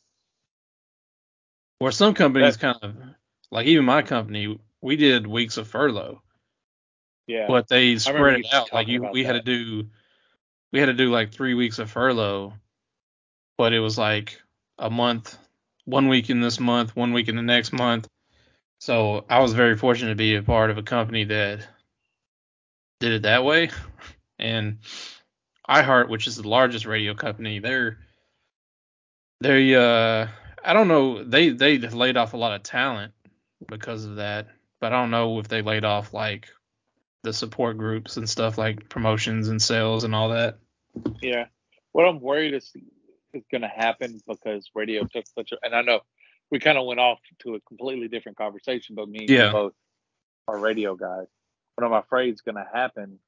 Or 1.80 1.92
some 1.92 2.14
companies 2.14 2.56
kind 2.56 2.78
of 2.82 2.94
like 3.50 3.66
even 3.66 3.84
my 3.84 4.02
company, 4.02 4.58
we 4.80 4.96
did 4.96 5.26
weeks 5.26 5.56
of 5.56 5.68
furlough, 5.68 6.22
Yeah. 7.26 7.46
but 7.48 7.68
they 7.68 7.98
spread 7.98 8.40
it 8.40 8.46
out. 8.52 8.72
Like 8.72 8.88
you, 8.88 9.08
we 9.12 9.24
had 9.24 9.32
to 9.32 9.42
do, 9.42 9.88
we 10.72 10.80
had 10.80 10.86
to 10.86 10.94
do 10.94 11.10
like 11.10 11.32
three 11.32 11.54
weeks 11.54 11.78
of 11.78 11.90
furlough, 11.90 12.54
but 13.58 13.72
it 13.72 13.80
was 13.80 13.98
like 13.98 14.40
a 14.78 14.90
month, 14.90 15.36
one 15.84 16.08
week 16.08 16.30
in 16.30 16.40
this 16.40 16.60
month, 16.60 16.96
one 16.96 17.12
week 17.12 17.28
in 17.28 17.36
the 17.36 17.42
next 17.42 17.72
month. 17.72 18.08
So 18.78 19.24
I 19.28 19.40
was 19.40 19.54
very 19.54 19.76
fortunate 19.76 20.10
to 20.10 20.16
be 20.16 20.36
a 20.36 20.42
part 20.42 20.70
of 20.70 20.78
a 20.78 20.82
company 20.82 21.24
that 21.24 21.66
did 23.00 23.12
it 23.12 23.22
that 23.22 23.44
way. 23.44 23.70
And 24.38 24.78
iHeart, 25.68 26.08
which 26.08 26.26
is 26.26 26.36
the 26.36 26.48
largest 26.48 26.86
radio 26.86 27.14
company, 27.14 27.58
they're 27.58 27.98
they 29.40 29.74
uh 29.74 30.28
I 30.64 30.72
don't 30.72 30.88
know 30.88 31.24
they 31.24 31.50
they 31.50 31.78
laid 31.78 32.16
off 32.16 32.34
a 32.34 32.38
lot 32.38 32.54
of 32.54 32.62
talent 32.62 33.12
because 33.68 34.04
of 34.04 34.16
that, 34.16 34.48
but 34.80 34.92
I 34.92 35.00
don't 35.00 35.10
know 35.10 35.38
if 35.38 35.48
they 35.48 35.62
laid 35.62 35.84
off 35.84 36.12
like 36.12 36.48
the 37.22 37.32
support 37.32 37.76
groups 37.76 38.16
and 38.16 38.28
stuff 38.28 38.56
like 38.56 38.88
promotions 38.88 39.48
and 39.48 39.60
sales 39.60 40.04
and 40.04 40.14
all 40.14 40.30
that. 40.30 40.58
Yeah. 41.20 41.46
What 41.92 42.06
I'm 42.06 42.20
worried 42.20 42.54
is 42.54 42.72
is 43.32 43.42
going 43.50 43.62
to 43.62 43.68
happen 43.68 44.20
because 44.26 44.70
radio 44.74 45.04
took 45.04 45.24
such 45.34 45.52
a, 45.52 45.56
and 45.62 45.74
I 45.74 45.82
know 45.82 46.00
we 46.50 46.58
kind 46.58 46.78
of 46.78 46.86
went 46.86 47.00
off 47.00 47.18
to 47.40 47.54
a 47.54 47.60
completely 47.60 48.08
different 48.08 48.38
conversation, 48.38 48.94
but 48.94 49.08
me 49.08 49.20
and 49.20 49.30
you 49.30 49.50
both 49.50 49.72
are 50.48 50.58
radio 50.58 50.94
guys. 50.94 51.26
What 51.74 51.86
I'm 51.86 51.92
afraid 51.92 52.34
is 52.34 52.40
going 52.40 52.54
to 52.54 52.66
happen 52.72 53.18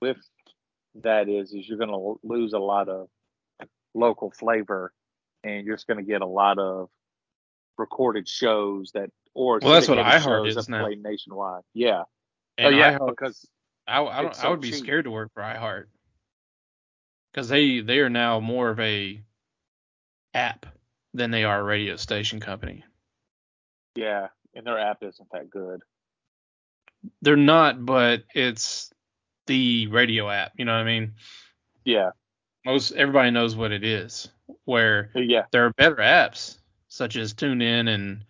with 0.00 0.18
that 1.02 1.28
is, 1.28 1.52
is 1.52 1.68
you're 1.68 1.78
going 1.78 1.90
to 1.90 2.20
lose 2.22 2.52
a 2.52 2.58
lot 2.58 2.88
of 2.88 3.08
local 3.94 4.30
flavor 4.30 4.92
and 5.42 5.66
you're 5.66 5.76
just 5.76 5.86
going 5.86 5.98
to 5.98 6.04
get 6.04 6.20
a 6.20 6.26
lot 6.26 6.58
of 6.58 6.88
recorded 7.78 8.28
shows 8.28 8.92
that, 8.92 9.10
or 9.34 9.58
Well, 9.62 9.72
that's 9.72 9.88
what 9.88 9.98
iHeart 9.98 10.48
is 10.48 10.68
now. 10.68 10.84
play 10.84 10.96
nationwide. 10.96 11.62
Yeah. 11.74 12.02
And 12.58 12.74
oh, 12.74 12.78
yeah. 12.78 12.98
iHeart, 12.98 13.10
because 13.10 13.46
I, 13.86 14.02
I, 14.02 14.22
don't, 14.22 14.30
it's 14.30 14.38
I 14.38 14.42
so 14.42 14.50
would 14.50 14.60
be 14.60 14.70
cheap. 14.70 14.78
scared 14.78 15.04
to 15.04 15.10
work 15.10 15.30
for 15.34 15.42
iHeart 15.42 15.86
because 17.32 17.48
they 17.48 17.80
they 17.80 17.98
are 18.00 18.10
now 18.10 18.40
more 18.40 18.70
of 18.70 18.80
a 18.80 19.20
app 20.34 20.66
than 21.16 21.30
they 21.30 21.44
are 21.44 21.60
a 21.60 21.64
radio 21.64 21.96
station 21.96 22.40
company. 22.40 22.84
yeah. 23.94 24.28
And 24.54 24.66
their 24.66 24.78
app 24.78 25.02
isn't 25.02 25.28
that 25.32 25.50
good. 25.50 25.82
They're 27.20 27.36
not, 27.36 27.84
but 27.84 28.24
it's 28.34 28.90
the 29.46 29.86
radio 29.88 30.30
app. 30.30 30.52
You 30.56 30.64
know 30.64 30.72
what 30.72 30.80
I 30.80 30.84
mean? 30.84 31.12
Yeah. 31.84 32.10
Most 32.64 32.92
everybody 32.92 33.30
knows 33.30 33.54
what 33.54 33.70
it 33.70 33.84
is. 33.84 34.28
Where 34.64 35.10
Yeah. 35.14 35.44
there 35.52 35.66
are 35.66 35.72
better 35.74 35.96
apps 35.96 36.56
such 36.88 37.16
as 37.16 37.34
TuneIn 37.34 37.88
and 37.94 38.24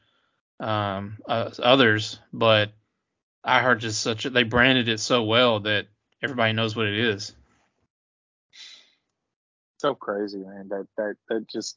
um, 0.59 1.19
uh, 1.29 1.51
others, 1.61 2.19
but 2.33 2.73
iHeart 3.47 3.79
just 3.79 4.03
such 4.03 4.25
a, 4.25 4.31
they 4.31 4.43
branded 4.43 4.89
it 4.89 4.99
so 4.99 5.23
well 5.23 5.61
that 5.61 5.87
everybody 6.23 6.53
knows 6.55 6.75
what 6.75 6.87
it 6.87 6.99
is. 6.99 7.37
So 9.79 9.95
crazy, 9.95 10.39
man. 10.39 10.69
That, 10.71 10.87
that, 10.97 11.15
that 11.29 11.49
just, 11.49 11.77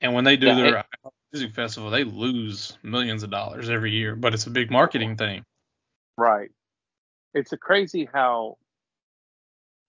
And 0.00 0.14
when 0.14 0.24
they 0.24 0.36
do 0.36 0.46
Yeah, 0.46 0.54
their 0.54 0.84
music 1.32 1.54
festival, 1.54 1.90
they 1.90 2.04
lose 2.04 2.78
millions 2.82 3.22
of 3.22 3.30
dollars 3.30 3.68
every 3.68 3.92
year, 3.92 4.16
but 4.16 4.34
it's 4.34 4.46
a 4.46 4.50
big 4.50 4.70
marketing 4.70 5.16
thing. 5.16 5.44
Right. 6.16 6.50
It's 7.34 7.52
a 7.52 7.56
crazy 7.56 8.08
how 8.12 8.56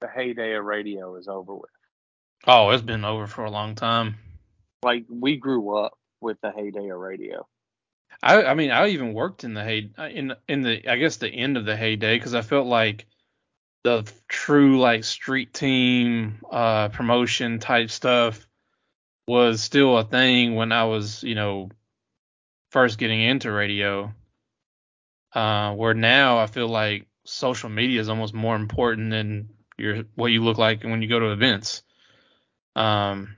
the 0.02 0.08
heyday 0.08 0.56
of 0.56 0.66
radio 0.66 1.16
is 1.16 1.28
over 1.28 1.54
with. 1.56 1.70
Oh, 2.48 2.70
it's 2.72 2.82
been 2.84 3.06
over 3.06 3.28
for 3.28 3.46
a 3.46 3.52
long 3.52 3.76
time. 3.76 4.16
Like 4.84 5.06
we 5.10 5.38
grew 5.38 5.78
up 5.78 5.94
with 6.22 6.38
the 6.42 6.52
heyday 6.52 6.90
of 6.90 7.00
radio. 7.00 7.48
I 8.22 8.44
I 8.44 8.54
mean 8.54 8.72
I 8.72 8.90
even 8.90 9.14
worked 9.14 9.44
in 9.44 9.54
the 9.54 9.64
hey 9.64 9.90
in 10.12 10.34
in 10.48 10.62
the 10.62 10.88
I 10.90 10.98
guess 10.98 11.18
the 11.18 11.30
end 11.30 11.58
of 11.58 11.66
the 11.66 11.76
heyday 11.76 12.18
because 12.18 12.34
I 12.36 12.42
felt 12.42 12.68
like 12.68 13.06
the 13.84 14.12
true 14.28 14.80
like 14.80 15.04
street 15.04 15.54
team 15.54 16.40
uh 16.52 16.90
promotion 16.90 17.60
type 17.60 17.90
stuff 17.90 18.46
was 19.28 19.62
still 19.62 19.98
a 19.98 20.04
thing 20.04 20.56
when 20.56 20.72
I 20.72 20.86
was 20.86 21.24
you 21.24 21.36
know 21.36 21.70
first 22.72 22.98
getting 22.98 23.22
into 23.22 23.52
radio. 23.52 24.14
Uh, 25.34 25.74
where 25.76 25.94
now 25.94 26.40
I 26.40 26.48
feel 26.48 26.68
like 26.68 27.08
social 27.24 27.70
media 27.70 28.02
is 28.02 28.10
almost 28.10 28.34
more 28.34 28.56
important 28.56 29.12
than 29.12 29.50
your 29.78 30.04
what 30.16 30.28
you 30.28 30.44
look 30.44 30.58
like 30.58 30.84
when 30.84 31.02
you 31.02 31.08
go 31.08 31.20
to 31.20 31.32
events. 31.32 31.84
Um, 32.76 33.36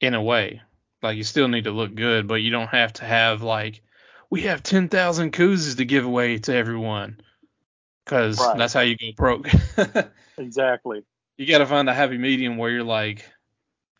in 0.00 0.14
a 0.14 0.22
way, 0.22 0.62
like 1.02 1.16
you 1.16 1.24
still 1.24 1.48
need 1.48 1.64
to 1.64 1.70
look 1.72 1.94
good, 1.94 2.26
but 2.28 2.36
you 2.36 2.50
don't 2.50 2.68
have 2.68 2.92
to 2.94 3.04
have 3.04 3.42
like 3.42 3.82
we 4.30 4.42
have 4.42 4.62
ten 4.62 4.88
thousand 4.88 5.32
koozies 5.32 5.76
to 5.78 5.84
give 5.84 6.04
away 6.04 6.38
to 6.38 6.54
everyone, 6.54 7.20
because 8.04 8.38
Right. 8.40 8.58
that's 8.58 8.72
how 8.72 8.80
you 8.80 8.96
go 8.96 9.12
broke. 9.16 9.48
Exactly. 10.38 11.02
you 11.36 11.46
got 11.46 11.58
to 11.58 11.66
find 11.66 11.88
a 11.88 11.94
happy 11.94 12.16
medium 12.16 12.56
where 12.56 12.70
you're 12.70 12.82
like, 12.84 13.24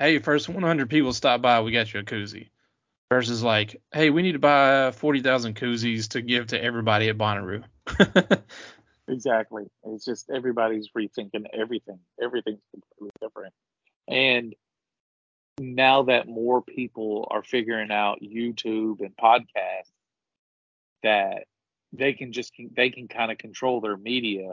hey, 0.00 0.18
first 0.18 0.48
100 0.48 0.90
people 0.90 1.12
stop 1.12 1.40
by, 1.40 1.60
we 1.60 1.70
got 1.70 1.94
you 1.94 2.00
a 2.00 2.02
koozie. 2.02 2.48
Versus 3.08 3.42
like, 3.42 3.80
hey, 3.92 4.10
we 4.10 4.22
need 4.22 4.32
to 4.32 4.38
buy 4.38 4.90
40,000 4.92 5.56
koozies 5.56 6.08
to 6.10 6.22
give 6.22 6.48
to 6.48 6.62
everybody 6.62 7.08
at 7.08 7.18
Bonnaroo. 7.18 7.64
Exactly. 9.10 9.64
It's 9.84 10.04
just 10.04 10.30
everybody's 10.30 10.88
rethinking 10.96 11.46
everything. 11.52 11.98
Everything's 12.22 12.62
completely 12.70 13.10
different. 13.20 13.52
And 14.06 14.54
now 15.58 16.04
that 16.04 16.28
more 16.28 16.62
people 16.62 17.26
are 17.30 17.42
figuring 17.42 17.90
out 17.90 18.20
YouTube 18.22 19.00
and 19.00 19.16
podcasts, 19.16 19.90
that 21.02 21.44
they 21.92 22.12
can 22.12 22.32
just 22.32 22.52
they 22.76 22.90
can 22.90 23.08
kind 23.08 23.32
of 23.32 23.38
control 23.38 23.80
their 23.80 23.96
media. 23.96 24.52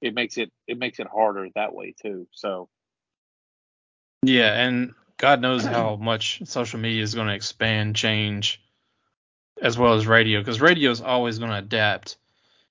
It 0.00 0.14
makes 0.14 0.36
it 0.36 0.50
it 0.66 0.78
makes 0.78 0.98
it 0.98 1.06
harder 1.06 1.48
that 1.54 1.74
way 1.74 1.94
too. 2.02 2.26
So 2.32 2.68
yeah, 4.22 4.54
and 4.64 4.94
God 5.18 5.40
knows 5.40 5.64
how 5.64 5.96
much 6.00 6.42
social 6.44 6.78
media 6.80 7.02
is 7.02 7.14
going 7.14 7.28
to 7.28 7.34
expand, 7.34 7.96
change, 7.96 8.60
as 9.60 9.78
well 9.78 9.94
as 9.94 10.06
radio, 10.06 10.40
because 10.40 10.60
radio 10.60 10.90
is 10.90 11.00
always 11.00 11.38
going 11.38 11.50
to 11.50 11.58
adapt. 11.58 12.16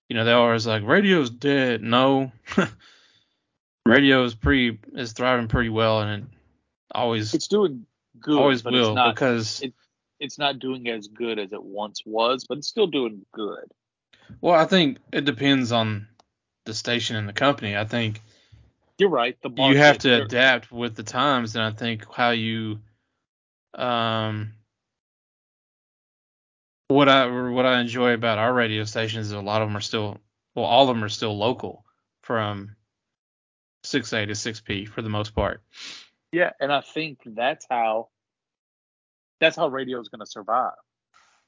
You 0.10 0.16
know, 0.18 0.26
they're 0.26 0.36
always 0.36 0.68
like, 0.68 0.84
radio's 0.84 1.30
dead. 1.30 1.82
No, 1.82 2.32
radio 3.86 4.24
is 4.24 4.36
pretty 4.36 4.80
is 4.94 5.14
thriving 5.14 5.48
pretty 5.48 5.70
well, 5.70 6.02
and 6.02 6.24
it 6.24 6.30
always 6.94 7.34
it's 7.34 7.48
doing 7.48 7.86
good. 8.20 8.38
always 8.38 8.64
will 8.64 8.90
it's 8.92 8.96
not, 8.96 9.16
because 9.16 9.62
it- 9.62 9.74
it's 10.20 10.38
not 10.38 10.60
doing 10.60 10.88
as 10.88 11.08
good 11.08 11.40
as 11.40 11.52
it 11.52 11.64
once 11.64 12.04
was, 12.06 12.46
but 12.48 12.60
it's 12.60 12.68
still 12.68 12.86
doing 12.88 13.26
good. 13.34 13.66
well, 14.42 14.54
I 14.54 14.66
think 14.66 15.00
it 15.12 15.26
depends 15.26 15.72
on 15.72 16.08
the 16.66 16.74
station 16.76 17.16
and 17.16 17.28
the 17.28 17.34
company. 17.34 17.76
I 17.76 17.86
think 17.86 18.22
You're 19.02 19.10
right. 19.10 19.36
The 19.42 19.50
you 19.50 19.80
have 19.80 19.98
to 19.98 20.22
adapt 20.22 20.72
with 20.72 20.96
the 20.96 21.02
times, 21.02 21.56
and 21.56 21.64
I 21.64 21.72
think 21.72 22.06
how 22.14 22.30
you 22.30 22.82
um 23.74 24.54
what 26.88 27.10
I 27.10 27.26
what 27.50 27.66
I 27.66 27.82
enjoy 27.82 28.14
about 28.14 28.38
our 28.38 28.54
radio 28.54 28.84
stations 28.84 29.26
is 29.26 29.32
a 29.32 29.42
lot 29.42 29.64
of 29.64 29.70
them 29.70 29.76
are 29.76 29.82
still 29.82 30.20
well, 30.54 30.66
all 30.66 30.88
of 30.88 30.96
them 30.96 31.04
are 31.04 31.10
still 31.10 31.36
local 31.36 31.84
from 32.22 32.76
6A 33.86 34.28
to 34.28 34.36
6P 34.36 34.86
for 34.86 35.02
the 35.02 35.10
most 35.10 35.34
part. 35.34 35.64
Yeah, 36.32 36.52
and 36.60 36.72
I 36.72 36.82
think 36.82 37.22
that's 37.26 37.66
how 37.72 38.10
that's 39.40 39.56
how 39.56 39.70
radio 39.70 40.00
is 40.00 40.10
going 40.10 40.20
to 40.20 40.28
survive. 40.28 40.74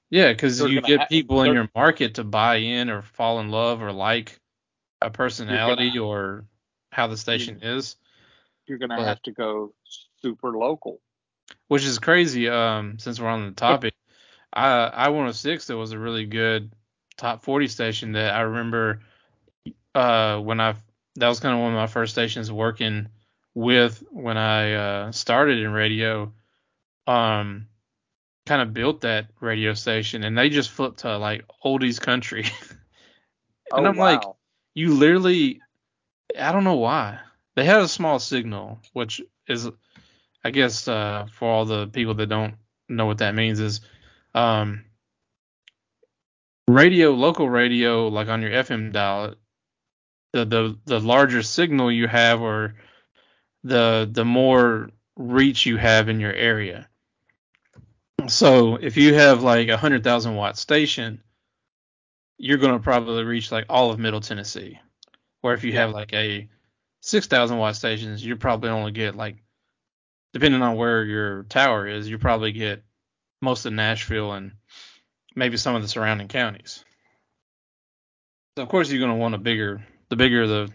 Yeah, 0.10 0.34
because 0.34 0.60
you 0.60 0.82
get 0.82 1.02
ha- 1.02 1.06
people 1.08 1.44
in 1.44 1.54
your 1.54 1.70
market 1.76 2.16
to 2.16 2.24
buy 2.24 2.56
in 2.56 2.90
or 2.90 3.04
fall 3.04 3.40
in 3.42 3.50
love 3.50 3.84
or 3.84 3.92
like 3.92 4.40
a 5.04 5.12
personality 5.12 6.00
or 6.00 6.46
how 6.94 7.08
the 7.08 7.18
station 7.18 7.60
is, 7.64 7.96
You're 8.66 8.78
going 8.78 8.92
to 8.92 8.96
But- 8.98 9.06
have 9.08 9.22
to 9.24 9.32
go 9.32 9.74
super 10.22 10.52
local. 10.58 11.02
which 11.68 11.84
is 11.84 12.00
crazy. 12.00 12.48
Um, 12.48 12.98
since 13.00 13.20
we're 13.20 13.28
on 13.28 13.46
the 13.48 13.52
topic, 13.54 13.94
I 14.54 14.68
I 14.86 15.10
106 15.10 15.68
that 15.68 15.76
was 15.78 15.92
a 15.92 16.00
really 16.00 16.26
good 16.26 16.72
top 17.18 17.44
40 17.44 17.68
station 17.68 18.12
that 18.14 18.34
I 18.34 18.42
remember. 18.42 19.02
Uh, 19.94 20.40
when 20.40 20.60
I 20.62 20.76
that 21.16 21.28
was 21.28 21.40
kind 21.40 21.54
of 21.54 21.62
one 21.62 21.72
of 21.74 21.78
my 21.78 21.88
first 21.88 22.14
stations 22.14 22.52
working 22.52 23.08
with 23.54 24.04
when 24.12 24.38
I 24.38 24.74
uh, 24.74 25.12
started 25.12 25.60
in 25.60 25.72
radio. 25.72 26.32
Um, 27.06 27.68
kind 28.46 28.62
of 28.62 28.74
built 28.74 29.02
that 29.02 29.28
radio 29.40 29.74
station, 29.74 30.24
and 30.24 30.38
they 30.38 30.50
just 30.50 30.70
flipped 30.70 31.00
to 31.00 31.18
like 31.18 31.44
oldies 31.66 32.00
country. 32.00 32.46
And 33.72 33.88
oh, 33.88 33.90
I'm 33.90 33.98
like, 33.98 34.22
you 34.76 34.94
literally 34.94 35.60
I 36.40 36.52
don't 36.52 36.64
know 36.64 36.76
why. 36.76 37.20
They 37.56 37.66
had 37.66 37.82
a 37.82 37.88
small 37.88 38.20
signal, 38.20 38.80
which 38.94 39.22
is 39.48 39.70
I 40.44 40.52
guess 40.52 40.88
uh 40.88 41.28
for 41.32 41.50
all 41.50 41.66
the 41.66 41.88
people 41.88 42.16
that 42.16 42.28
don't 42.28 42.56
know 42.90 43.06
what 43.06 43.20
that 43.20 43.36
means 43.36 43.60
is 43.60 43.82
um 44.36 44.86
radio 46.68 47.12
local 47.12 47.50
radio 47.50 48.08
like 48.08 48.28
on 48.28 48.42
your 48.42 48.52
FM 48.52 48.92
dial 48.92 49.36
the 50.32 50.46
the 50.46 50.80
the 50.86 51.00
larger 51.00 51.44
signal 51.44 51.92
you 51.92 52.08
have 52.08 52.42
or 52.42 52.76
the 53.64 54.10
the 54.12 54.26
more 54.26 54.90
reach 55.16 55.66
you 55.66 55.78
have 55.78 56.10
in 56.10 56.20
your 56.20 56.34
area. 56.34 56.90
So 58.28 58.78
if 58.78 58.98
you 58.98 59.14
have 59.14 59.44
like 59.44 59.70
a 59.70 59.78
hundred 59.78 60.04
thousand 60.04 60.36
watt 60.36 60.58
station, 60.58 61.22
you're 62.38 62.58
gonna 62.58 62.80
probably 62.80 63.24
reach 63.24 63.52
like 63.52 63.66
all 63.70 63.92
of 63.92 64.00
Middle 64.00 64.22
Tennessee. 64.22 64.80
Or 65.44 65.54
if 65.54 65.66
you 65.66 65.74
have 65.74 65.92
like 65.92 66.14
a 66.14 66.48
six 67.02 67.28
thousand 67.28 67.58
watt 67.58 67.76
stations, 67.76 68.26
you 68.26 68.36
probably 68.38 68.70
only 68.70 68.94
get 68.94 69.16
like 69.16 69.44
depending 70.34 70.62
on 70.62 70.78
where 70.78 71.04
your 71.04 71.44
tower 71.44 71.86
is, 71.86 72.10
you 72.10 72.18
probably 72.18 72.54
get 72.54 72.84
most 73.42 73.66
of 73.66 73.74
Nashville 73.74 74.32
and 74.32 74.54
maybe 75.36 75.58
some 75.58 75.76
of 75.76 75.82
the 75.82 75.88
surrounding 75.88 76.30
counties. 76.30 76.84
So 78.56 78.64
of 78.64 78.70
course 78.70 78.90
you're 78.90 79.02
gonna 79.02 79.20
want 79.20 79.36
a 79.36 79.40
bigger 79.40 79.86
the 80.10 80.16
bigger 80.16 80.48
the 80.48 80.72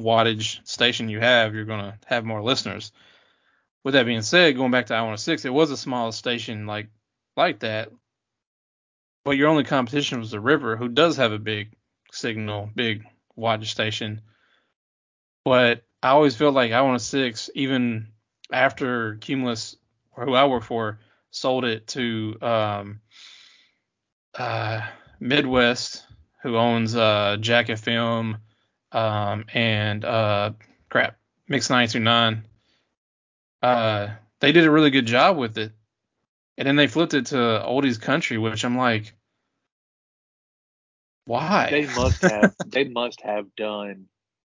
wattage 0.00 0.66
station 0.66 1.08
you 1.08 1.20
have, 1.20 1.54
you're 1.54 1.64
gonna 1.64 1.98
have 2.06 2.24
more 2.24 2.42
listeners. 2.42 2.90
With 3.84 3.94
that 3.94 4.06
being 4.06 4.22
said, 4.22 4.56
going 4.56 4.72
back 4.72 4.86
to 4.86 4.94
I 4.94 5.00
106, 5.00 5.44
it 5.44 5.52
was 5.52 5.70
a 5.70 5.76
small 5.76 6.10
station 6.10 6.66
like 6.66 6.88
like 7.36 7.60
that, 7.60 7.92
but 9.24 9.36
your 9.36 9.48
only 9.48 9.64
competition 9.64 10.20
was 10.20 10.30
the 10.30 10.40
River, 10.40 10.76
who 10.76 10.88
does 10.88 11.18
have 11.18 11.32
a 11.32 11.38
big 11.38 11.72
signal, 12.10 12.70
big 12.74 13.04
wattage 13.38 13.66
station. 13.66 14.20
But 15.44 15.82
I 16.02 16.10
always 16.10 16.36
felt 16.36 16.54
like 16.54 16.72
I 16.72 16.82
want 16.82 16.96
a 16.96 17.04
six, 17.04 17.50
even 17.54 18.08
after 18.52 19.16
Cumulus, 19.16 19.76
who 20.16 20.34
I 20.34 20.44
work 20.46 20.62
for, 20.62 20.98
sold 21.30 21.64
it 21.64 21.86
to 21.88 22.36
um, 22.40 23.00
uh, 24.34 24.82
Midwest, 25.20 26.06
who 26.42 26.56
owns 26.56 26.94
uh, 26.94 27.36
Jack 27.40 27.68
FM 27.68 28.38
um, 28.92 29.44
and 29.52 30.04
uh, 30.04 30.52
crap, 30.88 31.16
Mix 31.48 31.70
929. 31.70 32.44
Uh, 33.62 34.08
they 34.40 34.52
did 34.52 34.64
a 34.64 34.70
really 34.70 34.90
good 34.90 35.06
job 35.06 35.36
with 35.36 35.58
it. 35.58 35.72
And 36.58 36.66
then 36.66 36.76
they 36.76 36.86
flipped 36.86 37.14
it 37.14 37.26
to 37.26 37.36
oldies 37.36 38.00
country, 38.00 38.38
which 38.38 38.64
I'm 38.64 38.78
like, 38.78 39.12
why? 41.26 41.68
They 41.70 41.86
must 41.86 42.22
have 42.22 42.52
they 42.64 42.84
must 42.84 43.20
have 43.22 43.54
done 43.56 44.06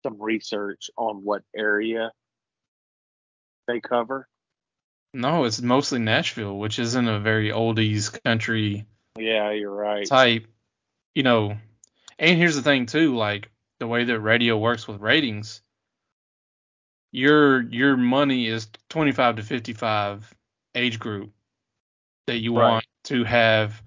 some 0.03 0.21
research 0.21 0.89
on 0.97 1.23
what 1.23 1.43
area 1.55 2.11
they 3.67 3.79
cover. 3.79 4.27
no, 5.13 5.45
it's 5.45 5.61
mostly 5.61 5.99
Nashville, 5.99 6.57
which 6.57 6.79
isn't 6.79 7.07
a 7.07 7.19
very 7.19 7.49
oldies 7.49 8.21
country 8.23 8.85
Yeah, 9.17 9.51
you're 9.51 9.73
right. 9.73 10.07
type, 10.07 10.47
you 11.15 11.23
know. 11.23 11.57
And 12.19 12.37
here's 12.37 12.55
the 12.55 12.61
thing 12.61 12.85
too, 12.85 13.15
like 13.15 13.49
the 13.79 13.87
way 13.87 14.03
that 14.05 14.19
radio 14.19 14.57
works 14.57 14.87
with 14.87 15.01
ratings, 15.01 15.61
your 17.11 17.61
your 17.61 17.97
money 17.97 18.47
is 18.47 18.67
25 18.89 19.37
to 19.37 19.43
55 19.43 20.35
age 20.75 20.99
group 20.99 21.31
that 22.27 22.39
you 22.39 22.53
Right. 22.53 22.71
want 22.71 22.85
to 23.05 23.23
have 23.23 23.81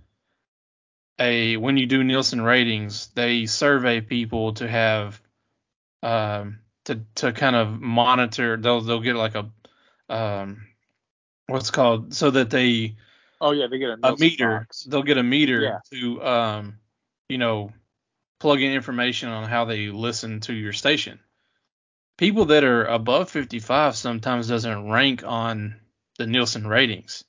a 1.20 1.56
when 1.58 1.76
you 1.76 1.86
do 1.86 2.02
Nielsen 2.02 2.40
ratings, 2.40 3.08
they 3.14 3.46
survey 3.46 4.00
people 4.00 4.54
to 4.54 4.66
have 4.68 5.20
um 6.02 6.60
to 6.86 7.02
to 7.16 7.32
kind 7.32 7.54
of 7.54 7.78
monitor 7.80 8.56
they'll 8.56 8.80
they'll 8.80 9.00
get 9.00 9.16
like 9.16 9.34
a 9.34 9.50
um 10.08 10.66
what's 11.46 11.70
called 11.70 12.14
so 12.14 12.30
that 12.30 12.50
they 12.50 12.96
Oh 13.40 13.52
yeah, 13.52 13.66
they 13.68 13.78
get 13.78 13.90
a, 13.90 14.12
a 14.12 14.16
meter. 14.16 14.58
box. 14.58 14.84
They'll 14.84 15.02
get 15.02 15.18
a 15.18 15.22
meter 15.22 15.62
Yeah. 15.62 15.78
to 15.92 16.22
um, 16.22 16.78
you 17.28 17.38
know, 17.38 17.72
plug 18.38 18.60
in 18.60 18.72
information 18.72 19.30
on 19.30 19.48
how 19.48 19.64
they 19.64 19.86
listen 19.88 20.40
to 20.40 20.52
your 20.52 20.72
station. 20.72 21.20
People 22.18 22.46
that 22.46 22.64
are 22.64 22.84
above 22.84 23.30
55 23.30 23.96
sometimes 23.96 24.48
doesn't 24.48 24.90
rank 24.90 25.24
on 25.24 25.76
the 26.18 26.26
Nielsen 26.26 26.66
ratings. 26.66 27.24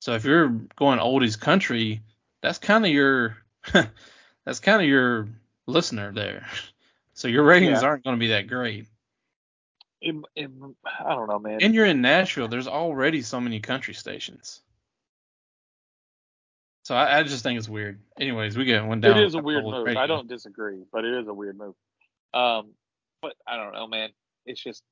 So 0.00 0.12
if 0.12 0.24
you're 0.26 0.48
going 0.76 0.98
oldies 0.98 1.40
country, 1.40 2.02
that's 2.42 2.58
kind 2.58 2.84
of 2.84 2.90
your 2.90 3.36
that's 4.44 4.60
kind 4.60 4.82
of 4.82 4.88
your 4.88 5.28
listener 5.66 6.12
there. 6.12 6.46
So 7.14 7.28
your 7.28 7.44
ratings 7.44 7.80
Yeah. 7.80 7.88
aren't 7.88 8.04
going 8.04 8.14
to 8.16 8.20
be 8.20 8.28
that 8.28 8.46
great. 8.46 8.88
I 10.06 10.12
don't 10.12 11.28
know, 11.28 11.38
man. 11.38 11.62
And 11.62 11.74
you're 11.74 11.86
in 11.86 12.02
Nashville. 12.02 12.46
There's 12.46 12.68
already 12.68 13.22
so 13.22 13.40
many 13.40 13.58
country 13.58 13.94
stations. 13.94 14.60
So 16.82 16.94
I, 16.94 17.18
I 17.18 17.22
just 17.22 17.42
think 17.42 17.58
it's 17.58 17.70
weird. 17.70 18.00
Anyways, 18.20 18.56
we 18.56 18.64
get 18.66 18.84
one 18.84 19.00
down. 19.00 19.16
it 19.18 19.24
is 19.24 19.34
a 19.34 19.38
weird 19.38 19.64
move. 19.64 19.86
radio. 19.86 20.00
I 20.00 20.06
don't 20.06 20.28
disagree, 20.28 20.82
but 20.92 21.04
it 21.04 21.14
is 21.14 21.26
a 21.26 21.34
weird 21.34 21.56
move. 21.56 21.74
Um, 22.34 22.72
but 23.22 23.34
I 23.46 23.56
don't 23.56 23.72
know, 23.72 23.86
man. 23.88 24.10
It's 24.44 24.62
just 24.62 24.82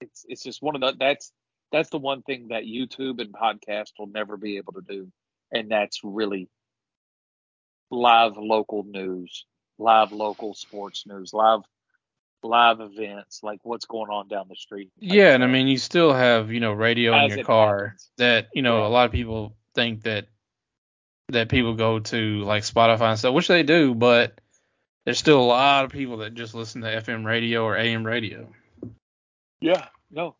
it's 0.00 0.24
it's 0.28 0.42
just 0.42 0.62
one 0.62 0.76
of 0.76 0.80
the 0.80 0.94
that's 0.98 1.32
that's 1.72 1.90
the 1.90 1.98
one 1.98 2.22
thing 2.22 2.48
that 2.48 2.62
YouTube 2.62 3.20
and 3.20 3.32
podcast 3.32 3.90
will 3.98 4.06
never 4.06 4.36
be 4.36 4.56
able 4.56 4.72
to 4.74 4.82
do, 4.88 5.08
and 5.50 5.70
that's 5.70 6.00
really 6.04 6.48
live 7.92 8.36
local 8.38 8.84
news, 8.84 9.46
live 9.78 10.12
local 10.12 10.54
sports 10.54 11.04
news, 11.06 11.32
live 11.34 11.60
live 12.42 12.80
events, 12.80 13.40
like 13.44 13.60
what's 13.64 13.86
going 13.86 14.10
on 14.10 14.28
down 14.28 14.46
the 14.48 14.56
street. 14.56 14.90
Yeah, 14.98 15.34
and 15.34 15.44
I 15.44 15.46
mean, 15.46 15.68
you 15.68 15.78
still 15.78 16.12
have 16.12 16.52
you 16.52 16.60
know 16.60 16.72
radio 16.72 17.14
in 17.14 17.28
your 17.28 17.44
car 17.44 17.84
happens. 17.84 18.10
that 18.18 18.48
you 18.54 18.62
know 18.62 18.78
Yeah. 18.80 18.86
a 18.86 18.88
lot 18.88 19.06
of 19.06 19.12
people 19.12 19.56
think 19.74 20.02
that 20.02 20.26
that 21.28 21.48
people 21.48 21.74
go 21.74 22.00
to 22.00 22.40
like 22.44 22.62
Spotify 22.64 23.10
and 23.10 23.18
stuff, 23.18 23.34
which 23.34 23.48
they 23.48 23.62
do, 23.62 23.94
but 23.94 24.40
there's 25.04 25.18
still 25.18 25.40
a 25.40 25.44
lot 25.44 25.84
of 25.84 25.90
people 25.90 26.18
that 26.18 26.34
just 26.34 26.54
listen 26.54 26.82
to 26.82 26.88
FM 26.88 27.24
radio 27.24 27.64
or 27.64 27.76
AM 27.76 28.04
radio. 28.06 28.52
yeah, 29.60 29.86
no. 30.10 30.36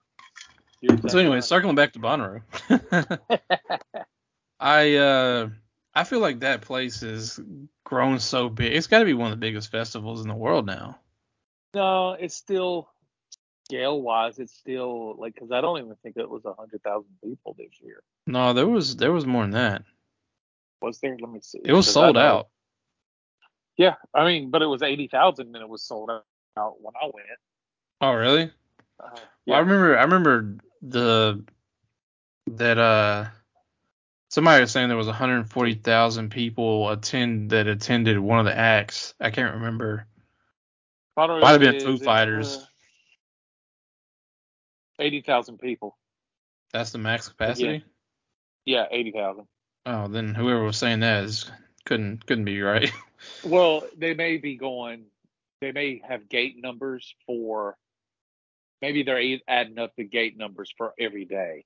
You're 0.80 0.98
So 1.08 1.18
anyway, 1.18 1.36
right. 1.36 1.44
circling 1.44 1.76
back 1.76 1.92
to 1.92 2.00
Bonnaroo, 2.00 2.42
I 4.60 4.94
uh 4.96 5.48
I 5.94 6.04
feel 6.04 6.20
like 6.20 6.40
that 6.40 6.62
place 6.62 7.00
has 7.00 7.38
grown 7.84 8.18
so 8.18 8.48
big. 8.48 8.72
It's 8.72 8.86
got 8.86 9.00
to 9.00 9.04
be 9.04 9.14
one 9.14 9.32
of 9.32 9.38
the 9.38 9.44
biggest 9.46 9.70
festivals 9.70 10.22
in 10.22 10.28
the 10.28 10.34
world 10.34 10.66
now. 10.66 10.98
No, 11.74 12.12
it's 12.12 12.34
still 12.34 12.88
scale 13.66 14.00
wise. 14.00 14.38
It's 14.38 14.54
still 14.54 15.16
like 15.18 15.34
because 15.34 15.50
I 15.52 15.60
don't 15.60 15.78
even 15.78 15.96
think 16.02 16.16
it 16.16 16.28
was 16.28 16.44
a 16.44 16.54
hundred 16.54 16.82
thousand 16.82 17.10
people 17.22 17.54
this 17.58 17.72
year. 17.82 18.02
No, 18.26 18.52
there 18.52 18.66
was 18.66 18.96
there 18.96 19.12
was 19.12 19.26
more 19.26 19.42
than 19.42 19.52
that. 19.52 19.82
Was 20.80 20.98
there? 21.00 21.16
Let 21.20 21.30
me 21.30 21.40
see. 21.42 21.60
It 21.64 21.72
was 21.72 21.90
sold 21.90 22.16
out. 22.16 22.48
Yeah, 23.76 23.94
I 24.14 24.24
mean, 24.26 24.50
but 24.50 24.62
it 24.62 24.66
was 24.66 24.82
eighty 24.82 25.08
thousand 25.08 25.54
and 25.54 25.62
it 25.62 25.68
was 25.68 25.82
sold 25.82 26.10
out 26.10 26.22
when 26.80 26.94
I 27.00 27.06
went. 27.06 27.26
Oh 28.00 28.12
really? 28.12 28.50
Uh, 29.02 29.10
Well, 29.46 29.56
I 29.56 29.60
remember 29.60 29.98
I 29.98 30.02
remember 30.02 30.56
the 30.82 31.44
that 32.48 32.78
uh 32.78 33.26
somebody 34.32 34.62
was 34.62 34.70
saying 34.70 34.88
there 34.88 34.96
was 34.96 35.06
140,000 35.06 36.30
people 36.30 36.88
attend 36.88 37.50
that 37.50 37.66
attended 37.66 38.18
one 38.18 38.38
of 38.38 38.46
the 38.46 38.56
acts. 38.56 39.12
I 39.20 39.30
can't 39.30 39.54
remember. 39.56 40.06
Might 41.16 41.50
have 41.50 41.60
been 41.60 41.78
Foo 41.80 41.98
Fighters. 41.98 42.56
uh, 42.56 42.64
Eighty 44.98 45.20
thousand 45.20 45.58
people. 45.58 45.98
That's 46.72 46.92
the 46.92 46.98
max 46.98 47.28
capacity. 47.28 47.84
Yeah, 48.64 48.86
eighty 48.90 49.10
thousand. 49.10 49.46
Oh, 49.84 50.08
then 50.08 50.34
whoever 50.34 50.62
was 50.62 50.76
saying 50.76 51.00
that 51.00 51.24
is 51.24 51.50
couldn't 51.84 52.24
couldn't 52.26 52.44
be 52.44 52.60
right. 52.62 52.90
Well, 53.44 53.84
they 53.96 54.14
may 54.14 54.38
be 54.38 54.56
going. 54.56 55.04
They 55.60 55.70
may 55.70 56.00
have 56.08 56.28
gate 56.28 56.56
numbers 56.60 57.14
for. 57.26 57.76
Maybe 58.80 59.04
they're 59.04 59.38
adding 59.46 59.78
up 59.78 59.92
the 59.96 60.02
gate 60.04 60.36
numbers 60.36 60.72
for 60.76 60.92
every 60.98 61.24
day. 61.24 61.64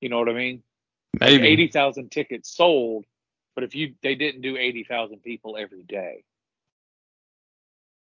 You 0.00 0.08
know 0.08 0.18
what 0.18 0.28
I 0.28 0.32
mean? 0.34 0.62
Maybe. 1.20 1.46
eighty 1.46 1.68
thousand 1.68 2.10
tickets 2.10 2.54
sold, 2.54 3.04
but 3.54 3.64
if 3.64 3.74
you 3.74 3.94
they 4.02 4.14
didn't 4.14 4.42
do 4.42 4.56
eighty 4.56 4.84
thousand 4.84 5.22
people 5.22 5.56
every 5.58 5.82
day. 5.82 6.24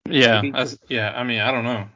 yeah, 0.10 0.42
yeah. 0.88 1.12
I 1.12 1.24
mean, 1.24 1.40
I 1.40 1.52
don't 1.52 1.64
know. 1.64 1.88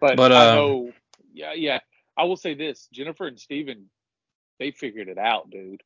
But, 0.00 0.16
But, 0.16 0.32
I 0.32 0.48
um, 0.50 0.56
know, 0.56 0.92
yeah, 1.32 1.52
yeah. 1.52 1.78
I 2.16 2.24
will 2.24 2.36
say 2.36 2.54
this: 2.54 2.88
Jennifer 2.92 3.26
and 3.26 3.38
Steven, 3.38 3.86
they 4.58 4.70
figured 4.70 5.08
it 5.08 5.18
out, 5.18 5.50
dude. 5.50 5.82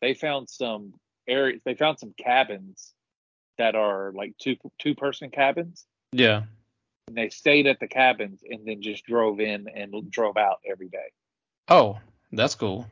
They 0.00 0.14
found 0.14 0.48
some 0.48 0.94
areas. 1.26 1.60
They 1.64 1.74
found 1.74 1.98
some 1.98 2.14
cabins 2.18 2.92
that 3.58 3.74
are 3.74 4.12
like 4.12 4.34
two 4.38 4.56
two 4.78 4.94
person 4.94 5.30
cabins, 5.30 5.84
Yeah. 6.12 6.42
and 7.08 7.16
they 7.16 7.28
stayed 7.30 7.66
at 7.66 7.80
the 7.80 7.88
cabins 7.88 8.42
and 8.48 8.66
then 8.66 8.82
just 8.82 9.04
drove 9.04 9.40
in 9.40 9.68
and 9.68 10.10
drove 10.10 10.36
out 10.36 10.58
every 10.68 10.88
day. 10.88 11.12
Oh, 11.68 11.98
that's 12.36 12.54
cool. 12.54 12.86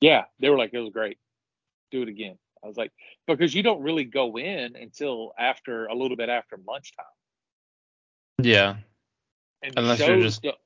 Yeah, 0.00 0.24
they 0.40 0.50
were 0.50 0.58
like, 0.58 0.70
it 0.74 0.78
was 0.80 0.90
great. 0.90 1.18
Do 1.90 2.02
it 2.02 2.08
again. 2.08 2.36
I 2.62 2.66
was 2.66 2.76
like, 2.76 2.92
because 3.26 3.54
you 3.54 3.62
don't 3.62 3.82
really 3.82 4.04
go 4.04 4.36
in 4.38 4.74
until 4.76 5.32
after 5.38 5.86
a 5.86 5.94
little 5.94 6.16
bit 6.16 6.28
after 6.28 6.58
lunchtime. 6.66 7.04
Yeah, 8.42 8.76
And 9.62 9.74
Unless 9.76 10.00
you're 10.00 10.20
just 10.20 10.42
don't- 10.42 10.56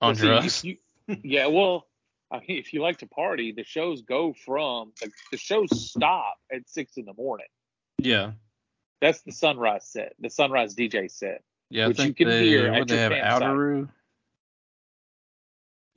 on 0.00 0.16
see, 0.16 0.26
you- 0.68 0.76
you- 1.08 1.16
yeah, 1.22 1.46
well, 1.46 1.86
I 2.30 2.38
mean, 2.38 2.58
if 2.58 2.72
you 2.72 2.80
like 2.82 2.98
to 2.98 3.06
party, 3.06 3.52
the 3.52 3.62
shows 3.64 4.02
go 4.02 4.32
from 4.32 4.92
the, 5.00 5.10
the 5.30 5.36
shows 5.36 5.68
stop 5.90 6.36
at 6.52 6.68
six 6.68 6.96
in 6.96 7.04
the 7.04 7.14
morning. 7.14 7.46
yeah. 7.98 8.32
That's 9.00 9.20
the 9.22 9.32
sunrise 9.32 9.88
set, 9.90 10.14
the 10.20 10.30
sunrise 10.30 10.76
DJ 10.76 11.10
set. 11.10 11.42
Yeah, 11.70 11.88
Which 11.88 11.98
you 11.98 12.14
can 12.14 12.28
they, 12.28 12.46
hear 12.46 12.72
at 12.72 12.86
they 12.86 12.94
your 12.94 13.02
have 13.02 13.12
campsite. 13.40 13.88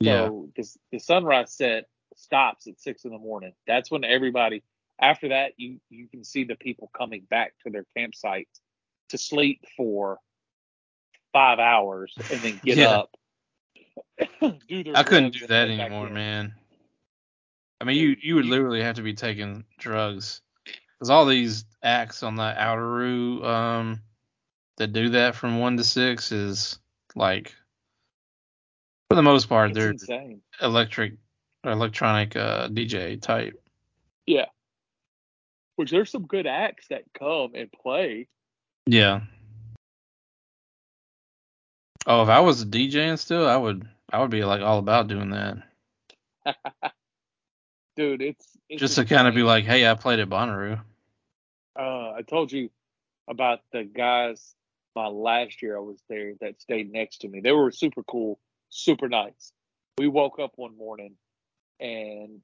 Yeah. 0.00 0.26
So 0.26 0.48
this, 0.56 0.78
the 0.92 0.98
sunrise 0.98 1.52
set 1.52 1.88
stops 2.14 2.66
at 2.66 2.80
six 2.80 3.04
in 3.04 3.12
the 3.12 3.18
morning. 3.18 3.52
That's 3.66 3.90
when 3.90 4.04
everybody. 4.04 4.62
After 4.98 5.28
that, 5.28 5.52
you 5.58 5.78
you 5.90 6.08
can 6.08 6.24
see 6.24 6.44
the 6.44 6.54
people 6.54 6.90
coming 6.96 7.22
back 7.28 7.52
to 7.64 7.70
their 7.70 7.84
campsites 7.96 8.60
to 9.10 9.18
sleep 9.18 9.60
for 9.76 10.18
five 11.32 11.58
hours 11.58 12.14
and 12.30 12.40
then 12.40 12.60
get 12.64 12.78
Yeah. 12.78 12.88
up. 12.88 13.10
I 14.42 15.02
couldn't 15.02 15.34
do 15.34 15.46
that 15.46 15.68
anymore, 15.68 16.08
man. 16.08 16.54
I 17.80 17.84
mean, 17.84 17.96
you 17.98 18.16
you 18.22 18.34
would 18.36 18.46
literally 18.46 18.82
have 18.82 18.96
to 18.96 19.02
be 19.02 19.12
taking 19.12 19.64
drugs 19.78 20.40
because 20.64 21.10
all 21.10 21.26
these 21.26 21.66
acts 21.82 22.22
on 22.22 22.36
the 22.36 22.54
Outeroo 22.58 23.44
um 23.44 24.00
that 24.78 24.92
do 24.94 25.10
that 25.10 25.34
from 25.34 25.58
one 25.58 25.76
to 25.76 25.84
six 25.84 26.32
is 26.32 26.78
like 27.14 27.54
for 29.08 29.14
the 29.14 29.22
most 29.22 29.48
part 29.48 29.70
It's 29.70 29.78
they're 29.78 29.90
insane. 29.90 30.40
electric 30.60 31.14
or 31.64 31.72
electronic 31.72 32.36
uh 32.36 32.68
DJ 32.68 33.20
type. 33.20 33.60
Yeah. 34.26 34.46
Which 35.76 35.90
there's 35.90 36.10
some 36.10 36.26
good 36.26 36.46
acts 36.46 36.88
that 36.88 37.02
come 37.18 37.52
and 37.54 37.70
play. 37.70 38.28
Yeah. 38.86 39.20
Oh, 42.06 42.22
if 42.22 42.28
I 42.28 42.40
was 42.40 42.64
DJing 42.64 43.18
still, 43.18 43.46
I 43.46 43.56
would 43.56 43.88
I 44.12 44.20
would 44.20 44.30
be 44.30 44.44
like 44.44 44.62
all 44.62 44.78
about 44.78 45.08
doing 45.08 45.30
that. 45.30 45.56
Dude, 47.96 48.22
it's, 48.22 48.46
it's 48.68 48.80
Just 48.80 48.96
to 48.96 49.04
kind 49.06 49.26
of 49.26 49.34
be 49.34 49.42
like, 49.42 49.64
hey, 49.64 49.88
I 49.88 49.94
played 49.94 50.18
at 50.20 50.28
Bonnaroo. 50.28 50.80
uh 51.78 52.12
I 52.12 52.22
told 52.26 52.52
you 52.52 52.70
about 53.28 53.60
the 53.72 53.84
guys 53.84 54.54
my 54.94 55.08
last 55.08 55.60
year 55.62 55.76
I 55.76 55.80
was 55.80 55.98
there 56.08 56.32
that 56.40 56.60
stayed 56.60 56.92
next 56.92 57.18
to 57.18 57.28
me. 57.28 57.40
They 57.40 57.52
were 57.52 57.70
super 57.70 58.02
cool, 58.04 58.38
super 58.70 59.08
nice. 59.08 59.52
We 59.98 60.08
woke 60.08 60.38
up 60.38 60.52
one 60.56 60.76
morning 60.76 61.14
and 61.80 62.40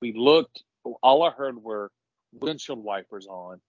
we 0.00 0.12
looked 0.12 0.62
all 1.02 1.22
I 1.22 1.30
heard 1.30 1.62
were 1.62 1.90
windshield 2.32 2.82
wipers 2.82 3.26
on, 3.26 3.60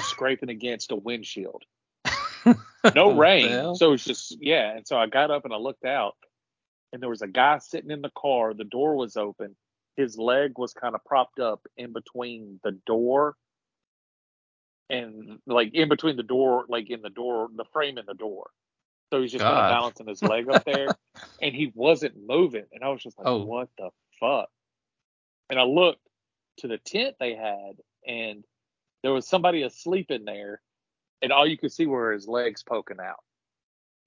scraping 0.00 0.50
against 0.50 0.92
a 0.92 0.96
windshield. 0.96 1.64
no 2.94 3.16
rain. 3.16 3.74
So 3.74 3.92
it's 3.92 4.04
just 4.04 4.36
yeah. 4.40 4.76
And 4.76 4.86
so 4.86 4.96
I 4.96 5.06
got 5.06 5.30
up 5.30 5.44
and 5.44 5.52
I 5.52 5.56
looked 5.56 5.84
out, 5.84 6.14
and 6.92 7.02
there 7.02 7.10
was 7.10 7.22
a 7.22 7.28
guy 7.28 7.58
sitting 7.58 7.90
in 7.90 8.02
the 8.02 8.12
car. 8.16 8.54
The 8.54 8.64
door 8.64 8.96
was 8.96 9.16
open. 9.16 9.56
His 9.96 10.16
leg 10.16 10.52
was 10.56 10.72
kind 10.72 10.94
of 10.94 11.04
propped 11.04 11.40
up 11.40 11.60
in 11.76 11.92
between 11.92 12.60
the 12.62 12.72
door 12.86 13.34
and 14.88 15.38
like 15.46 15.74
in 15.74 15.88
between 15.88 16.16
the 16.16 16.22
door, 16.22 16.64
like 16.68 16.90
in 16.90 17.02
the 17.02 17.10
door, 17.10 17.48
the 17.54 17.64
frame 17.72 17.98
in 17.98 18.06
the 18.06 18.14
door. 18.14 18.50
So 19.10 19.20
he's 19.20 19.32
just 19.32 19.42
kind 19.44 19.56
of 19.56 19.70
balancing 19.70 20.06
his 20.06 20.22
leg 20.22 20.48
up 20.48 20.64
there, 20.64 20.88
and 21.42 21.54
he 21.54 21.72
wasn't 21.74 22.14
moving. 22.26 22.64
And 22.72 22.84
I 22.84 22.88
was 22.88 23.02
just 23.02 23.18
like, 23.18 23.26
Oh. 23.26 23.44
"What 23.44 23.68
the 23.76 23.90
fuck?" 24.20 24.48
And 25.48 25.58
I 25.58 25.64
looked 25.64 26.06
to 26.58 26.68
the 26.68 26.78
tent 26.78 27.16
they 27.18 27.34
had, 27.34 27.80
and 28.06 28.44
there 29.02 29.12
was 29.12 29.26
somebody 29.26 29.62
asleep 29.62 30.10
in 30.10 30.24
there, 30.24 30.60
and 31.22 31.32
all 31.32 31.46
you 31.46 31.58
could 31.58 31.72
see 31.72 31.86
were 31.86 32.12
his 32.12 32.28
legs 32.28 32.62
poking 32.62 33.00
out. 33.00 33.22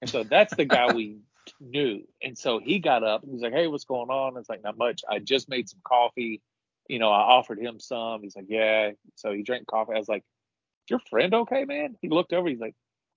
And 0.00 0.10
so 0.10 0.22
that's 0.22 0.54
the 0.54 0.64
guy 0.64 0.92
we 0.92 1.18
knew. 1.60 2.02
And 2.22 2.36
so 2.36 2.58
he 2.58 2.78
got 2.78 3.02
up 3.02 3.22
and 3.22 3.32
he's 3.32 3.42
like, 3.42 3.52
Hey, 3.52 3.66
what's 3.66 3.84
going 3.84 4.10
on? 4.10 4.36
It's 4.36 4.48
like, 4.48 4.62
not 4.62 4.76
much. 4.78 5.02
I 5.08 5.18
just 5.18 5.48
made 5.48 5.68
some 5.68 5.80
coffee. 5.82 6.42
You 6.88 6.98
know, 6.98 7.10
I 7.10 7.20
offered 7.20 7.58
him 7.58 7.80
some. 7.80 8.22
He's 8.22 8.36
like, 8.36 8.46
Yeah. 8.48 8.92
So 9.14 9.32
he 9.32 9.42
drank 9.42 9.66
coffee. 9.66 9.94
I 9.94 9.98
was 9.98 10.08
like, 10.08 10.22
Is 10.86 10.90
your 10.90 10.98
friend 11.10 11.34
okay, 11.34 11.64
man? 11.64 11.96
He 12.02 12.08
looked 12.08 12.32
over, 12.32 12.48
he's 12.48 12.60
like, 12.60 12.74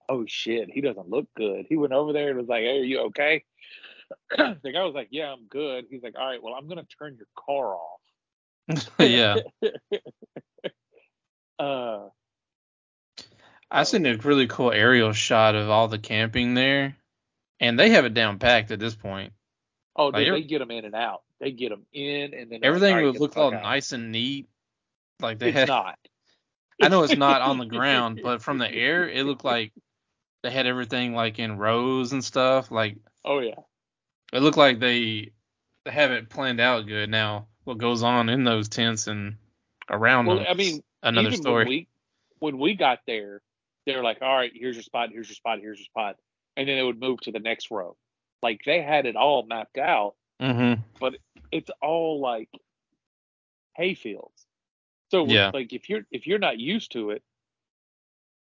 Oh 0.10 0.26
shit, 0.28 0.70
he 0.72 0.82
doesn't 0.82 1.10
look 1.10 1.28
good. 1.36 1.66
He 1.68 1.76
went 1.76 1.94
over 1.94 2.14
there 2.14 2.30
and 2.30 2.38
was 2.38 2.48
like, 2.48 2.62
Hey, 2.62 2.80
are 2.80 2.84
you 2.84 3.00
okay? 3.08 3.44
the 4.38 4.72
guy 4.74 4.84
was 4.84 4.96
like, 4.96 5.10
Yeah, 5.12 5.32
I'm 5.34 5.48
good. 5.48 5.86
He's 5.90 6.04
like, 6.04 6.16
All 6.18 6.26
right, 6.28 6.42
well, 6.42 6.54
I'm 6.54 6.68
gonna 6.68 6.86
turn 7.00 7.18
your 7.18 7.28
car 7.38 7.76
off. 7.76 8.90
yeah. 9.00 9.38
uh 11.60 12.08
I 13.70 13.84
seen 13.84 14.06
a 14.06 14.16
really 14.16 14.48
cool 14.48 14.72
aerial 14.72 15.12
shot 15.12 15.56
of 15.56 15.70
all 15.70 15.90
the 15.90 16.00
camping 16.00 16.54
there, 16.54 16.96
and 17.60 17.78
they 17.78 17.90
have 17.90 18.06
it 18.06 18.14
down 18.14 18.40
packed 18.40 18.72
at 18.72 18.80
this 18.80 18.96
point. 18.96 19.34
oh 19.96 20.08
Like, 20.08 20.26
dude, 20.26 20.36
they 20.36 20.42
get 20.44 20.60
them 20.60 20.72
in 20.72 20.86
and 20.86 20.96
out. 20.96 21.24
They 21.40 21.52
get 21.52 21.70
them 21.70 21.86
in 21.92 22.34
and 22.34 22.50
then 22.52 22.62
like, 22.62 22.64
Everything 22.64 23.04
would 23.04 23.20
look 23.20 23.36
all 23.38 23.54
out." 23.54 23.62
nice 23.62 23.92
and 23.92 24.12
neat. 24.12 24.48
Like 25.20 25.40
they 25.40 25.50
It's 25.50 25.58
had. 25.58 25.68
not. 25.68 25.98
I 26.82 26.90
know 26.90 27.04
it's 27.04 27.16
not 27.18 27.42
on 27.42 27.58
the 27.58 27.66
ground, 27.78 28.22
but 28.24 28.42
from 28.42 28.60
the 28.60 28.72
air, 28.72 29.10
it 29.10 29.26
looked 29.26 29.44
like 29.44 29.74
they 30.48 30.54
had 30.54 30.66
everything 30.66 31.14
like 31.14 31.40
in 31.40 31.58
rows 31.58 32.14
and 32.14 32.24
stuff. 32.24 32.72
Like 32.72 32.96
Oh 33.26 33.40
yeah. 33.40 33.60
it 34.32 34.40
looked 34.42 34.58
like 34.58 34.80
they 34.80 35.32
they 35.84 35.92
have 35.92 36.12
it 36.12 36.30
planned 36.30 36.62
out 36.62 36.88
good. 36.88 37.10
Now, 37.10 37.48
what 37.66 37.78
goes 37.78 38.02
on 38.02 38.30
in 38.30 38.46
those 38.46 38.70
tents 38.70 39.08
and 39.08 39.36
around 39.90 40.26
Well, 40.26 40.38
them? 40.38 40.46
I 40.50 40.54
mean, 40.54 40.82
another 41.04 41.32
story. 41.34 41.64
When 41.66 41.68
we 41.68 41.88
when 42.40 42.58
we 42.60 42.76
got 42.76 43.00
there, 43.06 43.42
they 43.86 43.96
were 43.96 44.04
like, 44.04 44.22
"All 44.22 44.34
right, 44.36 44.52
here's 44.56 44.78
your 44.78 44.84
spot, 44.84 45.10
here's 45.12 45.28
your 45.28 45.36
spot, 45.36 45.60
here's 45.60 45.80
your 45.80 45.86
spot," 45.86 46.16
and 46.56 46.70
then 46.70 46.78
they 46.78 46.84
would 46.84 47.00
move 47.00 47.20
to 47.22 47.34
the 47.34 47.40
next 47.40 47.70
row. 47.70 47.98
Like 48.42 48.62
they 48.66 48.82
had 48.82 49.06
it 49.06 49.18
all 49.18 49.46
mapped 49.46 49.78
out. 49.78 50.16
mm-hmm. 50.42 50.82
But 51.02 51.16
it's 51.52 51.72
all 51.82 52.22
like 52.22 52.50
hayfields. 53.78 54.46
So 55.12 55.26
Yeah. 55.26 55.52
like 55.54 55.74
if 55.74 55.90
you're 55.90 56.06
if 56.10 56.26
you're 56.26 56.40
not 56.40 56.58
used 56.58 56.94
to 56.94 57.10
it, 57.10 57.22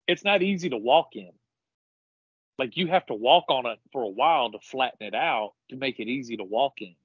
it's 0.08 0.24
not 0.24 0.42
easy 0.42 0.70
to 0.70 0.78
walk 0.78 1.18
in. 1.18 1.32
Like 2.60 2.76
you 2.78 2.88
have 2.88 3.06
to 3.08 3.14
walk 3.14 3.46
on 3.50 3.66
it 3.68 3.80
for 3.92 4.04
a 4.04 4.10
while 4.10 4.52
to 4.52 4.60
flatten 4.60 5.06
it 5.08 5.14
out 5.14 5.54
to 5.70 5.76
make 5.76 6.00
it 6.00 6.08
easy 6.08 6.38
to 6.38 6.44
walk 6.44 6.82
in. 6.82 6.96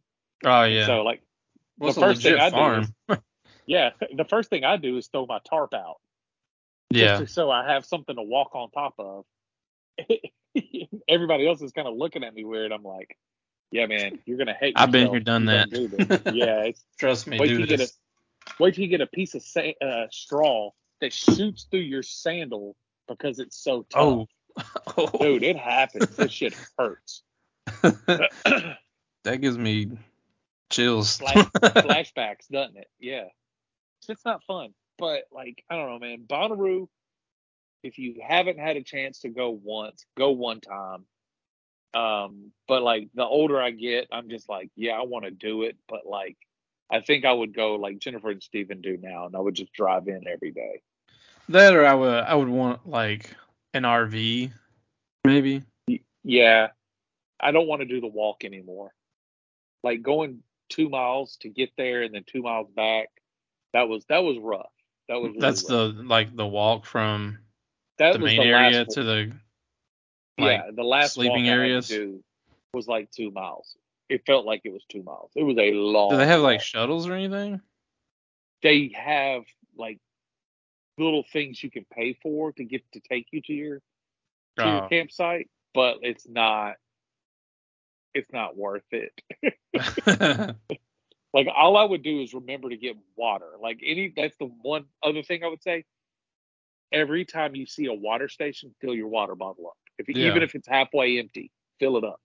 Oh 0.45 0.65
yeah. 0.65 0.87
So 0.87 1.03
like 1.03 1.23
well, 1.79 1.91
it's 1.91 1.99
the 1.99 2.05
a 2.05 2.09
first 2.09 2.23
thing 2.23 2.33
legit 2.35 2.55
I 2.55 2.75
do 2.79 2.89
is- 3.11 3.19
yeah, 3.67 3.91
the 4.17 4.25
first 4.25 4.51
thing 4.51 4.65
I 4.65 4.77
do 4.77 4.97
is 4.97 5.09
throw 5.09 5.27
my 5.27 5.41
tarp 5.49 5.75
out. 5.75 6.01
yeah. 6.91 7.19
just 7.19 7.35
so 7.35 7.51
I 7.51 7.73
have 7.73 7.85
something 7.85 8.17
to 8.17 8.23
walk 8.23 8.55
on 8.55 8.71
top 8.71 8.95
of. 8.99 9.25
Everybody 11.09 11.47
else 11.49 11.63
is 11.63 11.73
kind 11.73 11.89
of 11.89 11.95
looking 11.97 12.25
at 12.25 12.35
me 12.35 12.45
weird. 12.45 12.73
I'm 12.73 12.83
like, 12.83 13.17
yeah, 13.71 13.87
man, 13.87 14.19
you're 14.27 14.39
gonna 14.39 14.55
hate. 14.59 14.75
I've 14.77 14.91
been 14.91 15.11
here, 15.11 15.21
done 15.21 15.47
that. 15.47 15.71
don't 15.71 15.91
do 15.91 16.05
this." 16.05 16.21
yeah, 16.35 16.65
it's, 16.65 16.85
Trust 16.99 17.27
me, 17.27 17.39
wait 17.39 17.49
till 17.49 17.61
you 17.61 17.67
get 17.67 17.81
a 17.81 17.89
wait 18.59 18.75
till 18.75 18.83
you 18.83 18.89
get 18.91 19.01
a 19.01 19.07
piece 19.07 19.35
of 19.35 19.43
sa- 19.43 19.73
uh, 19.81 20.07
straw 20.11 20.71
that 21.01 21.13
shoots 21.13 21.67
through 21.71 21.81
your 21.81 22.03
sandal 22.03 22.77
because 23.09 23.39
it's 23.39 23.57
so 23.57 23.83
tough. 23.89 24.03
Oh. 24.03 24.29
dude, 25.21 25.43
it 25.43 25.57
happens. 25.57 26.17
this 26.17 26.33
shit 26.33 26.55
hurts. 26.79 27.23
that 27.83 29.41
gives 29.41 29.59
me 29.59 29.93
chills. 30.71 31.19
Flash, 31.19 31.35
flashbacks, 31.57 32.49
doesn't 32.51 32.77
it? 32.77 32.89
Yeah, 32.99 33.25
it's 34.09 34.25
not 34.25 34.43
fun. 34.45 34.75
But 34.99 35.25
like, 35.33 35.65
I 35.71 35.77
don't 35.77 35.89
know, 35.89 35.99
man. 35.99 36.25
Bonnaroo. 36.27 36.89
If 37.83 37.99
you 37.99 38.17
haven't 38.25 38.61
had 38.61 38.77
a 38.77 38.83
chance 38.83 39.21
to 39.21 39.29
go 39.29 39.51
once, 39.51 40.07
go 40.17 40.31
one 40.31 40.61
time. 40.61 41.05
Um, 41.95 42.53
but 42.69 42.83
like 42.83 43.09
the 43.15 43.25
older 43.25 43.61
I 43.61 43.71
get, 43.71 44.09
I'm 44.13 44.31
just 44.31 44.49
like, 44.49 44.71
yeah, 44.77 44.93
I 44.93 45.03
want 45.03 45.25
to 45.25 45.31
do 45.31 45.63
it, 45.65 45.77
but 45.89 46.07
like, 46.07 46.37
I 46.91 47.01
think 47.01 47.25
I 47.25 47.33
would 47.33 47.55
go 47.55 47.75
like 47.77 47.99
Jennifer 47.99 48.31
and 48.31 48.43
Steven 48.43 48.81
do 48.81 48.99
now, 49.01 49.27
and 49.27 49.35
I 49.35 49.41
would 49.41 49.55
just 49.55 49.73
drive 49.73 50.09
in 50.09 50.27
every 50.29 50.53
day. 50.53 50.83
that 51.49 51.75
or 51.75 51.85
I 51.85 51.95
would 51.95 52.15
I 52.15 52.35
would 52.35 52.49
want 52.49 52.89
like 52.89 53.35
an 53.75 53.83
RV, 53.83 54.53
maybe. 55.25 55.63
Yeah, 56.25 56.69
I 57.41 57.51
don't 57.53 57.67
want 57.67 57.81
to 57.81 57.87
do 57.87 58.01
the 58.01 58.07
walk 58.07 58.45
anymore. 58.45 58.93
Like 59.83 60.03
going 60.03 60.41
two 60.69 60.89
miles 60.89 61.37
to 61.41 61.49
get 61.49 61.71
there 61.77 62.03
and 62.03 62.15
then 62.15 62.25
two 62.27 62.43
miles 62.43 62.69
back, 62.75 63.09
that 63.73 63.89
was 63.89 64.05
that 64.09 64.23
was 64.23 64.39
rough. 64.39 64.71
That 65.09 65.17
was 65.17 65.31
really 65.31 65.41
That's 65.41 65.63
rough. 65.63 65.97
the 65.97 66.03
like 66.05 66.35
the 66.35 66.47
walk 66.47 66.87
from 66.87 67.39
that 67.99 68.13
the 68.13 68.19
main 68.21 68.41
the 68.41 68.47
area 68.47 68.85
to 68.85 69.03
the 69.03 69.33
yeah 70.39 70.71
the 70.75 70.85
last 70.85 71.15
sleeping 71.15 71.45
walk 71.47 71.55
I 71.55 71.67
had 71.75 71.85
to 71.85 71.95
areas? 71.95 72.23
was 72.73 72.87
like 72.87 73.11
two 73.11 73.31
miles. 73.31 73.77
It 74.09 74.25
felt 74.27 74.47
like 74.47 74.63
it 74.65 74.73
was 74.73 74.85
two 74.89 75.03
miles. 75.03 75.31
It 75.35 75.43
was 75.43 75.57
a 75.59 75.73
long. 75.73 76.11
Do 76.11 76.17
they 76.19 76.27
have 76.27 76.41
like 76.41 76.61
shuttles 76.61 77.09
or 77.09 77.15
anything? 77.15 77.61
they 78.63 78.93
have 78.95 79.43
like 79.77 79.99
little 80.99 81.25
things 81.33 81.63
you 81.63 81.71
can 81.71 81.85
pay 81.93 82.15
for 82.23 82.53
to 82.53 82.65
get 82.65 82.83
to 82.93 83.01
take 83.01 83.27
you 83.33 83.41
to 83.43 83.53
your 83.53 83.81
to 84.59 84.69
your 84.69 84.83
Oh. 84.83 84.89
campsite, 84.89 85.49
but 85.75 85.99
it's 86.03 86.29
not 86.29 86.77
it's 88.15 88.33
not 88.33 88.57
worth 88.57 88.85
it. 88.93 89.13
Like 91.35 91.47
all 91.55 91.77
I 91.79 91.85
would 91.85 92.03
do 92.03 92.21
is 92.21 92.35
remember 92.35 92.69
to 92.69 92.77
get 92.77 92.97
water. 93.17 93.53
Like 93.61 93.81
any 93.85 94.13
that's 94.15 94.37
the 94.39 94.47
one 94.47 94.85
other 95.03 95.23
thing 95.23 95.43
I 95.45 95.49
would 95.49 95.63
say. 95.63 95.85
Every 96.93 97.25
time 97.25 97.55
you 97.57 97.65
see 97.65 97.87
a 97.87 97.95
water 97.95 98.29
station, 98.29 98.75
fill 98.81 98.95
your 98.95 99.09
water 99.09 99.35
bottle 99.35 99.69
up. 99.69 99.77
If 99.99 100.09
Yeah. 100.11 100.27
even 100.29 100.43
if 100.43 100.55
it's 100.55 100.69
halfway 100.69 101.19
empty, 101.19 101.51
fill 101.81 101.97
it 101.97 102.05
up. 102.05 102.21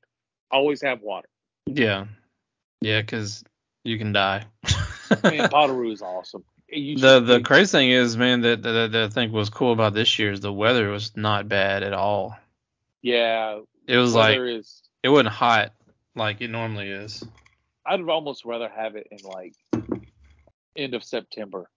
Always 0.52 0.82
have 0.82 1.02
water. 1.02 1.30
yeah. 1.68 2.06
Yeah, 2.82 3.02
because 3.02 3.44
you 3.86 3.98
can 3.98 4.12
die. 4.12 4.46
Man, 5.24 5.48
Bonnaroo 5.50 5.92
is 5.94 6.02
awesome. 6.02 6.44
The 6.70 7.22
the 7.22 7.42
crazy 7.42 7.72
thing 7.72 7.90
is, 7.92 8.18
man, 8.18 8.42
that, 8.42 8.62
that 8.64 8.92
that 8.92 9.04
I 9.04 9.08
think 9.10 9.32
was 9.32 9.50
cool 9.50 9.72
about 9.72 9.94
this 9.94 10.20
year 10.20 10.32
is 10.32 10.42
the 10.42 10.52
weather 10.52 10.90
was 10.90 11.16
not 11.16 11.48
bad 11.48 11.82
at 11.84 11.94
all. 11.94 12.38
yeah, 13.02 13.60
It 13.88 13.98
was 13.98 14.14
like 14.14 14.38
is. 14.40 14.84
it 15.04 15.10
wasn't 15.10 15.30
hot 15.30 15.74
like 16.16 16.42
it 16.42 16.50
normally 16.50 16.90
is. 16.90 17.24
I'd 17.86 18.02
almost 18.02 18.44
rather 18.44 18.68
have 18.68 18.98
it 18.98 19.08
in 19.12 19.20
like 19.24 19.54
end 20.76 20.94
of 20.94 21.04
September 21.06 21.70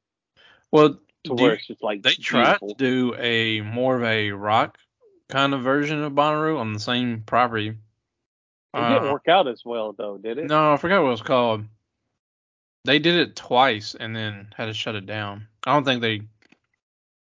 Well, 0.73 0.99
to 1.25 1.35
where 1.35 1.51
you- 1.51 1.53
it's 1.53 1.67
just 1.69 1.83
like 1.85 2.03
they 2.03 2.15
tried 2.15 2.59
to 2.59 2.75
do 2.77 3.15
a 3.17 3.61
more 3.61 3.97
of 3.97 4.03
a 4.03 4.33
rock 4.33 4.77
kind 5.29 5.55
of 5.55 5.63
version 5.63 6.03
of 6.03 6.13
Bonnaroo 6.15 6.59
on 6.59 6.73
the 6.73 6.81
same 6.81 7.23
property. 7.23 7.69
It 7.69 7.77
didn't 8.75 9.07
Uh, 9.09 9.13
work 9.13 9.29
out 9.29 9.47
as 9.47 9.63
well 9.65 9.93
though, 9.93 10.19
did 10.19 10.39
it? 10.39 10.47
No, 10.47 10.73
I 10.73 10.77
forgot 10.77 11.01
what 11.03 11.09
it 11.09 11.13
was 11.13 11.23
called. 11.23 11.65
They 12.85 12.99
did 12.99 13.17
it 13.17 13.37
twice 13.37 13.95
and 13.99 14.15
then 14.17 14.49
had 14.57 14.67
to 14.67 14.73
shut 14.75 14.95
it 14.95 15.07
down. 15.07 15.47
I 15.67 15.75
don't 15.75 15.85
think 15.85 16.01
they 16.01 16.23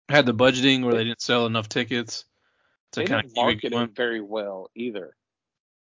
had 0.09 0.27
the 0.27 0.35
budgeting 0.35 0.85
or 0.85 0.93
they 0.95 1.05
didn't 1.05 1.21
sell 1.21 1.47
enough 1.47 1.69
tickets 1.69 2.25
to 2.93 3.05
kind 3.05 3.25
of 3.25 3.33
keep 3.33 3.37
market 3.37 3.73
it 3.73 3.91
very 3.95 4.21
well 4.21 4.71
either. 4.75 5.15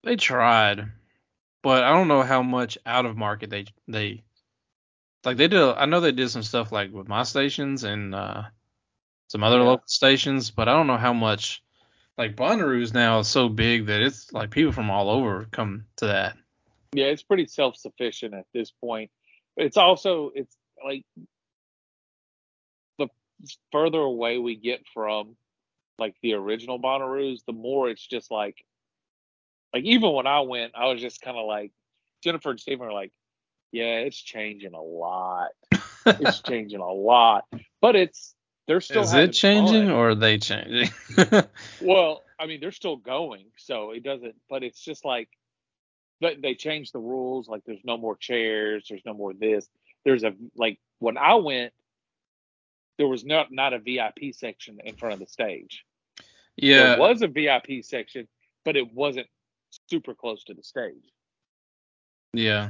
They 0.03 0.15
tried, 0.15 0.85
but 1.61 1.83
I 1.83 1.91
don't 1.91 2.07
know 2.07 2.23
how 2.23 2.43
much 2.43 2.77
out 2.85 3.05
of 3.05 3.17
market 3.17 3.49
they 3.49 3.65
they 3.87 4.23
like 5.23 5.37
they 5.37 5.47
did. 5.47 5.61
I 5.61 5.85
know 5.85 5.99
they 5.99 6.11
did 6.11 6.29
some 6.29 6.43
stuff 6.43 6.71
like 6.71 6.91
with 6.91 7.07
my 7.07 7.23
stations 7.23 7.83
and 7.83 8.15
uh, 8.15 8.43
some 9.27 9.43
other 9.43 9.57
Yeah. 9.57 9.63
local 9.63 9.87
stations, 9.87 10.51
but 10.51 10.67
I 10.67 10.73
don't 10.73 10.87
know 10.87 10.97
how 10.97 11.13
much. 11.13 11.63
Like 12.17 12.35
Bonnaroo 12.35 12.81
is 12.81 12.95
now 12.95 13.19
is 13.19 13.27
so 13.27 13.47
big 13.47 13.85
that 13.87 14.01
it's 14.01 14.33
like 14.33 14.49
people 14.49 14.71
from 14.71 14.89
all 14.89 15.09
over 15.11 15.45
come 15.51 15.85
to 15.97 16.07
that. 16.07 16.35
Yeah, 16.93 17.05
it's 17.05 17.21
pretty 17.21 17.45
self 17.45 17.75
sufficient 17.77 18.33
at 18.33 18.47
this 18.53 18.71
point. 18.71 19.11
It's 19.57 19.77
also 19.77 20.31
it's 20.33 20.55
like 20.83 21.03
the 22.99 23.07
further 23.71 23.99
away 23.99 24.37
we 24.37 24.55
get 24.55 24.81
from 24.93 25.35
like 25.99 26.15
the 26.21 26.33
original 26.33 26.79
Bonnaroos, 26.79 27.39
the 27.45 27.53
more 27.53 27.89
it's 27.89 28.05
just 28.05 28.31
like 28.31 28.63
like 29.73 29.83
even 29.83 30.13
when 30.13 30.27
I 30.27 30.41
went, 30.41 30.73
I 30.75 30.85
was 30.87 31.01
just 31.01 31.21
kind 31.21 31.37
of 31.37 31.45
like 31.45 31.71
Jennifer 32.23 32.51
and 32.51 32.59
Stephen 32.59 32.87
are 32.87 32.93
like, 32.93 33.11
yeah, 33.71 33.97
it's 33.99 34.21
changing 34.21 34.73
a 34.73 34.81
lot. 34.81 35.49
It's 36.05 36.41
changing 36.47 36.79
a 36.79 36.91
lot, 36.91 37.45
but 37.81 37.95
it's 37.95 38.33
they're 38.67 38.81
still 38.81 39.03
Is 39.03 39.13
it 39.13 39.31
changing 39.33 39.87
fun. 39.87 39.91
or 39.91 40.09
are 40.09 40.15
they 40.15 40.37
changing? 40.37 40.89
Well, 41.81 42.23
I 42.39 42.45
mean, 42.45 42.59
they're 42.59 42.71
still 42.71 42.97
going, 42.97 43.45
so 43.57 43.91
it 43.91 44.03
doesn't. 44.03 44.35
But 44.49 44.63
it's 44.63 44.83
just 44.83 45.03
like 45.05 45.29
they, 46.21 46.35
they 46.35 46.55
changed 46.55 46.93
the 46.93 46.99
rules. 46.99 47.47
Like, 47.47 47.63
there's 47.65 47.83
no 47.83 47.97
more 47.97 48.15
chairs. 48.15 48.85
There's 48.89 49.05
no 49.05 49.13
more 49.13 49.33
this. 49.33 49.67
There's 50.05 50.23
a 50.23 50.33
like 50.55 50.79
when 50.99 51.17
I 51.17 51.35
went, 51.35 51.73
there 52.97 53.07
was 53.07 53.23
not 53.25 53.51
not 53.51 53.73
a 53.73 53.79
VIP 53.79 54.33
section 54.33 54.79
in 54.83 54.95
front 54.95 55.13
of 55.13 55.19
the 55.19 55.27
stage. 55.27 55.83
yeah, 56.55 56.95
There 56.95 56.99
was 56.99 57.21
a 57.21 57.27
VIP 57.27 57.83
section, 57.83 58.27
but 58.65 58.75
it 58.75 58.93
wasn't 58.93 59.27
super 59.89 60.13
close 60.13 60.43
to 60.45 60.53
the 60.53 60.63
stage. 60.63 61.03
yeah. 62.33 62.69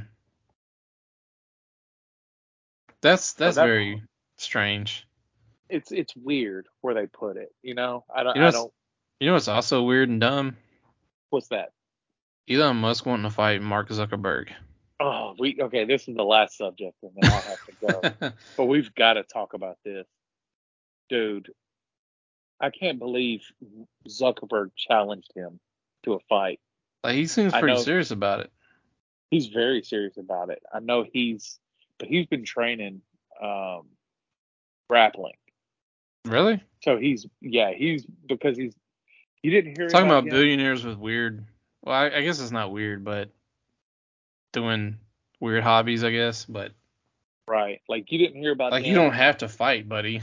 That's 3.00 3.32
that's 3.34 3.56
that- 3.56 3.64
very 3.64 4.02
strange. 4.36 5.06
It's 5.68 5.92
it's 5.92 6.16
weird 6.16 6.66
where 6.80 6.94
they 6.94 7.06
put 7.06 7.36
it. 7.36 7.54
You 7.62 7.74
know, 7.74 8.04
I 8.14 8.22
don't. 8.22 8.34
You 8.36 8.42
know 8.42 8.48
I 8.48 8.50
don't. 8.52 8.72
You 9.20 9.26
know 9.28 9.32
what's 9.34 9.48
also 9.48 9.82
weird 9.82 10.08
and 10.08 10.20
dumb? 10.20 10.56
What's 11.30 11.48
that? 11.48 11.72
Elon 12.48 12.76
Musk 12.76 13.04
wanting 13.06 13.24
to 13.24 13.30
fight 13.30 13.62
Mark 13.62 13.88
Zuckerberg. 13.90 14.50
Oh, 15.00 15.34
we 15.38 15.56
okay. 15.60 15.84
This 15.84 16.08
is 16.08 16.16
the 16.16 16.24
last 16.24 16.56
subject, 16.56 16.96
and 17.02 17.12
then 17.16 17.30
I'll 17.30 17.40
have 17.40 17.66
to 17.66 18.20
go. 18.20 18.30
but 18.56 18.64
we've 18.64 18.92
got 18.94 19.14
to 19.14 19.22
talk 19.22 19.54
about 19.54 19.78
this, 19.84 20.06
dude. 21.08 21.52
I 22.60 22.70
can't 22.70 22.98
believe 22.98 23.42
Zuckerberg 24.08 24.70
challenged 24.76 25.30
him 25.36 25.60
to 26.02 26.14
a 26.14 26.18
fight. 26.28 26.58
like 27.04 27.14
he 27.14 27.26
seems 27.26 27.52
pretty 27.52 27.74
know- 27.74 27.82
serious 27.82 28.10
about 28.10 28.40
it. 28.40 28.50
He's 29.30 29.48
very 29.48 29.82
serious 29.82 30.16
about 30.16 30.48
it. 30.48 30.62
I 30.72 30.80
know 30.80 31.04
he's, 31.12 31.58
but 31.98 32.08
he's 32.08 32.24
been 32.26 32.44
training 32.46 33.02
um, 33.42 33.82
grappling. 34.88 35.34
Really? 36.24 36.62
So 36.82 36.96
he's 36.98 37.26
yeah 37.40 37.72
he's 37.72 38.06
because 38.26 38.56
he's 38.56 38.74
you 39.42 39.50
didn't 39.50 39.78
hear 39.78 39.88
Talking 39.88 40.06
about 40.06 40.24
him? 40.24 40.30
billionaires 40.30 40.84
with 40.84 40.96
weird. 40.98 41.46
Well, 41.88 41.96
I, 41.96 42.10
I 42.18 42.22
guess 42.22 42.38
it's 42.38 42.50
not 42.50 42.70
weird, 42.70 43.02
but 43.02 43.30
doing 44.52 44.98
weird 45.40 45.62
hobbies, 45.62 46.04
I 46.04 46.10
guess. 46.10 46.44
But 46.44 46.72
right 47.46 47.80
like 47.88 48.12
you 48.12 48.18
didn't 48.18 48.38
hear 48.42 48.52
about 48.52 48.72
like 48.72 48.84
him. 48.84 48.90
you 48.90 48.94
don't 48.94 49.14
have 49.14 49.38
to 49.38 49.48
fight, 49.48 49.88
buddy. 49.88 50.20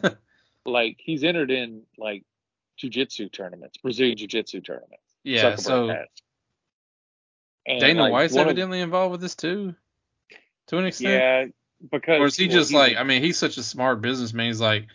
like 0.64 0.96
he's 0.98 1.24
entered 1.24 1.50
in 1.50 1.82
like 1.98 2.22
jujitsu 2.80 3.32
tournaments, 3.32 3.78
Brazilian 3.78 4.16
jiu-jitsu 4.16 4.60
tournaments. 4.60 5.02
yeah. 5.24 5.54
Zuckerberg 5.54 5.60
So. 5.60 6.04
And, 7.66 7.80
Dana 7.80 8.02
like, 8.02 8.12
White's 8.12 8.32
one 8.32 8.42
of- 8.42 8.46
evidently 8.48 8.80
involved 8.80 9.12
with 9.12 9.20
this 9.20 9.34
too, 9.34 9.74
to 10.68 10.78
an 10.78 10.86
extent. 10.86 11.12
yeah 11.12 11.44
because 11.90 12.20
Or 12.20 12.26
is 12.26 12.36
he 12.36 12.46
well, 12.46 12.56
just 12.58 12.72
like? 12.72 12.96
I 12.96 13.02
mean, 13.02 13.22
he's 13.24 13.36
such 13.38 13.56
a 13.56 13.62
smart 13.64 14.00
businessman. 14.00 14.46
He's 14.46 14.60
like, 14.60 14.86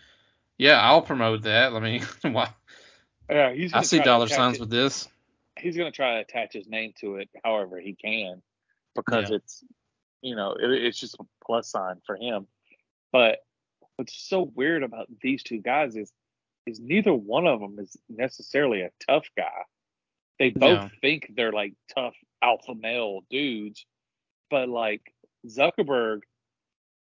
yeah, 0.57 0.79
I'll 0.81 1.01
promote 1.01 1.41
that. 1.43 1.73
I 1.73 1.79
mean, 1.81 2.01
why? 2.21 2.49
yeah 3.29 3.51
he's 3.51 3.73
I 3.73 3.81
see 3.81 3.99
dollar 3.99 4.27
signs 4.29 4.55
it- 4.55 4.61
with 4.61 4.69
this. 4.69 5.07
He's 5.59 5.77
gonna 5.77 5.91
try 5.91 6.15
to 6.15 6.21
attach 6.21 6.53
his 6.53 6.67
name 6.67 6.93
to 6.99 7.15
it 7.17 7.29
however 7.43 7.79
he 7.79 7.93
can 7.95 8.41
because 8.95 9.29
Yeah. 9.29 9.37
it's 9.37 9.63
you 10.21 10.35
know 10.35 10.53
it, 10.53 10.69
it's 10.71 10.99
just 10.99 11.15
a 11.19 11.25
plus 11.45 11.69
sign 11.69 12.01
for 12.05 12.15
him. 12.15 12.47
But 13.11 13.39
what's 13.95 14.15
so 14.15 14.43
weird 14.43 14.83
about 14.83 15.07
these 15.21 15.43
two 15.43 15.59
guys 15.59 15.95
is 15.95 16.11
is 16.65 16.79
neither 16.79 17.13
one 17.13 17.47
of 17.47 17.59
them 17.59 17.79
is 17.79 17.95
necessarily 18.09 18.81
a 18.81 18.91
tough 19.07 19.27
guy. 19.37 19.63
They 20.39 20.49
both 20.51 20.91
think 21.01 21.31
they're 21.35 21.53
like 21.53 21.73
tough 21.95 22.15
alpha 22.41 22.75
male 22.75 23.21
dudes, 23.29 23.85
but 24.49 24.69
like 24.69 25.01
Zuckerberg 25.47 26.21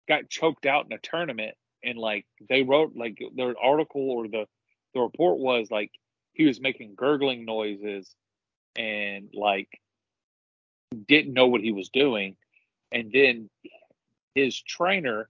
got 0.09 0.29
choked 0.29 0.67
out 0.67 0.87
in 0.87 0.93
a 0.93 0.99
tournament 0.99 1.57
and 1.83 1.99
like 1.99 2.27
they 2.49 2.63
wrote 2.63 2.95
like 2.95 3.19
their 3.35 3.55
article 3.61 4.11
or 4.11 4.29
the 4.29 4.47
the 4.95 5.01
report 5.01 5.39
was 5.39 5.71
like 5.71 5.91
he 6.33 6.45
was 6.45 6.61
making 6.61 6.95
gurgling 6.95 7.45
noises 7.45 8.15
and 8.77 9.29
like 9.35 9.69
didn't 11.07 11.33
know 11.35 11.47
what 11.49 11.61
he 11.63 11.73
was 11.73 11.89
doing. 11.89 12.37
And 12.93 13.11
then 13.13 13.51
his 14.35 14.61
trainer 14.61 15.29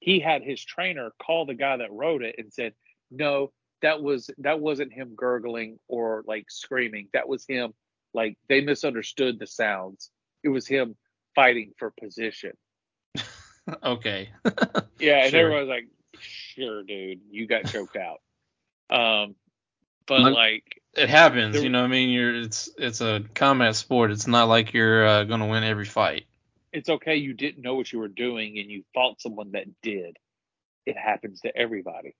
he 0.00 0.20
had 0.20 0.42
his 0.42 0.62
trainer 0.62 1.12
call 1.18 1.46
the 1.46 1.54
guy 1.54 1.78
that 1.78 1.90
wrote 1.90 2.22
it 2.22 2.34
and 2.38 2.52
said 2.52 2.74
no 3.10 3.50
that 3.80 4.02
was 4.02 4.30
that 4.38 4.60
wasn't 4.60 4.92
him 4.92 5.14
gurgling 5.16 5.78
or 5.88 6.24
like 6.26 6.50
screaming. 6.50 7.08
That 7.12 7.28
was 7.28 7.44
him 7.46 7.72
like 8.12 8.36
they 8.48 8.60
misunderstood 8.60 9.38
the 9.38 9.46
sounds. 9.46 10.10
It 10.42 10.48
was 10.50 10.66
him 10.66 10.96
fighting 11.34 11.72
for 11.78 11.90
position. 11.90 12.52
Okay. 13.82 14.28
yeah 14.98 15.24
and 15.24 15.30
Sure. 15.30 15.40
everyone's 15.40 15.68
like 15.70 15.88
sure 16.18 16.82
dude 16.82 17.20
you 17.30 17.46
got 17.46 17.64
choked 17.66 17.96
out. 17.96 18.20
Um 18.90 19.34
but 20.06 20.20
Look- 20.20 20.34
like 20.34 20.80
it 20.96 21.08
happens. 21.08 21.54
There- 21.54 21.62
You 21.64 21.70
know, 21.70 21.80
what 21.80 21.86
I 21.86 21.90
mean, 21.90 22.10
you're 22.10 22.34
it's 22.42 22.68
it's 22.78 23.00
a 23.00 23.22
combat 23.34 23.74
sport. 23.76 24.10
It's 24.10 24.26
not 24.26 24.48
like 24.48 24.72
you're 24.72 25.06
uh, 25.06 25.24
gonna 25.24 25.46
win 25.46 25.64
every 25.64 25.86
fight. 25.86 26.24
it's 26.72 26.88
okay 26.88 27.16
you 27.16 27.34
didn't 27.34 27.62
know 27.62 27.74
what 27.76 27.92
you 27.92 27.98
were 28.00 28.08
doing 28.08 28.58
and 28.58 28.68
you 28.70 28.82
fought 28.94 29.20
someone 29.20 29.52
that 29.52 29.66
did 29.80 30.16
it 30.86 30.96
happens 30.96 31.40
to 31.42 31.56
everybody 31.56 32.14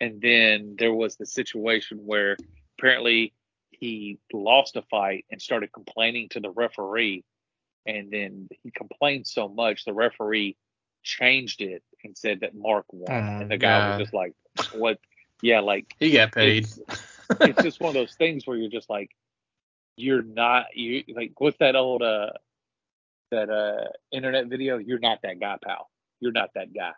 and 0.00 0.20
then 0.20 0.74
there 0.76 0.92
was 0.92 1.14
the 1.16 1.24
situation 1.24 1.98
where 2.04 2.36
apparently 2.76 3.32
he 3.70 4.18
lost 4.32 4.74
a 4.76 4.82
fight 4.82 5.24
and 5.30 5.40
started 5.40 5.70
complaining 5.72 6.28
to 6.28 6.40
the 6.40 6.50
referee 6.50 7.22
and 7.86 8.10
then 8.10 8.48
he 8.64 8.72
complained 8.72 9.24
so 9.26 9.46
much 9.48 9.84
the 9.84 9.94
referee 9.94 10.56
changed 11.04 11.60
it 11.60 11.82
and 12.02 12.18
said 12.18 12.40
that 12.40 12.54
mark 12.56 12.86
won 12.92 13.06
Oh, 13.12 13.40
and 13.42 13.50
the 13.50 13.56
guy 13.56 13.78
God. 13.78 14.00
was 14.00 14.04
just 14.08 14.14
like 14.14 14.32
what 14.74 14.98
yeah 15.42 15.60
like 15.60 15.94
He 15.98 16.10
got 16.12 16.32
paid. 16.32 16.64
it's, 16.64 16.80
it's 17.40 17.62
just 17.62 17.80
one 17.80 17.88
of 17.90 17.94
those 17.94 18.14
things 18.14 18.46
where 18.46 18.56
you're 18.56 18.70
just 18.70 18.88
like 18.90 19.10
you're 19.96 20.22
not 20.22 20.66
you 20.74 21.04
like 21.14 21.32
what's 21.38 21.58
that 21.58 21.76
old 21.76 22.02
uh 22.02 22.30
that 23.30 23.50
uh 23.50 23.88
internet 24.12 24.46
video 24.46 24.78
you're 24.78 24.98
not 24.98 25.20
that 25.22 25.40
guy 25.40 25.56
pal 25.64 25.90
you're 26.20 26.32
not 26.32 26.50
that 26.54 26.72
guy 26.74 26.92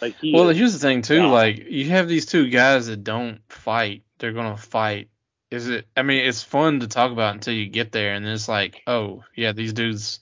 like 0.00 0.14
he 0.20 0.32
Well, 0.32 0.50
is- 0.50 0.56
here's 0.56 0.72
the 0.72 0.78
thing 0.78 1.02
too. 1.02 1.26
Like 1.26 1.58
you 1.58 1.88
have 1.90 2.08
these 2.08 2.26
two 2.26 2.48
guys 2.48 2.86
that 2.86 3.02
don't 3.04 3.40
fight. 3.48 4.04
They're 4.18 4.32
gonna 4.32 4.56
fight. 4.56 5.08
Is 5.50 5.68
it? 5.68 5.86
I 5.96 6.02
mean, 6.02 6.24
it's 6.24 6.42
fun 6.42 6.80
to 6.80 6.88
talk 6.88 7.12
about 7.12 7.34
until 7.34 7.54
you 7.54 7.68
get 7.68 7.92
there, 7.92 8.14
and 8.14 8.24
then 8.24 8.32
it's 8.32 8.48
like, 8.48 8.82
oh 8.86 9.24
yeah, 9.36 9.52
these 9.52 9.72
dudes 9.72 10.20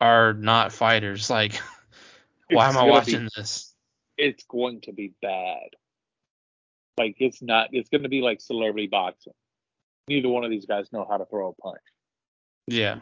are 0.00 0.32
not 0.34 0.72
fighters. 0.72 1.30
Like, 1.30 1.54
why 2.48 2.66
it's 2.68 2.76
am 2.76 2.82
I 2.82 2.84
watching 2.84 3.24
be, 3.24 3.28
this? 3.36 3.74
it's 4.18 4.44
going 4.44 4.80
to 4.82 4.92
be 4.92 5.12
bad 5.22 5.68
like 6.98 7.16
it's 7.18 7.42
not 7.42 7.68
it's 7.72 7.88
going 7.88 8.02
to 8.02 8.08
be 8.08 8.20
like 8.20 8.40
celebrity 8.40 8.86
boxing 8.86 9.32
neither 10.08 10.28
one 10.28 10.44
of 10.44 10.50
these 10.50 10.66
guys 10.66 10.92
know 10.92 11.06
how 11.08 11.16
to 11.16 11.24
throw 11.26 11.48
a 11.48 11.54
punch 11.62 11.80
Yeah. 12.66 13.00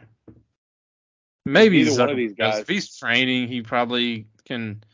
Maybe 1.46 1.82
Neither 1.82 1.98
one 2.00 2.10
of 2.10 2.16
these 2.16 2.34
guys- 2.34 2.58
If 2.60 2.68
he's 2.68 2.96
training, 2.96 3.48
he 3.48 3.62
probably 3.62 4.26
can, 4.44 4.84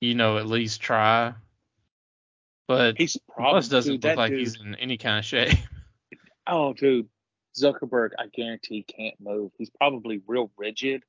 you 0.00 0.14
know, 0.14 0.36
at 0.36 0.46
least 0.46 0.80
try. 0.80 1.32
But 2.66 2.98
he's 2.98 3.16
probably 3.28 3.68
doesn't 3.68 3.94
dude, 4.00 4.04
look 4.04 4.16
like 4.16 4.30
dude, 4.30 4.40
he's 4.40 4.60
in 4.60 4.74
any 4.74 4.96
kind 4.98 5.18
of 5.18 5.24
shape. 5.24 5.56
oh 6.46 6.72
dude 6.72 7.08
zuckerberg 7.58 8.10
i 8.18 8.26
guarantee 8.32 8.82
can't 8.82 9.14
move 9.20 9.52
he's 9.58 9.70
probably 9.70 10.20
real 10.26 10.50
rigid 10.56 11.02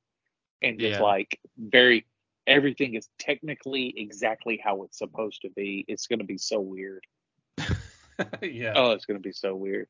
and 0.60 0.78
just 0.78 0.98
Yeah. 0.98 1.02
like 1.02 1.38
very 1.58 2.04
everything 2.46 2.94
is 2.94 3.08
technically 3.18 3.94
exactly 3.96 4.60
how 4.62 4.82
it's 4.82 4.98
supposed 4.98 5.42
to 5.42 5.50
be 5.50 5.84
it's 5.88 6.06
going 6.06 6.18
to 6.18 6.24
be 6.24 6.38
so 6.38 6.60
weird 6.60 7.04
yeah. 8.42 8.72
oh 8.76 8.90
it's 8.92 9.04
going 9.06 9.18
to 9.18 9.22
be 9.22 9.32
so 9.32 9.54
weird 9.54 9.86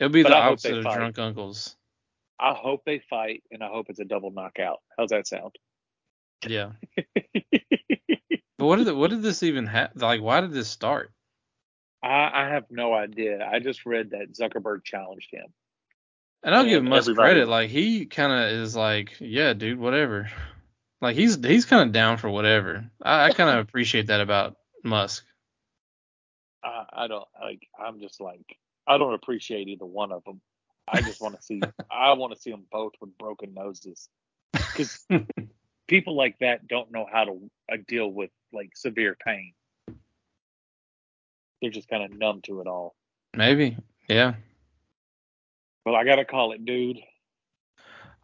It'll 0.00 0.12
be 0.12 0.22
but 0.22 0.30
the 0.30 0.36
I 0.36 0.48
opposite 0.48 0.78
of 0.78 0.84
fight. 0.84 0.96
drunk 0.96 1.18
uncles. 1.18 1.76
i 2.38 2.52
hope 2.52 2.82
they 2.84 3.00
fight 3.10 3.42
and 3.50 3.62
i 3.62 3.68
hope 3.68 3.86
it's 3.88 4.00
a 4.00 4.04
double 4.04 4.30
knockout 4.30 4.80
how's 4.98 5.10
that 5.10 5.26
sound 5.26 5.56
Yeah. 6.46 6.72
But 8.56 8.66
what 8.66 8.76
did 8.76 8.86
it, 8.88 8.96
what 8.96 9.10
did 9.10 9.20
this 9.22 9.42
even 9.42 9.66
have? 9.66 9.90
Like, 9.96 10.22
why 10.22 10.40
did 10.40 10.52
this 10.52 10.68
start? 10.68 11.10
I, 12.04 12.30
I 12.32 12.48
have 12.50 12.64
no 12.70 12.94
idea 12.94 13.46
i 13.50 13.58
just 13.58 13.84
read 13.84 14.10
that 14.10 14.32
zuckerberg 14.32 14.84
challenged 14.84 15.28
him 15.32 15.46
And 16.44 16.54
I'll 16.54 16.64
give 16.64 16.84
him 16.84 16.92
everybody- 16.92 17.14
credit. 17.16 17.48
Like, 17.48 17.70
he 17.70 18.06
kind 18.06 18.32
of 18.32 18.50
is 18.60 18.76
like, 18.76 19.16
yeah, 19.18 19.54
dude, 19.54 19.78
whatever. 19.78 20.30
Like, 21.04 21.16
he's 21.16 21.36
he's 21.44 21.64
kind 21.66 21.86
of 21.86 21.92
down 21.92 22.16
for 22.18 22.28
whatever. 22.30 22.84
I, 23.02 23.26
I 23.26 23.30
kind 23.30 23.50
of 23.50 23.58
appreciate 23.68 24.08
that 24.08 24.20
about 24.20 24.56
Musk. 24.82 25.24
I, 26.64 26.84
I 26.92 27.06
don't 27.08 27.28
like 27.42 27.68
i'm 27.78 28.00
just 28.00 28.20
like 28.20 28.56
i 28.86 28.96
don't 28.96 29.14
appreciate 29.14 29.68
either 29.68 29.84
one 29.84 30.12
of 30.12 30.24
them 30.24 30.40
i 30.88 31.02
just 31.02 31.20
want 31.20 31.36
to 31.36 31.42
see 31.42 31.60
i 31.90 32.12
want 32.14 32.34
to 32.34 32.40
see 32.40 32.50
them 32.50 32.64
both 32.72 32.92
with 33.00 33.16
broken 33.18 33.52
noses 33.54 34.08
because 34.52 35.06
people 35.88 36.16
like 36.16 36.38
that 36.40 36.66
don't 36.66 36.90
know 36.90 37.06
how 37.10 37.24
to 37.24 37.50
uh, 37.70 37.76
deal 37.86 38.08
with 38.08 38.30
like 38.52 38.70
severe 38.74 39.16
pain 39.24 39.52
they're 41.60 41.70
just 41.70 41.88
kind 41.88 42.02
of 42.02 42.18
numb 42.18 42.40
to 42.42 42.60
it 42.60 42.66
all 42.66 42.94
Maybe. 43.36 43.76
Yeah. 44.08 44.34
well 45.84 45.94
i 45.96 46.04
gotta 46.04 46.24
call 46.24 46.52
it 46.52 46.64
dude 46.64 46.98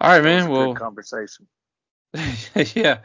All 0.01 0.11
right, 0.11 0.23
man. 0.25 0.47
a 0.47 0.51
Well, 0.51 0.75
conversation 0.75 1.47
yeah. 2.75 2.99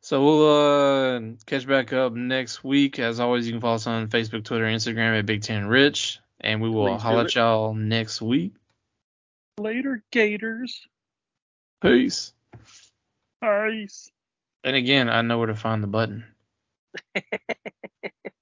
So 0.00 0.24
we'll 0.24 0.48
uh, 0.48 1.20
catch 1.46 1.66
back 1.66 1.92
up 1.92 2.12
next 2.14 2.64
week. 2.64 2.98
As 2.98 3.20
always, 3.20 3.46
you 3.46 3.52
can 3.52 3.60
follow 3.60 3.74
us 3.74 3.86
on 3.86 4.08
Facebook, 4.08 4.44
Twitter, 4.44 4.64
Instagram 4.64 5.18
at 5.18 5.26
Big 5.26 5.42
Tan 5.42 5.66
Rich, 5.66 6.20
and 6.40 6.62
we 6.62 6.70
will 6.70 6.94
Please 6.94 7.02
holler 7.02 7.24
at 7.24 7.34
y'all 7.34 7.74
next 7.74 8.22
week. 8.22 8.54
later 9.58 10.02
gators 10.12 10.86
Peace. 11.80 12.32
Peace. 13.40 14.10
And 14.64 14.74
again, 14.74 15.08
I 15.08 15.22
know 15.22 15.38
where 15.38 15.46
to 15.46 15.54
find 15.54 15.82
the 15.82 15.86
button. 15.86 16.24